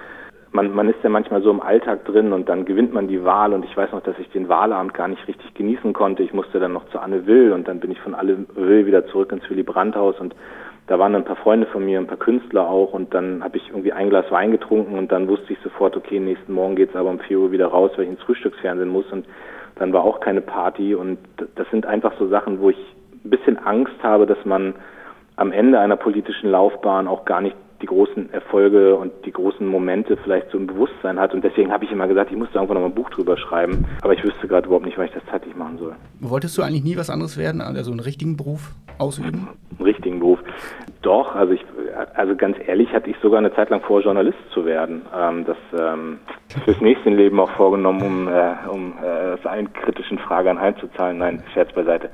man, 0.52 0.72
man 0.72 0.88
ist 0.88 1.02
ja 1.02 1.08
manchmal 1.08 1.42
so 1.42 1.50
im 1.50 1.60
Alltag 1.60 2.04
drin 2.04 2.32
und 2.32 2.48
dann 2.48 2.64
gewinnt 2.64 2.92
man 2.92 3.08
die 3.08 3.24
Wahl. 3.24 3.52
Und 3.52 3.64
ich 3.64 3.76
weiß 3.76 3.92
noch, 3.92 4.02
dass 4.02 4.18
ich 4.18 4.28
den 4.30 4.48
Wahlabend 4.48 4.94
gar 4.94 5.08
nicht 5.08 5.26
richtig 5.26 5.54
genießen 5.54 5.92
konnte. 5.94 6.22
Ich 6.22 6.32
musste 6.32 6.60
dann 6.60 6.74
noch 6.74 6.88
zu 6.90 6.98
Anne 6.98 7.26
Will 7.26 7.52
und 7.52 7.66
dann 7.66 7.80
bin 7.80 7.90
ich 7.90 8.00
von 8.00 8.14
Anne 8.14 8.46
Will 8.54 8.86
wieder 8.86 9.06
zurück 9.06 9.32
ins 9.32 9.48
Willy 9.48 9.62
Brandt-Haus 9.62 10.20
und 10.20 10.34
da 10.92 10.98
waren 10.98 11.14
ein 11.14 11.24
paar 11.24 11.36
Freunde 11.36 11.66
von 11.68 11.86
mir, 11.86 11.98
ein 11.98 12.06
paar 12.06 12.18
Künstler 12.18 12.68
auch 12.68 12.92
und 12.92 13.14
dann 13.14 13.42
habe 13.42 13.56
ich 13.56 13.66
irgendwie 13.70 13.94
ein 13.94 14.10
Glas 14.10 14.30
Wein 14.30 14.50
getrunken 14.50 14.98
und 14.98 15.10
dann 15.10 15.26
wusste 15.26 15.54
ich 15.54 15.58
sofort, 15.60 15.96
okay, 15.96 16.20
nächsten 16.20 16.52
Morgen 16.52 16.76
geht's 16.76 16.94
aber 16.94 17.08
um 17.08 17.18
4 17.18 17.38
Uhr 17.38 17.50
wieder 17.50 17.68
raus, 17.68 17.92
weil 17.96 18.04
ich 18.04 18.10
ins 18.10 18.20
Frühstücksfernsehen 18.20 18.90
muss 18.90 19.10
und 19.10 19.24
dann 19.76 19.94
war 19.94 20.04
auch 20.04 20.20
keine 20.20 20.42
Party 20.42 20.94
und 20.94 21.16
das 21.54 21.66
sind 21.70 21.86
einfach 21.86 22.12
so 22.18 22.28
Sachen, 22.28 22.60
wo 22.60 22.68
ich 22.68 22.76
ein 23.24 23.30
bisschen 23.30 23.56
Angst 23.56 23.94
habe, 24.02 24.26
dass 24.26 24.44
man 24.44 24.74
am 25.36 25.50
Ende 25.50 25.80
einer 25.80 25.96
politischen 25.96 26.50
Laufbahn 26.50 27.08
auch 27.08 27.24
gar 27.24 27.40
nicht 27.40 27.56
die 27.82 27.86
großen 27.86 28.32
Erfolge 28.32 28.94
und 28.94 29.12
die 29.26 29.32
großen 29.32 29.66
Momente 29.66 30.16
vielleicht 30.16 30.50
so 30.50 30.58
im 30.58 30.66
Bewusstsein 30.66 31.18
hat. 31.18 31.34
Und 31.34 31.44
deswegen 31.44 31.72
habe 31.72 31.84
ich 31.84 31.92
immer 31.92 32.06
gesagt, 32.06 32.30
ich 32.30 32.36
muss 32.36 32.48
da 32.52 32.60
irgendwann 32.60 32.76
noch 32.76 32.88
mal 32.88 32.92
ein 32.92 32.94
Buch 32.94 33.10
drüber 33.10 33.36
schreiben. 33.36 33.84
Aber 34.02 34.14
ich 34.14 34.22
wüsste 34.22 34.46
gerade 34.46 34.66
überhaupt 34.66 34.86
nicht, 34.86 34.96
was 34.96 35.06
ich 35.06 35.12
das 35.12 35.24
zeitlich 35.30 35.54
machen 35.56 35.78
soll. 35.78 35.94
Wolltest 36.20 36.56
du 36.56 36.62
eigentlich 36.62 36.84
nie 36.84 36.96
was 36.96 37.10
anderes 37.10 37.36
werden, 37.36 37.60
also 37.60 37.90
einen 37.90 38.00
richtigen 38.00 38.36
Beruf 38.36 38.70
ausüben? 38.98 39.48
Einen 39.78 39.84
richtigen 39.84 40.20
Beruf. 40.20 40.38
Doch, 41.02 41.34
also 41.34 41.52
ich, 41.52 41.64
also 42.14 42.36
ganz 42.36 42.56
ehrlich, 42.66 42.92
hatte 42.92 43.10
ich 43.10 43.16
sogar 43.20 43.38
eine 43.38 43.52
Zeit 43.54 43.70
lang 43.70 43.80
vor, 43.82 44.00
Journalist 44.00 44.38
zu 44.54 44.64
werden. 44.64 45.02
Ähm, 45.14 45.44
das 45.44 45.56
ähm, 45.78 46.18
fürs 46.64 46.80
nächste 46.80 47.10
Leben 47.10 47.40
auch 47.40 47.50
vorgenommen, 47.52 48.02
um, 48.02 48.28
äh, 48.28 48.68
um 48.68 48.94
äh, 48.98 49.36
seinen 49.42 49.72
kritischen 49.72 50.18
Frage 50.18 50.50
anheimzuzahlen. 50.50 51.18
Nein, 51.18 51.42
Scherz 51.52 51.72
beiseite. 51.72 52.10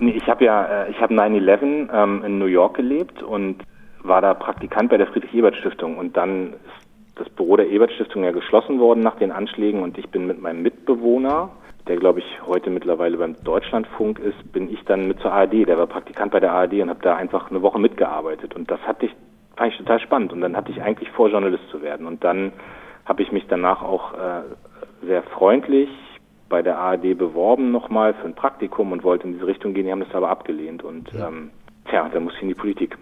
Ich 0.00 0.26
habe 0.28 0.44
ja, 0.44 0.84
äh, 0.84 0.90
ich 0.90 1.00
habe 1.00 1.14
9-11 1.14 1.88
ähm, 1.92 2.22
in 2.24 2.38
New 2.38 2.46
York 2.46 2.76
gelebt 2.76 3.22
und 3.22 3.62
war 4.02 4.20
da 4.20 4.34
Praktikant 4.34 4.90
bei 4.90 4.96
der 4.96 5.06
Friedrich-Ebert-Stiftung 5.08 5.98
und 5.98 6.16
dann 6.16 6.52
ist 6.52 6.88
das 7.16 7.28
Büro 7.30 7.56
der 7.56 7.68
Ebert-Stiftung 7.68 8.24
ja 8.24 8.30
geschlossen 8.30 8.78
worden 8.78 9.00
nach 9.00 9.16
den 9.16 9.32
Anschlägen 9.32 9.82
und 9.82 9.98
ich 9.98 10.08
bin 10.08 10.26
mit 10.26 10.40
meinem 10.40 10.62
Mitbewohner, 10.62 11.50
der 11.86 11.96
glaube 11.96 12.20
ich 12.20 12.42
heute 12.46 12.70
mittlerweile 12.70 13.16
beim 13.16 13.36
Deutschlandfunk 13.42 14.18
ist, 14.18 14.52
bin 14.52 14.72
ich 14.72 14.84
dann 14.84 15.08
mit 15.08 15.20
zur 15.20 15.32
ARD. 15.32 15.66
Der 15.66 15.78
war 15.78 15.86
Praktikant 15.86 16.32
bei 16.32 16.40
der 16.40 16.52
ARD 16.52 16.74
und 16.74 16.90
habe 16.90 17.00
da 17.02 17.16
einfach 17.16 17.50
eine 17.50 17.62
Woche 17.62 17.78
mitgearbeitet 17.78 18.54
und 18.54 18.70
das 18.70 18.80
hatte 18.82 19.06
ich, 19.06 19.12
fand 19.56 19.72
ich 19.72 19.78
total 19.78 20.00
spannend 20.00 20.32
und 20.32 20.40
dann 20.40 20.56
hatte 20.56 20.70
ich 20.70 20.82
eigentlich 20.82 21.10
vor, 21.10 21.28
Journalist 21.28 21.68
zu 21.70 21.82
werden 21.82 22.06
und 22.06 22.22
dann 22.22 22.52
habe 23.04 23.22
ich 23.22 23.32
mich 23.32 23.46
danach 23.48 23.82
auch 23.82 24.12
äh, 24.14 24.42
sehr 25.06 25.22
freundlich 25.22 25.88
bei 26.48 26.62
der 26.62 26.78
ARD 26.78 27.16
beworben 27.16 27.70
nochmal 27.70 28.14
für 28.14 28.26
ein 28.26 28.34
Praktikum 28.34 28.92
und 28.92 29.04
wollte 29.04 29.26
in 29.26 29.34
diese 29.34 29.46
Richtung 29.46 29.74
gehen. 29.74 29.86
Die 29.86 29.92
haben 29.92 30.04
das 30.04 30.14
aber 30.14 30.30
abgelehnt 30.30 30.82
und 30.82 31.12
ähm, 31.14 31.50
tja, 31.88 32.08
dann 32.12 32.24
muss 32.24 32.34
ich 32.36 32.42
in 32.42 32.48
die 32.48 32.54
Politik. 32.54 32.96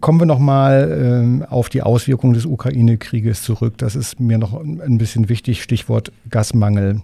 Kommen 0.00 0.20
wir 0.20 0.26
nochmal 0.26 1.22
ähm, 1.22 1.46
auf 1.48 1.68
die 1.68 1.82
Auswirkungen 1.82 2.34
des 2.34 2.46
Ukraine-Krieges 2.46 3.42
zurück. 3.42 3.78
Das 3.78 3.94
ist 3.94 4.18
mir 4.18 4.38
noch 4.38 4.60
ein 4.60 4.98
bisschen 4.98 5.28
wichtig, 5.28 5.62
Stichwort 5.62 6.10
Gasmangel. 6.30 7.02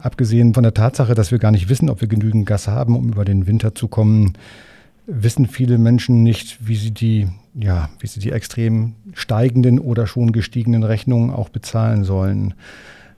Abgesehen 0.00 0.54
von 0.54 0.62
der 0.62 0.74
Tatsache, 0.74 1.14
dass 1.14 1.32
wir 1.32 1.38
gar 1.38 1.50
nicht 1.50 1.68
wissen, 1.68 1.90
ob 1.90 2.00
wir 2.00 2.08
genügend 2.08 2.46
Gas 2.46 2.68
haben, 2.68 2.96
um 2.96 3.08
über 3.08 3.24
den 3.24 3.46
Winter 3.46 3.74
zu 3.74 3.88
kommen, 3.88 4.34
wissen 5.06 5.46
viele 5.46 5.78
Menschen 5.78 6.22
nicht, 6.22 6.66
wie 6.66 6.76
sie 6.76 6.92
die, 6.92 7.28
ja, 7.54 7.90
wie 7.98 8.06
sie 8.06 8.20
die 8.20 8.32
extrem 8.32 8.94
steigenden 9.12 9.78
oder 9.78 10.06
schon 10.06 10.32
gestiegenen 10.32 10.82
Rechnungen 10.82 11.30
auch 11.30 11.48
bezahlen 11.48 12.04
sollen. 12.04 12.54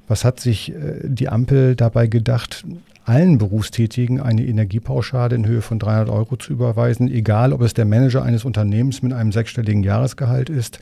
Was 0.08 0.24
hat 0.24 0.40
sich 0.40 0.72
äh, 0.74 1.00
die 1.02 1.28
Ampel 1.28 1.76
dabei 1.76 2.06
gedacht, 2.06 2.64
allen 3.04 3.38
Berufstätigen 3.38 4.20
eine 4.20 4.44
Energiepauschale 4.44 5.34
in 5.36 5.46
Höhe 5.46 5.62
von 5.62 5.78
300 5.78 6.10
Euro 6.10 6.36
zu 6.36 6.52
überweisen, 6.52 7.08
egal 7.08 7.52
ob 7.52 7.60
es 7.62 7.72
der 7.72 7.84
Manager 7.84 8.22
eines 8.22 8.44
Unternehmens 8.44 9.02
mit 9.02 9.12
einem 9.12 9.32
sechsstelligen 9.32 9.84
Jahresgehalt 9.84 10.50
ist 10.50 10.80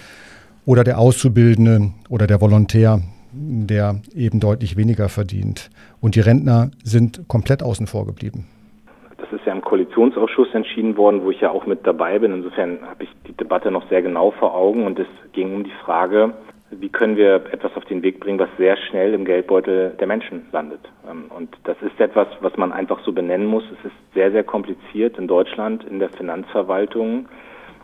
oder 0.64 0.84
der 0.84 0.98
Auszubildende 0.98 1.92
oder 2.08 2.26
der 2.26 2.40
Volontär, 2.40 3.00
der 3.32 4.00
eben 4.14 4.40
deutlich 4.40 4.76
weniger 4.76 5.08
verdient. 5.08 5.70
Und 6.00 6.14
die 6.14 6.20
Rentner 6.20 6.70
sind 6.82 7.28
komplett 7.28 7.62
außen 7.62 7.86
vor 7.86 8.06
geblieben. 8.06 8.46
Das 9.18 9.30
ist 9.32 9.46
ja 9.46 9.52
im 9.52 9.62
Koalitionsausschuss 9.62 10.54
entschieden 10.54 10.96
worden, 10.96 11.22
wo 11.22 11.30
ich 11.30 11.40
ja 11.40 11.50
auch 11.50 11.66
mit 11.66 11.86
dabei 11.86 12.18
bin. 12.18 12.32
Insofern 12.32 12.78
habe 12.82 13.04
ich 13.04 13.10
die 13.26 13.32
Debatte 13.32 13.70
noch 13.70 13.88
sehr 13.88 14.02
genau 14.02 14.30
vor 14.30 14.54
Augen 14.54 14.86
und 14.86 14.98
es 14.98 15.06
ging 15.32 15.54
um 15.54 15.64
die 15.64 15.72
Frage, 15.84 16.34
wie 16.80 16.88
können 16.88 17.16
wir 17.16 17.36
etwas 17.52 17.76
auf 17.76 17.84
den 17.84 18.02
Weg 18.02 18.20
bringen, 18.20 18.38
was 18.38 18.48
sehr 18.58 18.76
schnell 18.76 19.14
im 19.14 19.24
Geldbeutel 19.24 19.90
der 19.98 20.06
Menschen 20.06 20.46
landet. 20.52 20.80
Ähm, 21.08 21.26
und 21.36 21.56
das 21.64 21.76
ist 21.82 21.98
etwas, 22.00 22.28
was 22.40 22.56
man 22.56 22.72
einfach 22.72 23.00
so 23.04 23.12
benennen 23.12 23.46
muss. 23.46 23.64
Es 23.64 23.86
ist 23.86 24.14
sehr, 24.14 24.30
sehr 24.30 24.44
kompliziert 24.44 25.18
in 25.18 25.26
Deutschland 25.26 25.84
in 25.84 25.98
der 25.98 26.10
Finanzverwaltung 26.10 27.28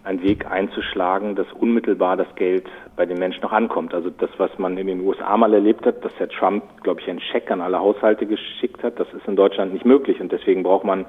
einen 0.04 0.22
Weg 0.22 0.50
einzuschlagen, 0.50 1.36
dass 1.36 1.46
unmittelbar 1.52 2.16
das 2.16 2.34
Geld 2.34 2.66
bei 2.96 3.04
den 3.04 3.18
Menschen 3.18 3.42
noch 3.42 3.52
ankommt. 3.52 3.92
Also 3.94 4.10
das, 4.10 4.30
was 4.38 4.50
man 4.58 4.78
in 4.78 4.86
den 4.86 5.00
USA 5.00 5.36
mal 5.36 5.52
erlebt 5.52 5.84
hat, 5.84 6.04
dass 6.04 6.12
Herr 6.18 6.28
Trump, 6.28 6.64
glaube 6.82 7.00
ich, 7.00 7.10
einen 7.10 7.20
Scheck 7.20 7.50
an 7.50 7.60
alle 7.60 7.78
Haushalte 7.78 8.26
geschickt 8.26 8.82
hat, 8.82 8.98
das 8.98 9.12
ist 9.12 9.26
in 9.26 9.36
Deutschland 9.36 9.72
nicht 9.72 9.84
möglich. 9.84 10.20
Und 10.20 10.32
deswegen 10.32 10.62
braucht 10.62 10.84
man 10.84 11.04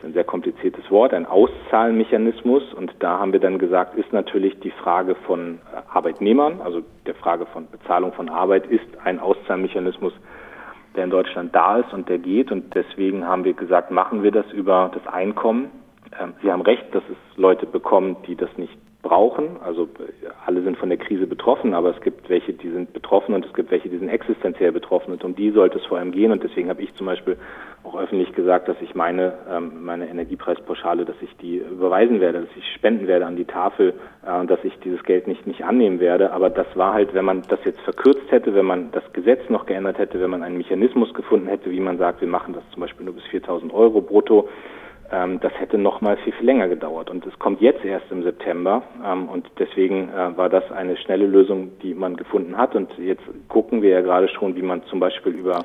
ist 0.00 0.06
ein 0.06 0.12
sehr 0.14 0.24
kompliziertes 0.24 0.90
Wort, 0.90 1.12
ein 1.12 1.26
Auszahlenmechanismus. 1.26 2.72
Und 2.72 2.94
da 3.00 3.18
haben 3.18 3.32
wir 3.32 3.40
dann 3.40 3.58
gesagt, 3.58 3.96
ist 3.96 4.12
natürlich 4.12 4.58
die 4.60 4.70
Frage 4.70 5.14
von 5.14 5.58
äh, 5.74 5.82
Arbeitnehmern, 5.92 6.60
also 6.62 6.82
der 7.06 7.14
Frage 7.14 7.46
von 7.46 7.68
Bezahlung 7.70 8.12
von 8.14 8.30
Arbeit, 8.30 8.66
ist 8.66 8.86
ein 9.04 9.20
Auszahlenmechanismus, 9.20 10.14
der 10.96 11.04
in 11.04 11.10
Deutschland 11.10 11.54
da 11.54 11.78
ist 11.78 11.92
und 11.92 12.08
der 12.08 12.18
geht. 12.18 12.50
Und 12.50 12.74
deswegen 12.74 13.26
haben 13.26 13.44
wir 13.44 13.52
gesagt, 13.52 13.90
machen 13.90 14.22
wir 14.22 14.32
das 14.32 14.50
über 14.52 14.90
das 14.94 15.06
Einkommen. 15.12 15.70
Ähm, 16.18 16.32
Sie 16.42 16.50
haben 16.50 16.62
recht, 16.62 16.94
dass 16.94 17.02
es 17.10 17.36
Leute 17.36 17.66
bekommen, 17.66 18.16
die 18.26 18.36
das 18.36 18.50
nicht 18.56 18.76
brauchen. 19.02 19.56
Also 19.64 19.88
alle 20.46 20.62
sind 20.62 20.76
von 20.76 20.88
der 20.88 20.98
Krise 20.98 21.26
betroffen, 21.26 21.74
aber 21.74 21.94
es 21.94 22.00
gibt 22.02 22.28
welche, 22.28 22.52
die 22.52 22.70
sind 22.70 22.92
betroffen 22.92 23.34
und 23.34 23.44
es 23.46 23.52
gibt 23.54 23.70
welche, 23.70 23.88
die 23.88 23.98
sind 23.98 24.08
existenziell 24.08 24.72
betroffen 24.72 25.12
und 25.12 25.24
um 25.24 25.34
die 25.34 25.50
sollte 25.50 25.78
es 25.78 25.86
vor 25.86 25.98
allem 25.98 26.12
gehen 26.12 26.32
und 26.32 26.42
deswegen 26.42 26.68
habe 26.68 26.82
ich 26.82 26.94
zum 26.94 27.06
Beispiel 27.06 27.36
auch 27.82 27.98
öffentlich 27.98 28.34
gesagt, 28.34 28.68
dass 28.68 28.76
ich 28.82 28.94
meine, 28.94 29.32
ähm, 29.50 29.84
meine 29.84 30.08
Energiepreispauschale, 30.08 31.06
dass 31.06 31.16
ich 31.22 31.34
die 31.38 31.58
überweisen 31.58 32.20
werde, 32.20 32.42
dass 32.42 32.56
ich 32.56 32.74
spenden 32.74 33.06
werde 33.06 33.24
an 33.24 33.36
die 33.36 33.46
Tafel 33.46 33.94
äh, 34.26 34.38
und 34.38 34.50
dass 34.50 34.62
ich 34.64 34.78
dieses 34.80 35.02
Geld 35.04 35.26
nicht, 35.26 35.46
nicht 35.46 35.64
annehmen 35.64 35.98
werde. 35.98 36.32
Aber 36.32 36.50
das 36.50 36.66
war 36.74 36.92
halt, 36.92 37.14
wenn 37.14 37.24
man 37.24 37.42
das 37.48 37.60
jetzt 37.64 37.80
verkürzt 37.80 38.30
hätte, 38.30 38.54
wenn 38.54 38.66
man 38.66 38.90
das 38.92 39.04
Gesetz 39.14 39.48
noch 39.48 39.64
geändert 39.64 39.98
hätte, 39.98 40.20
wenn 40.20 40.30
man 40.30 40.42
einen 40.42 40.58
Mechanismus 40.58 41.14
gefunden 41.14 41.48
hätte, 41.48 41.70
wie 41.70 41.80
man 41.80 41.96
sagt, 41.96 42.20
wir 42.20 42.28
machen 42.28 42.52
das 42.52 42.62
zum 42.72 42.82
Beispiel 42.82 43.06
nur 43.06 43.14
bis 43.14 43.24
4.000 43.24 43.72
Euro 43.72 44.02
brutto, 44.02 44.48
das 45.10 45.52
hätte 45.58 45.76
noch 45.76 46.00
mal 46.00 46.16
viel, 46.18 46.32
viel 46.32 46.46
länger 46.46 46.68
gedauert. 46.68 47.10
Und 47.10 47.26
es 47.26 47.36
kommt 47.38 47.60
jetzt 47.60 47.84
erst 47.84 48.10
im 48.10 48.22
September. 48.22 48.82
Ähm, 49.04 49.28
und 49.28 49.50
deswegen 49.58 50.08
äh, 50.08 50.36
war 50.36 50.48
das 50.48 50.70
eine 50.70 50.96
schnelle 50.96 51.26
Lösung, 51.26 51.72
die 51.82 51.94
man 51.94 52.16
gefunden 52.16 52.56
hat. 52.56 52.76
Und 52.76 52.96
jetzt 52.98 53.22
gucken 53.48 53.82
wir 53.82 53.90
ja 53.90 54.00
gerade 54.00 54.28
schon, 54.28 54.54
wie 54.54 54.62
man 54.62 54.84
zum 54.84 55.00
Beispiel 55.00 55.32
über 55.32 55.62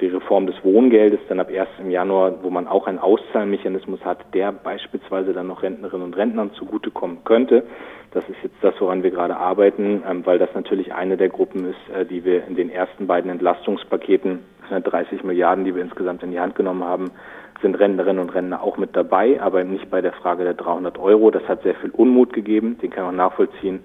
die 0.00 0.06
Reform 0.06 0.46
des 0.46 0.56
Wohngeldes 0.62 1.20
dann 1.28 1.40
ab 1.40 1.48
1. 1.48 1.90
Januar, 1.90 2.42
wo 2.42 2.50
man 2.50 2.68
auch 2.68 2.86
einen 2.86 2.98
Auszahlmechanismus 2.98 4.04
hat, 4.04 4.18
der 4.32 4.52
beispielsweise 4.52 5.32
dann 5.32 5.48
noch 5.48 5.62
Rentnerinnen 5.62 6.06
und 6.06 6.16
Rentnern 6.16 6.52
zugutekommen 6.54 7.24
könnte. 7.24 7.64
Das 8.12 8.24
ist 8.28 8.38
jetzt 8.42 8.56
das, 8.62 8.74
woran 8.78 9.02
wir 9.02 9.10
gerade 9.10 9.36
arbeiten, 9.36 10.02
ähm, 10.08 10.24
weil 10.24 10.38
das 10.38 10.48
natürlich 10.54 10.94
eine 10.94 11.16
der 11.16 11.28
Gruppen 11.28 11.66
ist, 11.70 11.94
äh, 11.94 12.06
die 12.06 12.24
wir 12.24 12.46
in 12.46 12.54
den 12.54 12.70
ersten 12.70 13.06
beiden 13.06 13.30
Entlastungspaketen, 13.30 14.40
30 14.70 15.24
Milliarden, 15.24 15.64
die 15.64 15.74
wir 15.74 15.82
insgesamt 15.82 16.22
in 16.22 16.30
die 16.30 16.40
Hand 16.40 16.54
genommen 16.54 16.84
haben, 16.84 17.10
sind 17.62 17.74
Rentnerinnen 17.74 18.22
und 18.22 18.34
Rentner 18.34 18.62
auch 18.62 18.76
mit 18.76 18.94
dabei, 18.94 19.40
aber 19.40 19.64
nicht 19.64 19.90
bei 19.90 20.00
der 20.00 20.12
Frage 20.12 20.44
der 20.44 20.54
300 20.54 20.98
Euro. 20.98 21.30
Das 21.30 21.42
hat 21.48 21.62
sehr 21.62 21.74
viel 21.74 21.90
Unmut 21.90 22.32
gegeben, 22.32 22.78
den 22.78 22.90
kann 22.90 23.04
man 23.04 23.16
nachvollziehen. 23.16 23.80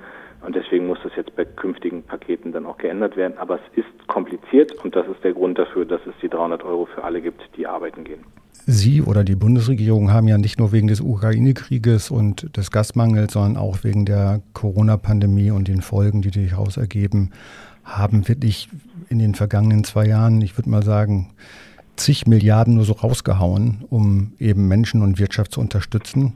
Und 0.45 0.55
deswegen 0.55 0.87
muss 0.87 0.99
das 1.03 1.13
jetzt 1.15 1.35
bei 1.35 1.45
künftigen 1.45 2.03
Paketen 2.03 2.51
dann 2.51 2.65
auch 2.65 2.77
geändert 2.77 3.15
werden. 3.15 3.37
Aber 3.37 3.55
es 3.55 3.77
ist 3.77 4.07
kompliziert 4.07 4.73
und 4.83 4.95
das 4.95 5.07
ist 5.07 5.23
der 5.23 5.33
Grund 5.33 5.57
dafür, 5.57 5.85
dass 5.85 6.01
es 6.05 6.13
die 6.21 6.27
300 6.27 6.63
Euro 6.63 6.85
für 6.85 7.03
alle 7.03 7.21
gibt, 7.21 7.41
die 7.55 7.65
arbeiten 7.65 8.03
gehen. 8.03 8.25
Sie 8.65 9.01
oder 9.01 9.23
die 9.23 9.35
Bundesregierung 9.35 10.11
haben 10.11 10.27
ja 10.27 10.37
nicht 10.37 10.59
nur 10.59 10.71
wegen 10.71 10.87
des 10.87 11.01
Ukraine-Krieges 11.01 12.11
und 12.11 12.55
des 12.55 12.71
Gasmangels, 12.71 13.33
sondern 13.33 13.57
auch 13.57 13.83
wegen 13.83 14.05
der 14.05 14.41
Corona-Pandemie 14.53 15.51
und 15.51 15.67
den 15.67 15.81
Folgen, 15.81 16.21
die 16.21 16.31
daraus 16.31 16.77
ergeben, 16.77 17.31
haben 17.83 18.27
wirklich 18.27 18.69
in 19.09 19.19
den 19.19 19.35
vergangenen 19.35 19.83
zwei 19.83 20.05
Jahren, 20.05 20.41
ich 20.41 20.57
würde 20.57 20.69
mal 20.69 20.83
sagen, 20.83 21.29
zig 21.95 22.27
Milliarden 22.27 22.75
nur 22.75 22.85
so 22.85 22.93
rausgehauen, 22.93 23.85
um 23.89 24.33
eben 24.39 24.67
Menschen 24.67 25.01
und 25.01 25.19
Wirtschaft 25.19 25.51
zu 25.51 25.61
unterstützen 25.61 26.33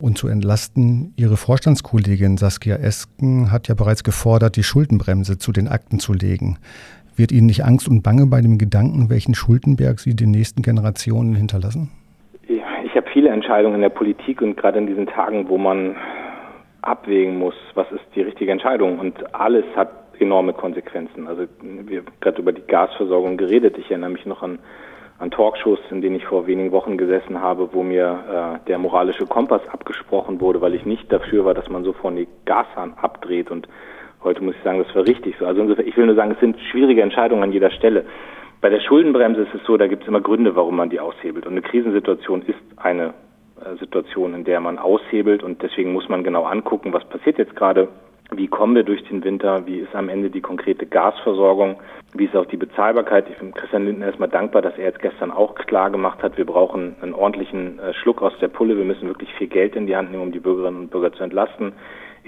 und 0.00 0.18
zu 0.18 0.28
entlasten. 0.28 1.12
Ihre 1.16 1.36
Vorstandskollegin 1.36 2.36
Saskia 2.36 2.76
Esken 2.76 3.50
hat 3.50 3.68
ja 3.68 3.74
bereits 3.74 4.04
gefordert, 4.04 4.56
die 4.56 4.62
Schuldenbremse 4.62 5.38
zu 5.38 5.52
den 5.52 5.68
Akten 5.68 5.98
zu 5.98 6.12
legen. 6.12 6.58
Wird 7.16 7.32
Ihnen 7.32 7.46
nicht 7.46 7.64
Angst 7.64 7.88
und 7.88 8.02
Bange 8.02 8.26
bei 8.26 8.40
dem 8.40 8.58
Gedanken, 8.58 9.10
welchen 9.10 9.34
Schuldenberg 9.34 9.98
Sie 9.98 10.14
den 10.14 10.30
nächsten 10.30 10.62
Generationen 10.62 11.34
hinterlassen? 11.34 11.90
Ja, 12.46 12.64
ich 12.84 12.94
habe 12.94 13.06
viele 13.12 13.30
Entscheidungen 13.30 13.76
in 13.76 13.80
der 13.80 13.88
Politik 13.88 14.40
und 14.40 14.56
gerade 14.56 14.78
in 14.78 14.86
diesen 14.86 15.06
Tagen, 15.06 15.48
wo 15.48 15.58
man 15.58 15.96
abwägen 16.82 17.38
muss, 17.38 17.54
was 17.74 17.90
ist 17.90 18.04
die 18.14 18.22
richtige 18.22 18.52
Entscheidung. 18.52 18.98
Und 19.00 19.34
alles 19.34 19.64
hat 19.74 19.90
enorme 20.20 20.52
Konsequenzen. 20.52 21.26
Also 21.28 21.44
wir 21.60 21.98
haben 21.98 22.06
gerade 22.20 22.40
über 22.40 22.52
die 22.52 22.62
Gasversorgung 22.62 23.36
geredet. 23.36 23.76
Ich 23.78 23.90
erinnere 23.90 24.10
mich 24.10 24.26
noch 24.26 24.42
an, 24.42 24.58
an 25.18 25.30
Talkshows, 25.30 25.78
in 25.90 26.00
denen 26.00 26.16
ich 26.16 26.26
vor 26.26 26.46
wenigen 26.46 26.72
Wochen 26.72 26.96
gesessen 26.96 27.40
habe, 27.40 27.70
wo 27.72 27.82
mir 27.82 28.58
äh, 28.62 28.66
der 28.68 28.78
moralische 28.78 29.26
Kompass 29.26 29.62
abgesprochen 29.70 30.40
wurde, 30.40 30.60
weil 30.60 30.74
ich 30.74 30.84
nicht 30.84 31.12
dafür 31.12 31.44
war, 31.44 31.54
dass 31.54 31.68
man 31.68 31.84
so 31.84 31.92
von 31.92 32.16
die 32.16 32.28
Gashahn 32.44 32.94
abdreht. 33.00 33.50
Und 33.50 33.68
heute 34.22 34.42
muss 34.42 34.54
ich 34.56 34.62
sagen, 34.62 34.82
das 34.84 34.94
war 34.94 35.06
richtig 35.06 35.36
so. 35.38 35.46
Also 35.46 35.60
insofern, 35.60 35.86
ich 35.86 35.96
will 35.96 36.06
nur 36.06 36.14
sagen, 36.14 36.32
es 36.32 36.40
sind 36.40 36.58
schwierige 36.70 37.02
Entscheidungen 37.02 37.42
an 37.42 37.52
jeder 37.52 37.70
Stelle. 37.70 38.04
Bei 38.60 38.70
der 38.70 38.80
Schuldenbremse 38.80 39.42
ist 39.42 39.54
es 39.54 39.64
so, 39.64 39.76
da 39.76 39.86
gibt 39.86 40.02
es 40.02 40.08
immer 40.08 40.20
Gründe, 40.20 40.56
warum 40.56 40.76
man 40.76 40.90
die 40.90 41.00
aushebelt. 41.00 41.46
Und 41.46 41.52
eine 41.52 41.62
Krisensituation 41.62 42.42
ist 42.42 42.58
eine 42.76 43.14
äh, 43.64 43.76
Situation, 43.78 44.34
in 44.34 44.44
der 44.44 44.60
man 44.60 44.78
aushebelt 44.78 45.42
und 45.42 45.62
deswegen 45.62 45.92
muss 45.92 46.08
man 46.08 46.22
genau 46.22 46.44
angucken, 46.44 46.92
was 46.92 47.04
passiert 47.04 47.38
jetzt 47.38 47.56
gerade, 47.56 47.88
wie 48.30 48.48
kommen 48.48 48.74
wir 48.74 48.82
durch 48.82 49.02
den 49.04 49.24
Winter, 49.24 49.66
wie 49.66 49.78
ist 49.78 49.94
am 49.94 50.08
Ende 50.08 50.28
die 50.30 50.40
konkrete 50.40 50.86
Gasversorgung, 50.86 51.76
wie 52.14 52.26
ist 52.26 52.36
auch 52.36 52.46
die 52.46 52.56
Bezahlbarkeit. 52.56 53.26
Ich 53.30 53.38
bin 53.38 53.54
Christian 53.54 53.86
Lindner 53.86 54.06
erstmal 54.06 54.28
dankbar, 54.28 54.62
dass 54.62 54.76
er 54.76 54.84
jetzt 54.84 55.00
gestern 55.00 55.30
auch 55.30 55.54
klar 55.54 55.90
gemacht 55.90 56.22
hat, 56.22 56.36
wir 56.36 56.44
brauchen 56.44 56.96
einen 57.00 57.14
ordentlichen 57.14 57.78
äh, 57.78 57.94
Schluck 57.94 58.22
aus 58.22 58.32
der 58.40 58.48
Pulle, 58.48 58.76
wir 58.76 58.84
müssen 58.84 59.08
wirklich 59.08 59.32
viel 59.34 59.48
Geld 59.48 59.76
in 59.76 59.86
die 59.86 59.96
Hand 59.96 60.10
nehmen, 60.10 60.24
um 60.24 60.32
die 60.32 60.40
Bürgerinnen 60.40 60.80
und 60.80 60.90
Bürger 60.90 61.12
zu 61.12 61.22
entlasten. 61.22 61.72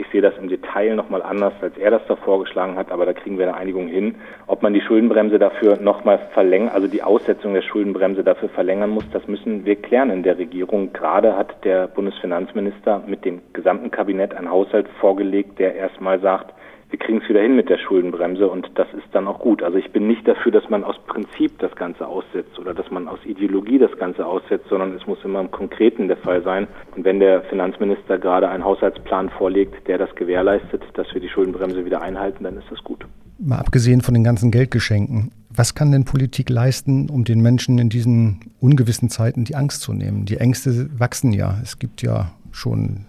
Ich 0.00 0.06
sehe 0.08 0.22
das 0.22 0.32
im 0.38 0.48
Detail 0.48 0.94
nochmal 0.94 1.22
anders, 1.22 1.52
als 1.60 1.76
er 1.76 1.90
das 1.90 2.00
da 2.08 2.16
vorgeschlagen 2.16 2.76
hat, 2.76 2.90
aber 2.90 3.04
da 3.04 3.12
kriegen 3.12 3.36
wir 3.36 3.46
eine 3.46 3.58
Einigung 3.58 3.86
hin. 3.86 4.14
Ob 4.46 4.62
man 4.62 4.72
die 4.72 4.80
Schuldenbremse 4.80 5.38
dafür 5.38 5.76
nochmal 5.76 6.18
verlängern, 6.32 6.70
also 6.72 6.86
die 6.86 7.02
Aussetzung 7.02 7.52
der 7.52 7.60
Schuldenbremse 7.60 8.24
dafür 8.24 8.48
verlängern 8.48 8.88
muss, 8.88 9.04
das 9.12 9.28
müssen 9.28 9.66
wir 9.66 9.76
klären 9.76 10.08
in 10.08 10.22
der 10.22 10.38
Regierung. 10.38 10.94
Gerade 10.94 11.36
hat 11.36 11.66
der 11.66 11.86
Bundesfinanzminister 11.86 13.02
mit 13.06 13.26
dem 13.26 13.42
gesamten 13.52 13.90
Kabinett 13.90 14.34
einen 14.34 14.50
Haushalt 14.50 14.88
vorgelegt, 15.00 15.58
der 15.58 15.74
erstmal 15.74 16.18
sagt, 16.20 16.54
wir 16.90 16.98
kriegen 16.98 17.20
es 17.22 17.28
wieder 17.28 17.40
hin 17.40 17.54
mit 17.54 17.68
der 17.68 17.78
Schuldenbremse 17.78 18.48
und 18.48 18.68
das 18.74 18.88
ist 18.94 19.06
dann 19.12 19.28
auch 19.28 19.38
gut. 19.38 19.62
Also 19.62 19.78
ich 19.78 19.92
bin 19.92 20.08
nicht 20.08 20.26
dafür, 20.26 20.50
dass 20.50 20.68
man 20.68 20.82
aus 20.82 20.96
Prinzip 21.06 21.58
das 21.60 21.74
Ganze 21.76 22.06
aussetzt 22.06 22.58
oder 22.58 22.74
dass 22.74 22.90
man 22.90 23.06
aus 23.06 23.20
Ideologie 23.24 23.78
das 23.78 23.96
Ganze 23.98 24.26
aussetzt, 24.26 24.66
sondern 24.68 24.94
es 24.96 25.06
muss 25.06 25.18
immer 25.24 25.40
im 25.40 25.50
Konkreten 25.50 26.08
der 26.08 26.16
Fall 26.16 26.42
sein. 26.42 26.66
Und 26.96 27.04
wenn 27.04 27.20
der 27.20 27.42
Finanzminister 27.42 28.18
gerade 28.18 28.48
einen 28.48 28.64
Haushaltsplan 28.64 29.30
vorlegt, 29.30 29.86
der 29.86 29.98
das 29.98 30.14
gewährleistet, 30.16 30.82
dass 30.94 31.06
wir 31.14 31.20
die 31.20 31.28
Schuldenbremse 31.28 31.84
wieder 31.84 32.02
einhalten, 32.02 32.44
dann 32.44 32.56
ist 32.56 32.70
das 32.70 32.82
gut. 32.82 33.06
Mal 33.38 33.58
abgesehen 33.58 34.00
von 34.00 34.14
den 34.14 34.24
ganzen 34.24 34.50
Geldgeschenken, 34.50 35.30
was 35.48 35.74
kann 35.74 35.92
denn 35.92 36.04
Politik 36.04 36.50
leisten, 36.50 37.08
um 37.08 37.24
den 37.24 37.40
Menschen 37.40 37.78
in 37.78 37.88
diesen 37.88 38.52
ungewissen 38.60 39.10
Zeiten 39.10 39.44
die 39.44 39.54
Angst 39.54 39.80
zu 39.82 39.92
nehmen? 39.92 40.26
Die 40.26 40.36
Ängste 40.38 40.90
wachsen 40.98 41.32
ja. 41.32 41.56
Es 41.62 41.78
gibt 41.78 42.02
ja 42.02 42.32
schon 42.52 43.06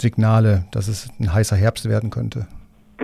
Signale, 0.00 0.64
dass 0.72 0.88
es 0.88 1.10
ein 1.20 1.32
heißer 1.32 1.56
Herbst 1.56 1.88
werden 1.88 2.10
könnte. 2.10 2.46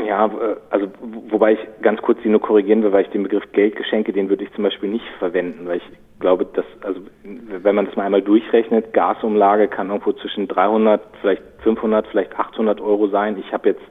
Ja, 0.07 0.27
äh, 0.27 0.57
also 0.71 0.89
wobei 1.31 1.53
ich 1.55 1.59
ganz 1.83 2.01
kurz 2.03 2.23
Sie 2.23 2.29
nur 2.29 2.41
korrigieren 2.41 2.83
will, 2.83 2.93
weil 2.93 3.05
ich 3.05 3.11
den 3.11 3.23
Begriff 3.23 3.45
Geldgeschenke, 3.53 4.13
den 4.13 4.29
würde 4.29 4.45
ich 4.45 4.53
zum 4.53 4.65
Beispiel 4.65 4.89
nicht 4.89 5.07
verwenden, 5.19 5.67
weil 5.67 5.79
ich 5.79 6.21
glaube, 6.21 6.45
dass, 6.45 6.65
also 6.83 7.01
wenn 7.23 7.75
man 7.75 7.87
das 7.87 7.97
mal 7.97 8.05
einmal 8.05 8.23
durchrechnet, 8.23 8.93
Gasumlage 8.93 9.69
kann 9.69 9.89
irgendwo 9.89 10.13
zwischen 10.13 10.49
300, 10.49 11.01
vielleicht 11.21 11.43
500, 11.63 12.07
vielleicht 12.09 12.39
800 12.39 12.81
Euro 12.81 13.09
sein. 13.09 13.39
Ich 13.39 13.53
habe 13.53 13.71
jetzt 13.71 13.83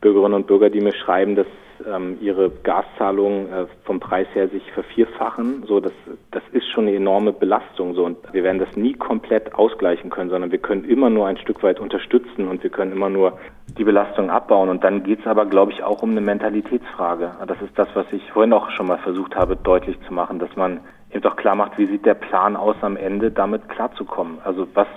Bürgerinnen 0.00 0.34
und 0.34 0.46
Bürger, 0.46 0.70
die 0.70 0.80
mir 0.80 0.94
schreiben, 0.94 1.36
dass 1.36 1.46
ähm, 1.86 2.18
ihre 2.20 2.50
Gaszahlungen 2.50 3.52
äh, 3.52 3.66
vom 3.84 4.00
Preis 4.00 4.26
her 4.34 4.48
sich 4.48 4.62
vervierfachen. 4.72 5.64
So, 5.66 5.80
das, 5.80 5.92
das 6.30 6.42
ist 6.52 6.68
schon 6.70 6.86
eine 6.86 6.96
enorme 6.96 7.32
Belastung. 7.32 7.94
So, 7.94 8.04
und 8.04 8.18
wir 8.32 8.42
werden 8.42 8.58
das 8.58 8.76
nie 8.76 8.94
komplett 8.94 9.54
ausgleichen 9.54 10.10
können, 10.10 10.30
sondern 10.30 10.52
wir 10.52 10.58
können 10.58 10.84
immer 10.84 11.10
nur 11.10 11.26
ein 11.26 11.38
Stück 11.38 11.62
weit 11.62 11.80
unterstützen 11.80 12.48
und 12.48 12.62
wir 12.62 12.70
können 12.70 12.92
immer 12.92 13.10
nur 13.10 13.38
die 13.78 13.84
Belastung 13.84 14.30
abbauen. 14.30 14.68
Und 14.68 14.84
dann 14.84 15.02
geht 15.02 15.20
es 15.20 15.26
aber, 15.26 15.46
glaube 15.46 15.72
ich, 15.72 15.82
auch 15.82 16.02
um 16.02 16.10
eine 16.10 16.20
Mentalitätsfrage. 16.20 17.32
Das 17.46 17.60
ist 17.62 17.78
das, 17.78 17.88
was 17.94 18.06
ich 18.12 18.30
vorhin 18.32 18.52
auch 18.52 18.70
schon 18.70 18.86
mal 18.86 18.98
versucht 18.98 19.34
habe, 19.36 19.56
deutlich 19.56 19.96
zu 20.06 20.14
machen, 20.14 20.38
dass 20.38 20.54
man 20.56 20.80
eben 21.10 21.22
doch 21.22 21.36
klar 21.36 21.54
macht, 21.54 21.78
wie 21.78 21.86
sieht 21.86 22.06
der 22.06 22.14
Plan 22.14 22.56
aus 22.56 22.76
am 22.82 22.96
Ende, 22.96 23.30
damit 23.30 23.68
klarzukommen. 23.68 24.38
Also 24.44 24.66
was, 24.74 24.88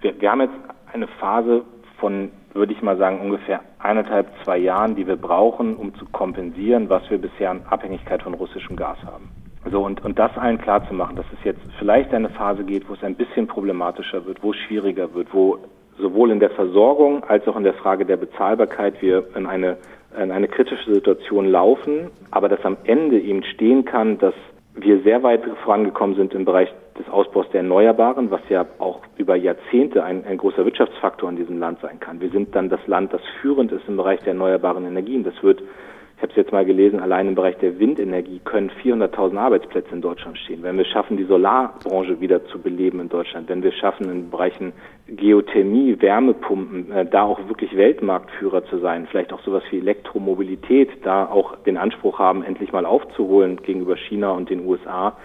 wir, 0.00 0.20
wir 0.20 0.30
haben 0.30 0.40
jetzt 0.40 0.54
eine 0.92 1.06
Phase 1.06 1.62
von 1.98 2.30
würde 2.54 2.72
ich 2.72 2.82
mal 2.82 2.96
sagen, 2.96 3.20
ungefähr 3.20 3.60
eineinhalb, 3.78 4.28
zwei 4.44 4.58
Jahren, 4.58 4.96
die 4.96 5.06
wir 5.06 5.16
brauchen, 5.16 5.76
um 5.76 5.94
zu 5.94 6.06
kompensieren, 6.06 6.88
was 6.88 7.08
wir 7.10 7.18
bisher 7.18 7.50
an 7.50 7.60
Abhängigkeit 7.68 8.22
von 8.22 8.34
russischem 8.34 8.76
Gas 8.76 8.98
haben. 9.06 9.28
So, 9.70 9.82
und, 9.82 10.04
und 10.04 10.18
das 10.18 10.36
allen 10.36 10.58
klar 10.58 10.86
zu 10.86 10.94
machen, 10.94 11.16
dass 11.16 11.26
es 11.32 11.44
jetzt 11.44 11.60
vielleicht 11.78 12.14
eine 12.14 12.28
Phase 12.30 12.64
geht, 12.64 12.88
wo 12.88 12.94
es 12.94 13.02
ein 13.02 13.16
bisschen 13.16 13.46
problematischer 13.46 14.24
wird, 14.24 14.42
wo 14.42 14.52
es 14.52 14.56
schwieriger 14.58 15.12
wird, 15.14 15.28
wo 15.32 15.58
sowohl 15.98 16.30
in 16.30 16.40
der 16.40 16.50
Versorgung 16.50 17.24
als 17.24 17.46
auch 17.48 17.56
in 17.56 17.64
der 17.64 17.74
Frage 17.74 18.04
der 18.04 18.16
Bezahlbarkeit 18.16 19.00
wir 19.02 19.24
in 19.34 19.46
eine, 19.46 19.76
in 20.16 20.30
eine 20.30 20.48
kritische 20.48 20.92
Situation 20.92 21.46
laufen, 21.46 22.10
aber 22.30 22.48
dass 22.48 22.64
am 22.64 22.76
Ende 22.84 23.18
eben 23.18 23.42
stehen 23.42 23.84
kann, 23.84 24.18
dass 24.18 24.34
wir 24.74 25.00
sehr 25.02 25.22
weit 25.22 25.42
vorangekommen 25.64 26.16
sind 26.16 26.34
im 26.34 26.44
Bereich 26.44 26.72
des 26.98 27.08
Ausbaus 27.08 27.46
der 27.50 27.60
Erneuerbaren, 27.60 28.30
was 28.30 28.40
ja 28.48 28.66
auch 28.78 29.00
über 29.16 29.36
Jahrzehnte 29.36 30.04
ein, 30.04 30.24
ein, 30.24 30.38
großer 30.38 30.64
Wirtschaftsfaktor 30.64 31.28
in 31.30 31.36
diesem 31.36 31.58
Land 31.58 31.80
sein 31.80 32.00
kann. 32.00 32.20
Wir 32.20 32.30
sind 32.30 32.54
dann 32.54 32.68
das 32.68 32.84
Land, 32.86 33.12
das 33.12 33.22
führend 33.40 33.72
ist 33.72 33.88
im 33.88 33.96
Bereich 33.96 34.20
der 34.20 34.28
erneuerbaren 34.28 34.86
Energien. 34.86 35.24
Das 35.24 35.34
wird, 35.42 35.60
ich 35.60 36.22
habe 36.22 36.30
es 36.30 36.36
jetzt 36.36 36.52
mal 36.52 36.64
gelesen, 36.64 37.00
allein 37.00 37.28
im 37.28 37.34
Bereich 37.34 37.56
der 37.58 37.78
Windenergie 37.78 38.40
können 38.44 38.70
400.000 38.82 39.36
Arbeitsplätze 39.36 39.92
in 39.92 40.00
Deutschland 40.00 40.38
stehen. 40.38 40.62
Wenn 40.62 40.78
wir 40.78 40.84
schaffen, 40.84 41.16
die 41.16 41.24
Solarbranche 41.24 42.20
wieder 42.20 42.44
zu 42.46 42.58
beleben 42.58 43.00
in 43.00 43.08
Deutschland, 43.08 43.48
wenn 43.48 43.62
wir 43.62 43.72
schaffen, 43.72 44.10
in 44.10 44.30
Bereichen 44.30 44.72
Geothermie, 45.08 45.96
Wärmepumpen, 46.00 46.90
äh, 46.90 47.06
da 47.06 47.22
auch 47.22 47.46
wirklich 47.48 47.76
Weltmarktführer 47.76 48.64
zu 48.64 48.78
sein, 48.78 49.06
vielleicht 49.10 49.32
auch 49.32 49.42
sowas 49.42 49.62
wie 49.70 49.78
Elektromobilität, 49.78 50.90
da 51.04 51.26
auch 51.26 51.56
den 51.64 51.76
Anspruch 51.76 52.18
haben, 52.18 52.42
endlich 52.42 52.72
mal 52.72 52.86
aufzuholen 52.86 53.60
gegenüber 53.62 53.96
China 53.96 54.32
und 54.32 54.50
den 54.50 54.66
USA, 54.66 55.16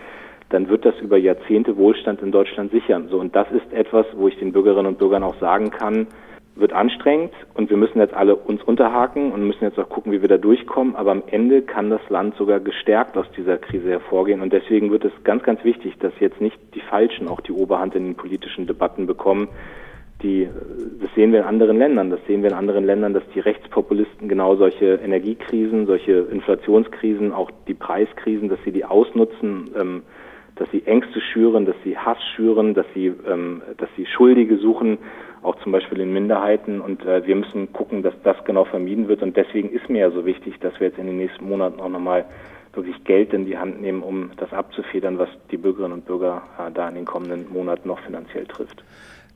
dann 0.52 0.70
wird 0.70 0.86
das 0.86 0.98
über 1.00 1.18
Jahrzehnte 1.18 1.78
Wohlstand 1.78 2.22
in 2.22 2.32
Deutschland 2.32 2.72
sichern. 2.72 3.08
So, 3.10 3.20
und 3.20 3.36
das 3.36 3.48
ist 3.52 3.74
etwas, 3.74 4.06
wo 4.14 4.28
ich 4.28 4.38
den 4.38 4.52
Bürgerinnen 4.52 4.88
und 4.88 4.98
Bürgern 4.98 5.24
auch 5.24 5.40
sagen 5.40 5.72
kann, 5.72 6.08
wird 6.56 6.74
anstrengend 6.74 7.32
und 7.54 7.70
wir 7.70 7.78
müssen 7.78 8.00
jetzt 8.00 8.14
alle 8.14 8.36
uns 8.36 8.62
unterhaken 8.64 9.32
und 9.32 9.48
müssen 9.48 9.64
jetzt 9.64 9.80
auch 9.80 9.88
gucken, 9.88 10.12
wie 10.12 10.22
wir 10.22 10.28
da 10.28 10.38
durchkommen. 10.38 10.96
Aber 10.96 11.12
am 11.12 11.24
Ende 11.28 11.62
kann 11.62 11.90
das 11.90 12.02
Land 12.10 12.36
sogar 12.36 12.60
gestärkt 12.60 13.18
aus 13.18 13.26
dieser 13.38 13.58
Krise 13.58 13.90
hervorgehen. 13.90 14.42
Und 14.42 14.52
deswegen 14.52 14.92
wird 14.92 15.06
es 15.06 15.12
ganz, 15.24 15.44
ganz 15.44 15.64
wichtig, 15.64 15.98
dass 16.00 16.14
jetzt 16.20 16.42
nicht 16.42 16.58
die 16.76 16.82
Falschen 16.82 17.28
auch 17.30 17.42
die 17.42 17.54
Oberhand 17.54 17.96
in 17.96 18.06
den 18.06 18.16
politischen 18.16 18.68
Debatten 18.68 19.08
bekommen. 19.08 19.48
Die, 20.24 20.48
das 21.02 21.10
sehen 21.16 21.32
wir 21.32 21.40
in 21.40 21.46
anderen 21.46 21.78
Ländern. 21.78 22.10
Das 22.10 22.20
sehen 22.28 22.44
wir 22.44 22.52
in 22.52 22.56
anderen 22.56 22.86
Ländern, 22.86 23.14
dass 23.14 23.24
die 23.34 23.40
Rechtspopulisten 23.40 24.28
genau 24.28 24.56
solche 24.56 24.96
Energiekrisen, 24.96 25.88
solche 25.88 26.28
Inflationskrisen, 26.32 27.32
auch 27.32 27.50
die 27.68 27.74
Preiskrisen, 27.74 28.50
dass 28.50 28.60
sie 28.66 28.72
die 28.72 28.86
ausnutzen, 28.86 29.72
ähm, 29.80 30.04
dass 30.56 30.70
sie 30.72 30.86
Ängste 30.86 31.22
schüren, 31.22 31.66
dass 31.66 31.76
sie 31.84 31.98
Hass 31.98 32.18
schüren, 32.36 32.74
dass 32.74 32.86
sie, 32.94 33.08
ähm, 33.08 33.62
dass 33.78 33.90
sie 33.96 34.06
Schuldige 34.06 34.58
suchen, 34.58 34.98
auch 35.42 35.56
zum 35.64 35.72
Beispiel 35.72 36.00
in 36.02 36.14
Minderheiten. 36.14 36.82
Und 36.82 37.06
äh, 37.06 37.26
wir 37.26 37.36
müssen 37.36 37.72
gucken, 37.74 38.04
dass 38.04 38.14
das 38.24 38.38
genau 38.46 38.66
vermieden 38.66 39.08
wird. 39.08 39.24
Und 39.24 39.36
deswegen 39.38 39.70
ist 39.70 39.90
mir 39.90 40.00
ja 40.00 40.12
so 40.12 40.26
wichtig, 40.26 40.60
dass 40.60 40.80
wir 40.80 40.88
jetzt 40.88 41.00
in 41.00 41.08
den 41.08 41.18
nächsten 41.18 41.48
Monaten 41.48 41.80
auch 41.80 41.90
nochmal 41.90 42.26
wirklich 42.74 43.04
Geld 43.04 43.34
in 43.34 43.46
die 43.46 43.58
Hand 43.58 43.82
nehmen, 43.82 44.02
um 44.02 44.32
das 44.38 44.54
abzufedern, 44.54 45.18
was 45.18 45.30
die 45.52 45.58
Bürgerinnen 45.58 45.94
und 45.94 46.06
Bürger 46.06 46.44
äh, 46.58 46.72
da 46.72 46.88
in 46.88 46.96
den 46.96 47.06
kommenden 47.06 47.52
Monaten 47.52 47.88
noch 47.88 48.00
finanziell 48.00 48.46
trifft. 48.46 48.84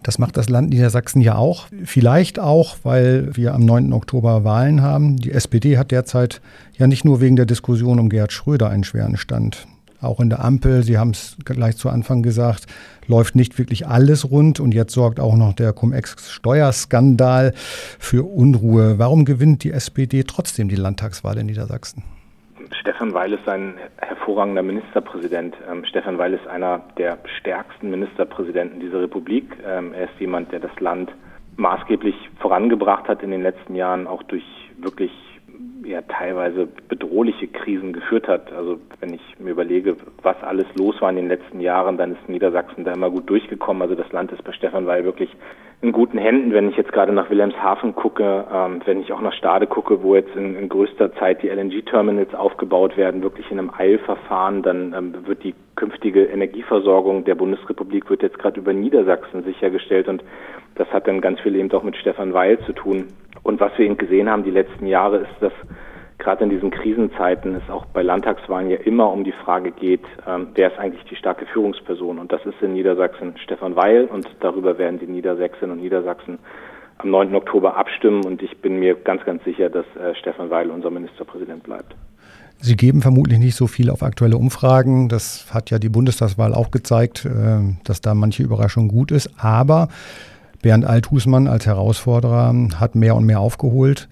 Das 0.04 0.20
macht 0.20 0.38
das 0.38 0.50
Land 0.50 0.70
Niedersachsen 0.70 1.22
ja 1.22 1.36
auch. 1.36 1.66
Vielleicht 1.84 2.40
auch, 2.40 2.78
weil 2.84 3.36
wir 3.36 3.56
am 3.56 3.66
9. 3.66 3.92
Oktober 3.92 4.44
Wahlen 4.44 4.84
haben. 4.84 5.18
Die 5.18 5.32
SPD 5.32 5.80
hat 5.80 5.90
derzeit 5.90 6.42
ja 6.78 6.86
nicht 6.86 7.06
nur 7.06 7.22
wegen 7.22 7.36
der 7.36 7.48
Diskussion 7.48 8.00
um 8.00 8.10
Gerhard 8.10 8.32
Schröder 8.32 8.70
einen 8.70 8.84
schweren 8.84 9.18
Stand 9.18 9.66
auch 10.02 10.20
in 10.20 10.30
der 10.30 10.44
Ampel, 10.44 10.84
Sie 10.84 10.98
haben 10.98 11.12
es 11.12 11.38
gleich 11.46 11.78
zu 11.78 11.90
Anfang 11.90 12.24
gesagt, 12.24 12.66
läuft 13.08 13.36
nicht 13.36 13.58
wirklich 13.58 13.88
alles 13.88 14.30
rund 14.30 14.60
und 14.60 14.74
jetzt 14.74 14.94
sorgt 14.94 15.20
auch 15.20 15.36
noch 15.36 15.54
der 15.54 15.74
Cum-Ex-Steuerskandal 15.74 17.54
für 18.00 18.24
Unruhe. 18.24 19.00
Warum 19.00 19.26
gewinnt 19.26 19.64
die 19.64 19.72
SPD 19.72 20.24
trotzdem 20.24 20.70
die 20.70 20.76
Landtagswahl 20.76 21.38
in 21.38 21.48
Niedersachsen? 21.48 22.04
Stefan 22.80 23.14
Weil 23.14 23.34
ist 23.34 23.48
ein 23.48 23.76
hervorragender 23.98 24.64
Ministerpräsident. 24.64 25.56
Ähm, 25.72 25.86
Stefan 25.86 26.18
Weil 26.18 26.34
ist 26.34 26.48
einer 26.48 26.82
der 26.98 27.18
stärksten 27.40 27.90
Ministerpräsidenten 27.90 28.80
dieser 28.80 29.02
Republik. 29.02 29.46
Ähm, 29.66 29.94
er 29.94 30.06
ist 30.06 30.20
jemand, 30.20 30.52
der 30.52 30.60
das 30.60 30.80
Land 30.80 31.12
maßgeblich 31.58 32.16
vorangebracht 32.40 33.08
hat 33.08 33.24
in 33.24 33.32
den 33.32 33.42
letzten 33.42 33.76
Jahren, 33.76 34.08
auch 34.08 34.24
durch 34.24 34.44
wirklich 34.78 35.12
ja 35.86 36.02
teilweise 36.02 36.68
bedrohliche 36.88 37.48
Krisen 37.48 37.94
geführt 37.94 38.28
hat. 38.28 38.52
Also 38.54 38.80
wenn 39.00 39.14
ich 39.14 39.22
mir 39.40 39.52
überlege, 39.52 39.96
was 40.22 40.42
alles 40.44 40.66
los 40.76 41.02
war 41.02 41.10
in 41.10 41.16
den 41.16 41.28
letzten 41.28 41.60
Jahren, 41.60 41.98
dann 41.98 42.14
ist 42.14 42.30
Niedersachsen 42.30 42.84
da 42.84 42.94
immer 42.94 43.10
gut 43.10 43.30
durchgekommen. 43.30 43.82
Also 43.82 43.96
das 43.96 44.12
Land 44.12 44.32
ist 44.32 44.44
bei 44.44 44.52
Stefan 44.54 44.88
Weil 44.88 45.04
wirklich 45.04 45.30
in 45.82 45.92
guten 45.92 46.18
Händen. 46.18 46.54
Wenn 46.54 46.70
ich 46.70 46.78
jetzt 46.78 46.92
gerade 46.92 47.12
nach 47.12 47.30
Wilhelmshaven 47.30 47.96
gucke, 47.96 48.46
ähm, 48.52 48.82
wenn 48.86 49.02
ich 49.02 49.12
auch 49.12 49.22
nach 49.22 49.34
Stade 49.34 49.68
gucke, 49.68 50.02
wo 50.02 50.16
jetzt 50.16 50.36
in, 50.36 50.56
in 50.56 50.70
größter 50.70 51.14
Zeit 51.16 51.44
die 51.44 51.50
LNG-Terminals 51.50 52.34
aufgebaut 52.34 52.98
werden, 52.98 53.22
wirklich 53.22 53.52
in 53.52 53.60
einem 53.60 53.72
Eilverfahren, 53.76 54.64
dann 54.64 54.94
ähm, 54.94 55.28
wird 55.28 55.44
die 55.44 55.54
künftige 55.76 56.26
Energieversorgung 56.26 57.26
der 57.26 57.36
Bundesrepublik 57.36 58.10
wird 58.10 58.24
jetzt 58.24 58.40
gerade 58.40 58.60
über 58.60 58.74
Niedersachsen 58.74 59.44
sichergestellt 59.44 60.08
und 60.08 60.24
das 60.76 60.88
hat 60.92 61.08
dann 61.08 61.22
ganz 61.22 61.40
viel 61.42 61.56
eben 61.56 61.72
auch 61.72 61.84
mit 61.84 61.96
Stefan 61.98 62.34
Weil 62.34 62.60
zu 62.60 62.74
tun. 62.74 63.08
Und 63.44 63.60
was 63.60 63.78
wir 63.78 63.86
eben 63.86 63.98
gesehen 63.98 64.30
haben 64.30 64.44
die 64.44 64.52
letzten 64.52 64.88
Jahre 64.88 65.18
ist, 65.18 65.36
dass 65.40 65.54
gerade 66.18 66.44
in 66.44 66.50
diesen 66.50 66.72
Krisenzeiten 66.72 67.56
es 67.56 67.70
auch 67.70 67.86
bei 67.86 68.02
Landtagswahlen 68.02 68.70
ja 68.70 68.78
immer 68.78 69.12
um 69.12 69.24
die 69.24 69.32
Frage 69.32 69.72
geht, 69.72 70.04
ähm, 70.28 70.48
wer 70.56 70.72
ist 70.72 70.80
eigentlich 70.80 71.04
die 71.06 71.16
starke 71.16 71.46
Führungsperson? 71.46 72.20
Und 72.20 72.32
das 72.32 72.46
ist 72.46 72.62
in 72.62 72.74
Niedersachsen 72.74 73.36
Stefan 73.44 73.76
Weil 73.76 74.06
und 74.06 74.28
darüber 74.40 74.78
werden 74.78 75.00
die 75.00 75.08
Niedersächsinnen 75.08 75.76
und 75.76 75.82
Niedersachsen 75.82 76.40
am 76.98 77.10
9. 77.10 77.36
Oktober 77.36 77.76
abstimmen 77.76 78.26
und 78.26 78.42
ich 78.42 78.58
bin 78.62 78.80
mir 78.80 78.96
ganz, 78.96 79.24
ganz 79.26 79.44
sicher, 79.44 79.70
dass 79.70 79.86
äh, 79.96 80.16
Stefan 80.16 80.50
Weil 80.50 80.72
unser 80.72 80.90
Ministerpräsident 80.90 81.64
bleibt. 81.64 81.96
Sie 82.62 82.78
geben 82.78 83.02
vermutlich 83.02 83.38
nicht 83.40 83.56
so 83.56 83.68
viel 83.68 83.90
auf 83.90 84.02
aktuelle 84.02 84.38
Umfragen. 84.38 85.10
Das 85.10 85.54
hat 85.54 85.70
ja 85.72 85.78
die 85.78 85.90
Bundestagswahl 85.90 86.54
auch 86.54 86.72
gezeigt, 86.72 87.26
äh, 87.26 87.76
dass 87.84 88.02
da 88.02 88.16
manche 88.16 88.44
Überraschung 88.44 88.88
gut 88.88 89.12
ist. 89.12 89.30
Aber 89.38 89.90
Bernd 90.62 90.86
Althusmann 90.86 91.48
als 91.48 91.66
Herausforderer 91.66 92.54
hat 92.80 92.96
mehr 92.96 93.16
und 93.16 93.26
mehr 93.26 93.40
aufgeholt. 93.40 94.08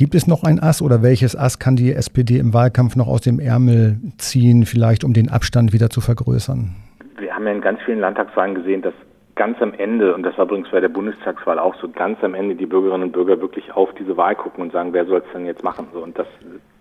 Gibt 0.00 0.14
es 0.14 0.26
noch 0.26 0.44
ein 0.44 0.60
Ass 0.60 0.80
oder 0.80 1.02
welches 1.02 1.36
Ass 1.36 1.58
kann 1.58 1.76
die 1.76 1.92
SPD 1.92 2.38
im 2.38 2.54
Wahlkampf 2.54 2.96
noch 2.96 3.06
aus 3.06 3.20
dem 3.20 3.38
Ärmel 3.38 3.98
ziehen, 4.16 4.64
vielleicht 4.64 5.04
um 5.04 5.12
den 5.12 5.28
Abstand 5.28 5.74
wieder 5.74 5.90
zu 5.90 6.00
vergrößern? 6.00 6.74
Wir 7.18 7.34
haben 7.34 7.44
ja 7.44 7.52
in 7.52 7.60
ganz 7.60 7.80
vielen 7.84 8.00
Landtagswahlen 8.00 8.54
gesehen, 8.54 8.80
dass 8.80 8.94
ganz 9.34 9.60
am 9.60 9.74
Ende, 9.74 10.14
und 10.14 10.22
das 10.22 10.38
war 10.38 10.46
übrigens 10.46 10.70
bei 10.70 10.80
der 10.80 10.88
Bundestagswahl 10.88 11.58
auch 11.58 11.74
so, 11.82 11.90
ganz 11.90 12.16
am 12.24 12.32
Ende 12.32 12.54
die 12.54 12.64
Bürgerinnen 12.64 13.02
und 13.02 13.12
Bürger 13.12 13.42
wirklich 13.42 13.74
auf 13.74 13.90
diese 13.92 14.16
Wahl 14.16 14.36
gucken 14.36 14.62
und 14.62 14.72
sagen, 14.72 14.94
wer 14.94 15.04
soll 15.04 15.18
es 15.18 15.32
denn 15.34 15.44
jetzt 15.44 15.62
machen? 15.62 15.88
So, 15.92 16.02
und 16.02 16.18
das, 16.18 16.28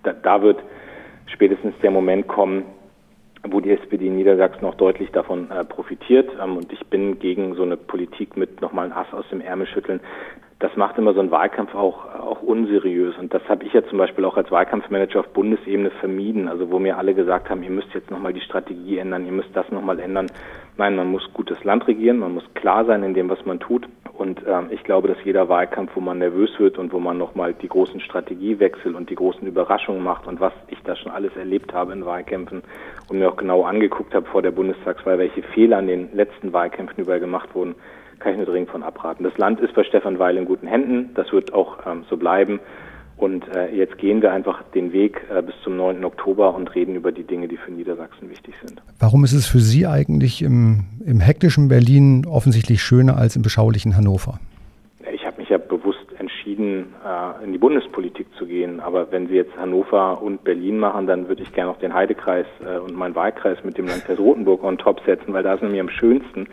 da, 0.03 0.13
da 0.13 0.41
wird 0.41 0.63
spätestens 1.25 1.73
der 1.83 1.91
Moment 1.91 2.29
kommen, 2.29 2.63
wo 3.43 3.59
die 3.59 3.71
SPD 3.71 4.07
in 4.07 4.15
Niedersachsen 4.15 4.63
auch 4.63 4.75
deutlich 4.75 5.11
davon 5.11 5.51
äh, 5.51 5.65
profitiert. 5.65 6.29
Ähm, 6.41 6.55
und 6.55 6.71
ich 6.71 6.87
bin 6.87 7.19
gegen 7.19 7.55
so 7.55 7.63
eine 7.63 7.75
Politik 7.75 8.37
mit 8.37 8.61
nochmal 8.61 8.85
ein 8.85 8.93
Ass 8.93 9.11
aus 9.11 9.25
dem 9.29 9.41
Ärmel 9.41 9.67
schütteln. 9.67 9.99
Das 10.59 10.75
macht 10.75 10.97
immer 10.97 11.13
so 11.13 11.21
einen 11.21 11.31
Wahlkampf 11.31 11.73
auch, 11.73 12.03
auch 12.19 12.41
unseriös. 12.41 13.17
Und 13.17 13.33
das 13.33 13.41
habe 13.47 13.63
ich 13.63 13.71
ja 13.71 13.81
zum 13.85 13.97
Beispiel 13.97 14.25
auch 14.25 14.35
als 14.35 14.51
Wahlkampfmanager 14.51 15.21
auf 15.21 15.29
Bundesebene 15.29 15.89
vermieden. 15.89 16.49
Also 16.49 16.69
wo 16.69 16.79
mir 16.79 16.97
alle 16.97 17.13
gesagt 17.13 17.49
haben, 17.49 17.63
ihr 17.63 17.69
müsst 17.69 17.93
jetzt 17.93 18.11
nochmal 18.11 18.33
die 18.33 18.41
Strategie 18.41 18.97
ändern, 18.97 19.25
ihr 19.25 19.31
müsst 19.31 19.55
das 19.55 19.71
nochmal 19.71 19.99
ändern. 19.99 20.27
Nein, 20.75 20.97
man 20.97 21.07
muss 21.07 21.31
gutes 21.33 21.63
Land 21.63 21.87
regieren, 21.87 22.19
man 22.19 22.33
muss 22.33 22.43
klar 22.55 22.83
sein 22.83 23.03
in 23.03 23.13
dem, 23.13 23.29
was 23.29 23.45
man 23.45 23.61
tut. 23.61 23.87
Und 24.13 24.43
ähm, 24.45 24.67
ich 24.69 24.83
glaube, 24.83 25.07
dass 25.07 25.17
jeder 25.23 25.47
Wahlkampf, 25.47 25.91
wo 25.95 26.01
man 26.01 26.17
nervös 26.17 26.51
wird 26.59 26.77
und 26.77 26.91
wo 26.91 26.99
man 26.99 27.17
nochmal 27.17 27.53
die 27.53 27.69
großen 27.69 28.01
Strategiewechsel 28.01 28.93
und 28.95 29.09
die 29.09 29.15
großen 29.15 29.47
Überraschungen 29.47 30.03
macht 30.03 30.27
und 30.27 30.41
was 30.41 30.51
ich 30.67 30.79
da 30.83 30.97
schon 30.97 31.13
alles 31.13 31.33
erlebt 31.37 31.73
habe 31.73 31.93
in 31.93 32.05
Wahlkämpfen 32.05 32.63
und 33.09 33.17
mir 33.17 33.29
auch 33.29 33.37
genau 33.37 33.63
angeguckt 33.63 34.13
habe 34.13 34.25
vor 34.25 34.41
der 34.41 34.51
Bundestagswahl, 34.51 35.17
welche 35.19 35.41
Fehler 35.41 35.77
an 35.77 35.87
den 35.87 36.13
letzten 36.13 36.51
Wahlkämpfen 36.51 37.01
überall 37.01 37.21
gemacht 37.21 37.55
wurden, 37.55 37.75
kann 38.19 38.33
ich 38.33 38.37
nur 38.37 38.45
dringend 38.45 38.69
von 38.69 38.83
abraten. 38.83 39.23
Das 39.23 39.37
Land 39.37 39.59
ist 39.59 39.73
bei 39.73 39.83
Stefan 39.83 40.19
Weil 40.19 40.37
in 40.37 40.45
guten 40.45 40.67
Händen, 40.67 41.11
das 41.15 41.31
wird 41.31 41.53
auch 41.53 41.77
ähm, 41.85 42.03
so 42.09 42.17
bleiben. 42.17 42.59
Und 43.19 43.45
äh, 43.53 43.75
jetzt 43.75 43.97
gehen 43.97 44.21
wir 44.21 44.31
einfach 44.31 44.63
den 44.73 44.93
Weg 44.93 45.21
äh, 45.29 45.41
bis 45.41 45.53
zum 45.63 45.75
9. 45.75 46.05
Oktober 46.05 46.55
und 46.55 46.73
reden 46.73 46.95
über 46.95 47.11
die 47.11 47.23
Dinge, 47.23 47.49
die 47.49 47.57
für 47.57 47.71
Niedersachsen 47.71 48.29
wichtig 48.29 48.55
sind. 48.63 48.81
Warum 48.97 49.25
ist 49.25 49.33
es 49.33 49.45
für 49.45 49.59
Sie 49.59 49.85
eigentlich 49.85 50.41
im, 50.41 50.85
im 51.05 51.19
hektischen 51.19 51.67
Berlin 51.67 52.25
offensichtlich 52.25 52.81
schöner 52.81 53.17
als 53.17 53.35
im 53.35 53.41
beschaulichen 53.41 53.97
Hannover? 53.97 54.39
Ich 55.13 55.25
habe 55.25 55.37
mich 55.37 55.49
ja 55.49 55.57
bewusst 55.57 56.05
entschieden, 56.17 56.93
äh, 57.05 57.43
in 57.43 57.51
die 57.51 57.57
Bundespolitik 57.57 58.27
zu 58.37 58.45
gehen. 58.45 58.79
Aber 58.79 59.11
wenn 59.11 59.27
Sie 59.27 59.35
jetzt 59.35 59.55
Hannover 59.57 60.21
und 60.21 60.45
Berlin 60.45 60.79
machen, 60.79 61.05
dann 61.05 61.27
würde 61.27 61.43
ich 61.43 61.51
gerne 61.51 61.71
auch 61.71 61.79
den 61.79 61.93
Heidekreis 61.93 62.45
äh, 62.65 62.77
und 62.77 62.95
meinen 62.95 63.15
Wahlkreis 63.15 63.57
mit 63.65 63.77
dem 63.77 63.87
Landkreis 63.87 64.17
Rotenburg 64.17 64.63
on 64.63 64.77
top 64.77 65.01
setzen, 65.05 65.33
weil 65.33 65.43
da 65.43 65.55
ist 65.55 65.61
nämlich 65.61 65.81
am 65.81 65.89
schönsten 65.89 66.47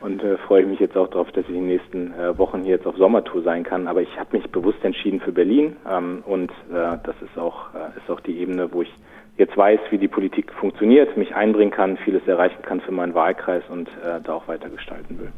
und 0.00 0.22
äh, 0.22 0.36
freue 0.38 0.64
mich 0.66 0.80
jetzt 0.80 0.96
auch 0.96 1.08
darauf, 1.08 1.30
dass 1.32 1.44
ich 1.44 1.50
in 1.50 1.54
den 1.54 1.66
nächsten 1.66 2.14
äh, 2.14 2.36
Wochen 2.38 2.62
hier 2.62 2.76
jetzt 2.76 2.86
auf 2.86 2.96
Sommertour 2.96 3.42
sein 3.42 3.64
kann. 3.64 3.86
Aber 3.86 4.02
ich 4.02 4.18
habe 4.18 4.36
mich 4.36 4.50
bewusst 4.50 4.82
entschieden 4.82 5.20
für 5.20 5.32
Berlin 5.32 5.76
ähm, 5.88 6.22
und 6.26 6.50
äh, 6.50 6.98
das 7.02 7.16
ist 7.22 7.38
auch, 7.38 7.74
äh, 7.74 7.98
ist 7.98 8.10
auch 8.10 8.20
die 8.20 8.38
Ebene, 8.38 8.72
wo 8.72 8.82
ich 8.82 8.92
jetzt 9.36 9.56
weiß, 9.56 9.80
wie 9.90 9.98
die 9.98 10.08
Politik 10.08 10.52
funktioniert, 10.52 11.16
mich 11.16 11.34
einbringen 11.34 11.70
kann, 11.70 11.96
vieles 11.98 12.26
erreichen 12.26 12.62
kann 12.62 12.80
für 12.80 12.92
meinen 12.92 13.14
Wahlkreis 13.14 13.62
und 13.68 13.88
äh, 13.88 14.20
da 14.22 14.34
auch 14.34 14.48
weiter 14.48 14.68
gestalten 14.68 15.18
will. 15.18 15.32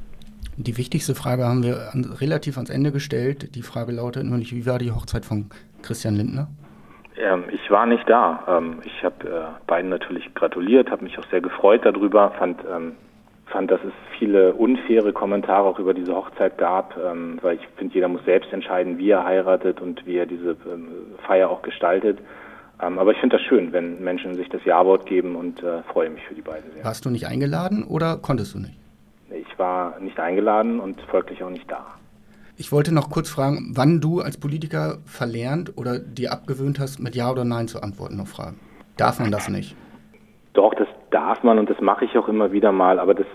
Die 0.56 0.76
wichtigste 0.76 1.14
Frage 1.14 1.44
haben 1.44 1.62
wir 1.62 1.90
an, 1.92 2.04
relativ 2.20 2.56
ans 2.56 2.68
Ende 2.68 2.92
gestellt. 2.92 3.54
Die 3.54 3.62
Frage 3.62 3.92
lautet 3.92 4.24
nämlich, 4.24 4.54
wie 4.54 4.66
war 4.66 4.78
die 4.78 4.92
Hochzeit 4.92 5.24
von 5.24 5.46
Christian 5.82 6.14
Lindner? 6.14 6.48
Ähm, 7.16 7.44
ich 7.50 7.70
war 7.70 7.86
nicht 7.86 8.08
da. 8.08 8.44
Ähm, 8.48 8.78
ich 8.84 9.04
habe 9.04 9.28
äh, 9.28 9.66
beiden 9.66 9.90
natürlich 9.90 10.34
gratuliert, 10.34 10.90
habe 10.90 11.04
mich 11.04 11.18
auch 11.18 11.26
sehr 11.30 11.40
gefreut 11.40 11.82
darüber, 11.84 12.32
fand 12.38 12.60
ähm, 12.70 12.92
fand, 13.46 13.70
dass 13.70 13.80
es 13.84 13.92
viele 14.18 14.54
unfaire 14.54 15.12
Kommentare 15.12 15.68
auch 15.68 15.78
über 15.78 15.94
diese 15.94 16.14
Hochzeit 16.14 16.58
gab, 16.58 16.96
ähm, 16.96 17.38
weil 17.42 17.56
ich 17.56 17.68
finde, 17.76 17.94
jeder 17.94 18.08
muss 18.08 18.24
selbst 18.24 18.52
entscheiden, 18.52 18.98
wie 18.98 19.10
er 19.10 19.24
heiratet 19.24 19.80
und 19.80 20.06
wie 20.06 20.16
er 20.16 20.26
diese 20.26 20.56
ähm, 20.72 20.88
Feier 21.26 21.50
auch 21.50 21.62
gestaltet. 21.62 22.18
Ähm, 22.80 22.98
aber 22.98 23.12
ich 23.12 23.18
finde 23.18 23.36
das 23.36 23.46
schön, 23.46 23.72
wenn 23.72 24.02
Menschen 24.02 24.34
sich 24.34 24.48
das 24.48 24.64
Ja-Wort 24.64 25.06
geben 25.06 25.36
und 25.36 25.62
äh, 25.62 25.82
freue 25.92 26.10
mich 26.10 26.24
für 26.24 26.34
die 26.34 26.42
beiden 26.42 26.72
sehr. 26.72 26.84
Warst 26.84 27.04
du 27.04 27.10
nicht 27.10 27.26
eingeladen 27.26 27.84
oder 27.84 28.16
konntest 28.16 28.54
du 28.54 28.58
nicht? 28.58 28.78
Ich 29.30 29.58
war 29.58 29.98
nicht 30.00 30.18
eingeladen 30.18 30.80
und 30.80 31.00
folglich 31.02 31.42
auch 31.42 31.50
nicht 31.50 31.70
da. 31.70 31.86
Ich 32.56 32.70
wollte 32.70 32.94
noch 32.94 33.10
kurz 33.10 33.30
fragen, 33.30 33.72
wann 33.74 34.00
du 34.00 34.20
als 34.20 34.36
Politiker 34.36 34.98
verlernt 35.06 35.76
oder 35.76 35.98
dir 35.98 36.32
abgewöhnt 36.32 36.78
hast, 36.78 37.00
mit 37.00 37.16
Ja 37.16 37.30
oder 37.30 37.44
Nein 37.44 37.66
zu 37.66 37.82
antworten 37.82 38.20
auf 38.20 38.28
Fragen. 38.28 38.60
Darf 38.96 39.20
man 39.20 39.30
das 39.30 39.48
nicht? 39.48 39.74
Doch, 40.52 40.74
das 40.74 40.86
darf 41.12 41.42
man 41.42 41.58
und 41.58 41.70
das 41.70 41.80
mache 41.80 42.04
ich 42.04 42.16
auch 42.16 42.28
immer 42.28 42.52
wieder 42.52 42.72
mal, 42.72 42.98
aber 42.98 43.14
das 43.14 43.26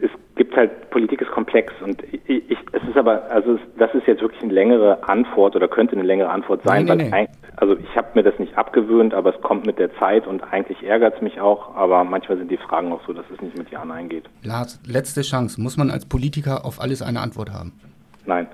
es 0.00 0.10
gibt 0.34 0.56
halt 0.56 0.90
Politik 0.90 1.20
ist 1.20 1.30
komplex 1.30 1.72
und 1.82 2.02
ich, 2.02 2.20
ich, 2.26 2.58
es 2.72 2.82
ist 2.88 2.96
aber 2.96 3.30
also 3.30 3.58
das 3.78 3.94
ist 3.94 4.06
jetzt 4.06 4.20
wirklich 4.20 4.42
eine 4.42 4.52
längere 4.52 5.08
Antwort 5.08 5.54
oder 5.54 5.68
könnte 5.68 5.94
eine 5.94 6.02
längere 6.02 6.30
Antwort 6.30 6.62
sein, 6.64 6.86
nee, 6.86 6.96
nee, 6.96 7.10
nee. 7.10 7.28
also 7.56 7.76
ich 7.76 7.96
habe 7.96 8.08
mir 8.14 8.22
das 8.22 8.38
nicht 8.38 8.56
abgewöhnt, 8.58 9.14
aber 9.14 9.34
es 9.34 9.40
kommt 9.42 9.66
mit 9.66 9.78
der 9.78 9.94
Zeit 9.98 10.26
und 10.26 10.42
eigentlich 10.52 10.82
ärgert 10.82 11.16
es 11.16 11.22
mich 11.22 11.40
auch, 11.40 11.76
aber 11.76 12.02
manchmal 12.04 12.38
sind 12.38 12.50
die 12.50 12.56
Fragen 12.56 12.92
auch 12.92 13.00
so, 13.06 13.12
dass 13.12 13.26
es 13.32 13.40
nicht 13.40 13.56
mit 13.56 13.70
Ja 13.70 13.84
Nein 13.84 14.08
geht. 14.08 14.28
Lars, 14.42 14.80
letzte 14.86 15.22
Chance, 15.22 15.60
muss 15.60 15.76
man 15.76 15.90
als 15.90 16.06
Politiker 16.06 16.64
auf 16.64 16.80
alles 16.80 17.02
eine 17.02 17.20
Antwort 17.20 17.52
haben? 17.52 17.72
Nein. 18.26 18.48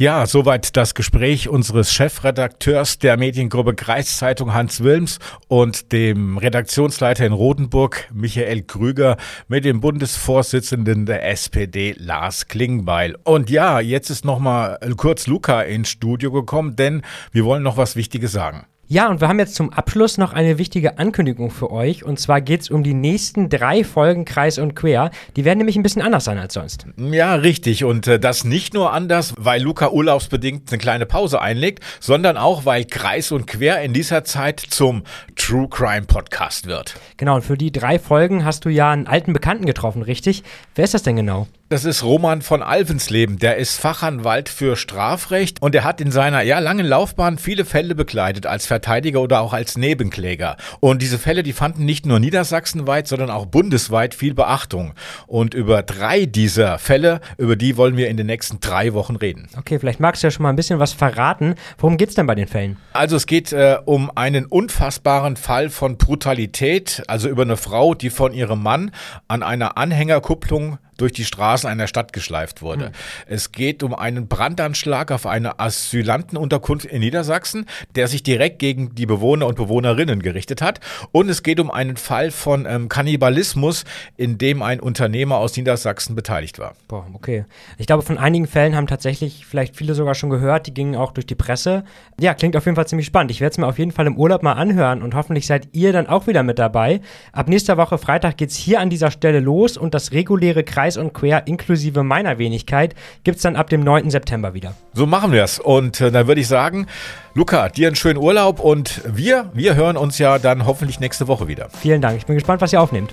Ja, 0.00 0.24
soweit 0.24 0.78
das 0.78 0.94
Gespräch 0.94 1.50
unseres 1.50 1.92
Chefredakteurs 1.92 2.98
der 2.98 3.18
Mediengruppe 3.18 3.74
Kreiszeitung 3.74 4.54
Hans 4.54 4.82
Wilms 4.82 5.18
und 5.46 5.92
dem 5.92 6.38
Redaktionsleiter 6.38 7.26
in 7.26 7.34
Rotenburg 7.34 8.08
Michael 8.10 8.62
Krüger 8.62 9.18
mit 9.46 9.66
dem 9.66 9.82
Bundesvorsitzenden 9.82 11.04
der 11.04 11.28
SPD 11.28 11.94
Lars 11.98 12.48
Klingbeil. 12.48 13.14
Und 13.24 13.50
ja, 13.50 13.78
jetzt 13.78 14.08
ist 14.08 14.24
noch 14.24 14.38
mal 14.38 14.78
kurz 14.96 15.26
Luca 15.26 15.60
ins 15.60 15.90
Studio 15.90 16.32
gekommen, 16.32 16.76
denn 16.76 17.02
wir 17.32 17.44
wollen 17.44 17.62
noch 17.62 17.76
was 17.76 17.94
Wichtiges 17.94 18.32
sagen. 18.32 18.64
Ja, 18.92 19.08
und 19.08 19.20
wir 19.20 19.28
haben 19.28 19.38
jetzt 19.38 19.54
zum 19.54 19.72
Abschluss 19.72 20.18
noch 20.18 20.32
eine 20.32 20.58
wichtige 20.58 20.98
Ankündigung 20.98 21.52
für 21.52 21.70
euch. 21.70 22.04
Und 22.04 22.18
zwar 22.18 22.40
geht 22.40 22.62
es 22.62 22.70
um 22.70 22.82
die 22.82 22.92
nächsten 22.92 23.48
drei 23.48 23.84
Folgen 23.84 24.24
Kreis 24.24 24.58
und 24.58 24.74
Quer. 24.74 25.12
Die 25.36 25.44
werden 25.44 25.58
nämlich 25.58 25.76
ein 25.76 25.84
bisschen 25.84 26.02
anders 26.02 26.24
sein 26.24 26.38
als 26.38 26.54
sonst. 26.54 26.86
Ja, 26.96 27.36
richtig. 27.36 27.84
Und 27.84 28.08
äh, 28.08 28.18
das 28.18 28.42
nicht 28.42 28.74
nur 28.74 28.92
anders, 28.92 29.32
weil 29.38 29.62
Luca 29.62 29.90
urlaubsbedingt 29.90 30.72
eine 30.72 30.78
kleine 30.78 31.06
Pause 31.06 31.40
einlegt, 31.40 31.84
sondern 32.00 32.36
auch, 32.36 32.64
weil 32.64 32.84
Kreis 32.84 33.30
und 33.30 33.46
Quer 33.46 33.80
in 33.80 33.92
dieser 33.92 34.24
Zeit 34.24 34.58
zum 34.58 35.04
True 35.36 35.68
Crime 35.70 36.06
Podcast 36.06 36.66
wird. 36.66 36.96
Genau, 37.16 37.36
und 37.36 37.42
für 37.42 37.56
die 37.56 37.70
drei 37.70 38.00
Folgen 38.00 38.44
hast 38.44 38.64
du 38.64 38.70
ja 38.70 38.90
einen 38.90 39.06
alten 39.06 39.32
Bekannten 39.32 39.66
getroffen, 39.66 40.02
richtig? 40.02 40.42
Wer 40.74 40.82
ist 40.82 40.94
das 40.94 41.04
denn 41.04 41.14
genau? 41.14 41.46
Das 41.72 41.84
ist 41.84 42.02
Roman 42.02 42.42
von 42.42 42.64
Alvensleben. 42.64 43.38
Der 43.38 43.56
ist 43.56 43.78
Fachanwalt 43.78 44.48
für 44.48 44.74
Strafrecht 44.74 45.62
und 45.62 45.72
er 45.72 45.84
hat 45.84 46.00
in 46.00 46.10
seiner 46.10 46.42
ja, 46.42 46.58
langen 46.58 46.84
Laufbahn 46.84 47.38
viele 47.38 47.64
Fälle 47.64 47.94
begleitet 47.94 48.44
als 48.44 48.66
Verteidiger 48.66 49.20
oder 49.20 49.40
auch 49.40 49.52
als 49.52 49.78
Nebenkläger. 49.78 50.56
Und 50.80 51.00
diese 51.00 51.16
Fälle, 51.16 51.44
die 51.44 51.52
fanden 51.52 51.84
nicht 51.84 52.06
nur 52.06 52.18
niedersachsenweit, 52.18 53.06
sondern 53.06 53.30
auch 53.30 53.46
bundesweit 53.46 54.16
viel 54.16 54.34
Beachtung. 54.34 54.94
Und 55.28 55.54
über 55.54 55.84
drei 55.84 56.26
dieser 56.26 56.80
Fälle, 56.80 57.20
über 57.38 57.54
die 57.54 57.76
wollen 57.76 57.96
wir 57.96 58.08
in 58.08 58.16
den 58.16 58.26
nächsten 58.26 58.58
drei 58.58 58.92
Wochen 58.92 59.14
reden. 59.14 59.48
Okay, 59.56 59.78
vielleicht 59.78 60.00
magst 60.00 60.24
du 60.24 60.26
ja 60.26 60.32
schon 60.32 60.42
mal 60.42 60.50
ein 60.50 60.56
bisschen 60.56 60.80
was 60.80 60.92
verraten. 60.92 61.54
Worum 61.78 61.98
geht's 61.98 62.16
denn 62.16 62.26
bei 62.26 62.34
den 62.34 62.48
Fällen? 62.48 62.78
Also 62.94 63.14
es 63.14 63.26
geht 63.26 63.52
äh, 63.52 63.78
um 63.84 64.10
einen 64.16 64.46
unfassbaren 64.46 65.36
Fall 65.36 65.70
von 65.70 65.98
Brutalität, 65.98 67.04
also 67.06 67.28
über 67.28 67.42
eine 67.42 67.56
Frau, 67.56 67.94
die 67.94 68.10
von 68.10 68.32
ihrem 68.32 68.60
Mann 68.60 68.90
an 69.28 69.44
einer 69.44 69.76
Anhängerkupplung 69.78 70.78
durch 71.00 71.12
die 71.12 71.24
Straßen 71.24 71.68
einer 71.68 71.86
Stadt 71.86 72.12
geschleift 72.12 72.62
wurde. 72.62 72.86
Mhm. 72.86 72.92
Es 73.26 73.52
geht 73.52 73.82
um 73.82 73.94
einen 73.94 74.28
Brandanschlag 74.28 75.10
auf 75.12 75.26
eine 75.26 75.58
Asylantenunterkunft 75.58 76.86
in 76.86 77.00
Niedersachsen, 77.00 77.66
der 77.94 78.08
sich 78.08 78.22
direkt 78.22 78.58
gegen 78.58 78.94
die 78.94 79.06
Bewohner 79.06 79.46
und 79.46 79.56
Bewohnerinnen 79.56 80.22
gerichtet 80.22 80.62
hat. 80.62 80.80
Und 81.12 81.28
es 81.28 81.42
geht 81.42 81.60
um 81.60 81.70
einen 81.70 81.96
Fall 81.96 82.30
von 82.30 82.66
ähm, 82.66 82.88
Kannibalismus, 82.88 83.84
in 84.16 84.38
dem 84.38 84.62
ein 84.62 84.80
Unternehmer 84.80 85.36
aus 85.36 85.56
Niedersachsen 85.56 86.14
beteiligt 86.14 86.58
war. 86.58 86.74
Boah, 86.88 87.06
okay. 87.14 87.44
Ich 87.78 87.86
glaube, 87.86 88.02
von 88.02 88.18
einigen 88.18 88.46
Fällen 88.46 88.76
haben 88.76 88.86
tatsächlich 88.86 89.46
vielleicht 89.46 89.76
viele 89.76 89.94
sogar 89.94 90.14
schon 90.14 90.30
gehört, 90.30 90.66
die 90.66 90.74
gingen 90.74 90.96
auch 90.96 91.12
durch 91.12 91.26
die 91.26 91.34
Presse. 91.34 91.84
Ja, 92.18 92.34
klingt 92.34 92.56
auf 92.56 92.66
jeden 92.66 92.76
Fall 92.76 92.86
ziemlich 92.86 93.06
spannend. 93.06 93.30
Ich 93.30 93.40
werde 93.40 93.52
es 93.52 93.58
mir 93.58 93.66
auf 93.66 93.78
jeden 93.78 93.92
Fall 93.92 94.06
im 94.06 94.16
Urlaub 94.16 94.42
mal 94.42 94.52
anhören 94.52 95.02
und 95.02 95.14
hoffentlich 95.14 95.46
seid 95.46 95.68
ihr 95.72 95.92
dann 95.92 96.06
auch 96.06 96.26
wieder 96.26 96.42
mit 96.42 96.58
dabei. 96.58 97.00
Ab 97.32 97.48
nächster 97.48 97.76
Woche 97.76 97.98
Freitag 97.98 98.36
geht 98.36 98.50
es 98.50 98.56
hier 98.56 98.80
an 98.80 98.90
dieser 98.90 99.10
Stelle 99.10 99.40
los 99.40 99.76
und 99.76 99.94
das 99.94 100.12
reguläre 100.12 100.64
Kreis 100.64 100.89
Kreis 100.90 100.96
und 100.96 101.12
Quer 101.12 101.46
inklusive 101.46 102.02
meiner 102.02 102.38
Wenigkeit 102.38 102.96
gibt 103.22 103.36
es 103.36 103.42
dann 103.42 103.54
ab 103.54 103.70
dem 103.70 103.84
9. 103.84 104.10
September 104.10 104.54
wieder. 104.54 104.74
So 104.92 105.06
machen 105.06 105.30
wir 105.30 105.44
es. 105.44 105.60
Und 105.60 106.00
äh, 106.00 106.10
dann 106.10 106.26
würde 106.26 106.40
ich 106.40 106.48
sagen, 106.48 106.86
Luca, 107.34 107.68
dir 107.68 107.86
einen 107.86 107.96
schönen 107.96 108.18
Urlaub 108.18 108.58
und 108.58 109.02
wir, 109.06 109.50
wir 109.54 109.76
hören 109.76 109.96
uns 109.96 110.18
ja 110.18 110.38
dann 110.38 110.66
hoffentlich 110.66 110.98
nächste 110.98 111.28
Woche 111.28 111.46
wieder. 111.46 111.68
Vielen 111.80 112.00
Dank. 112.00 112.18
Ich 112.18 112.26
bin 112.26 112.34
gespannt, 112.34 112.60
was 112.60 112.72
ihr 112.72 112.80
aufnehmt. 112.80 113.12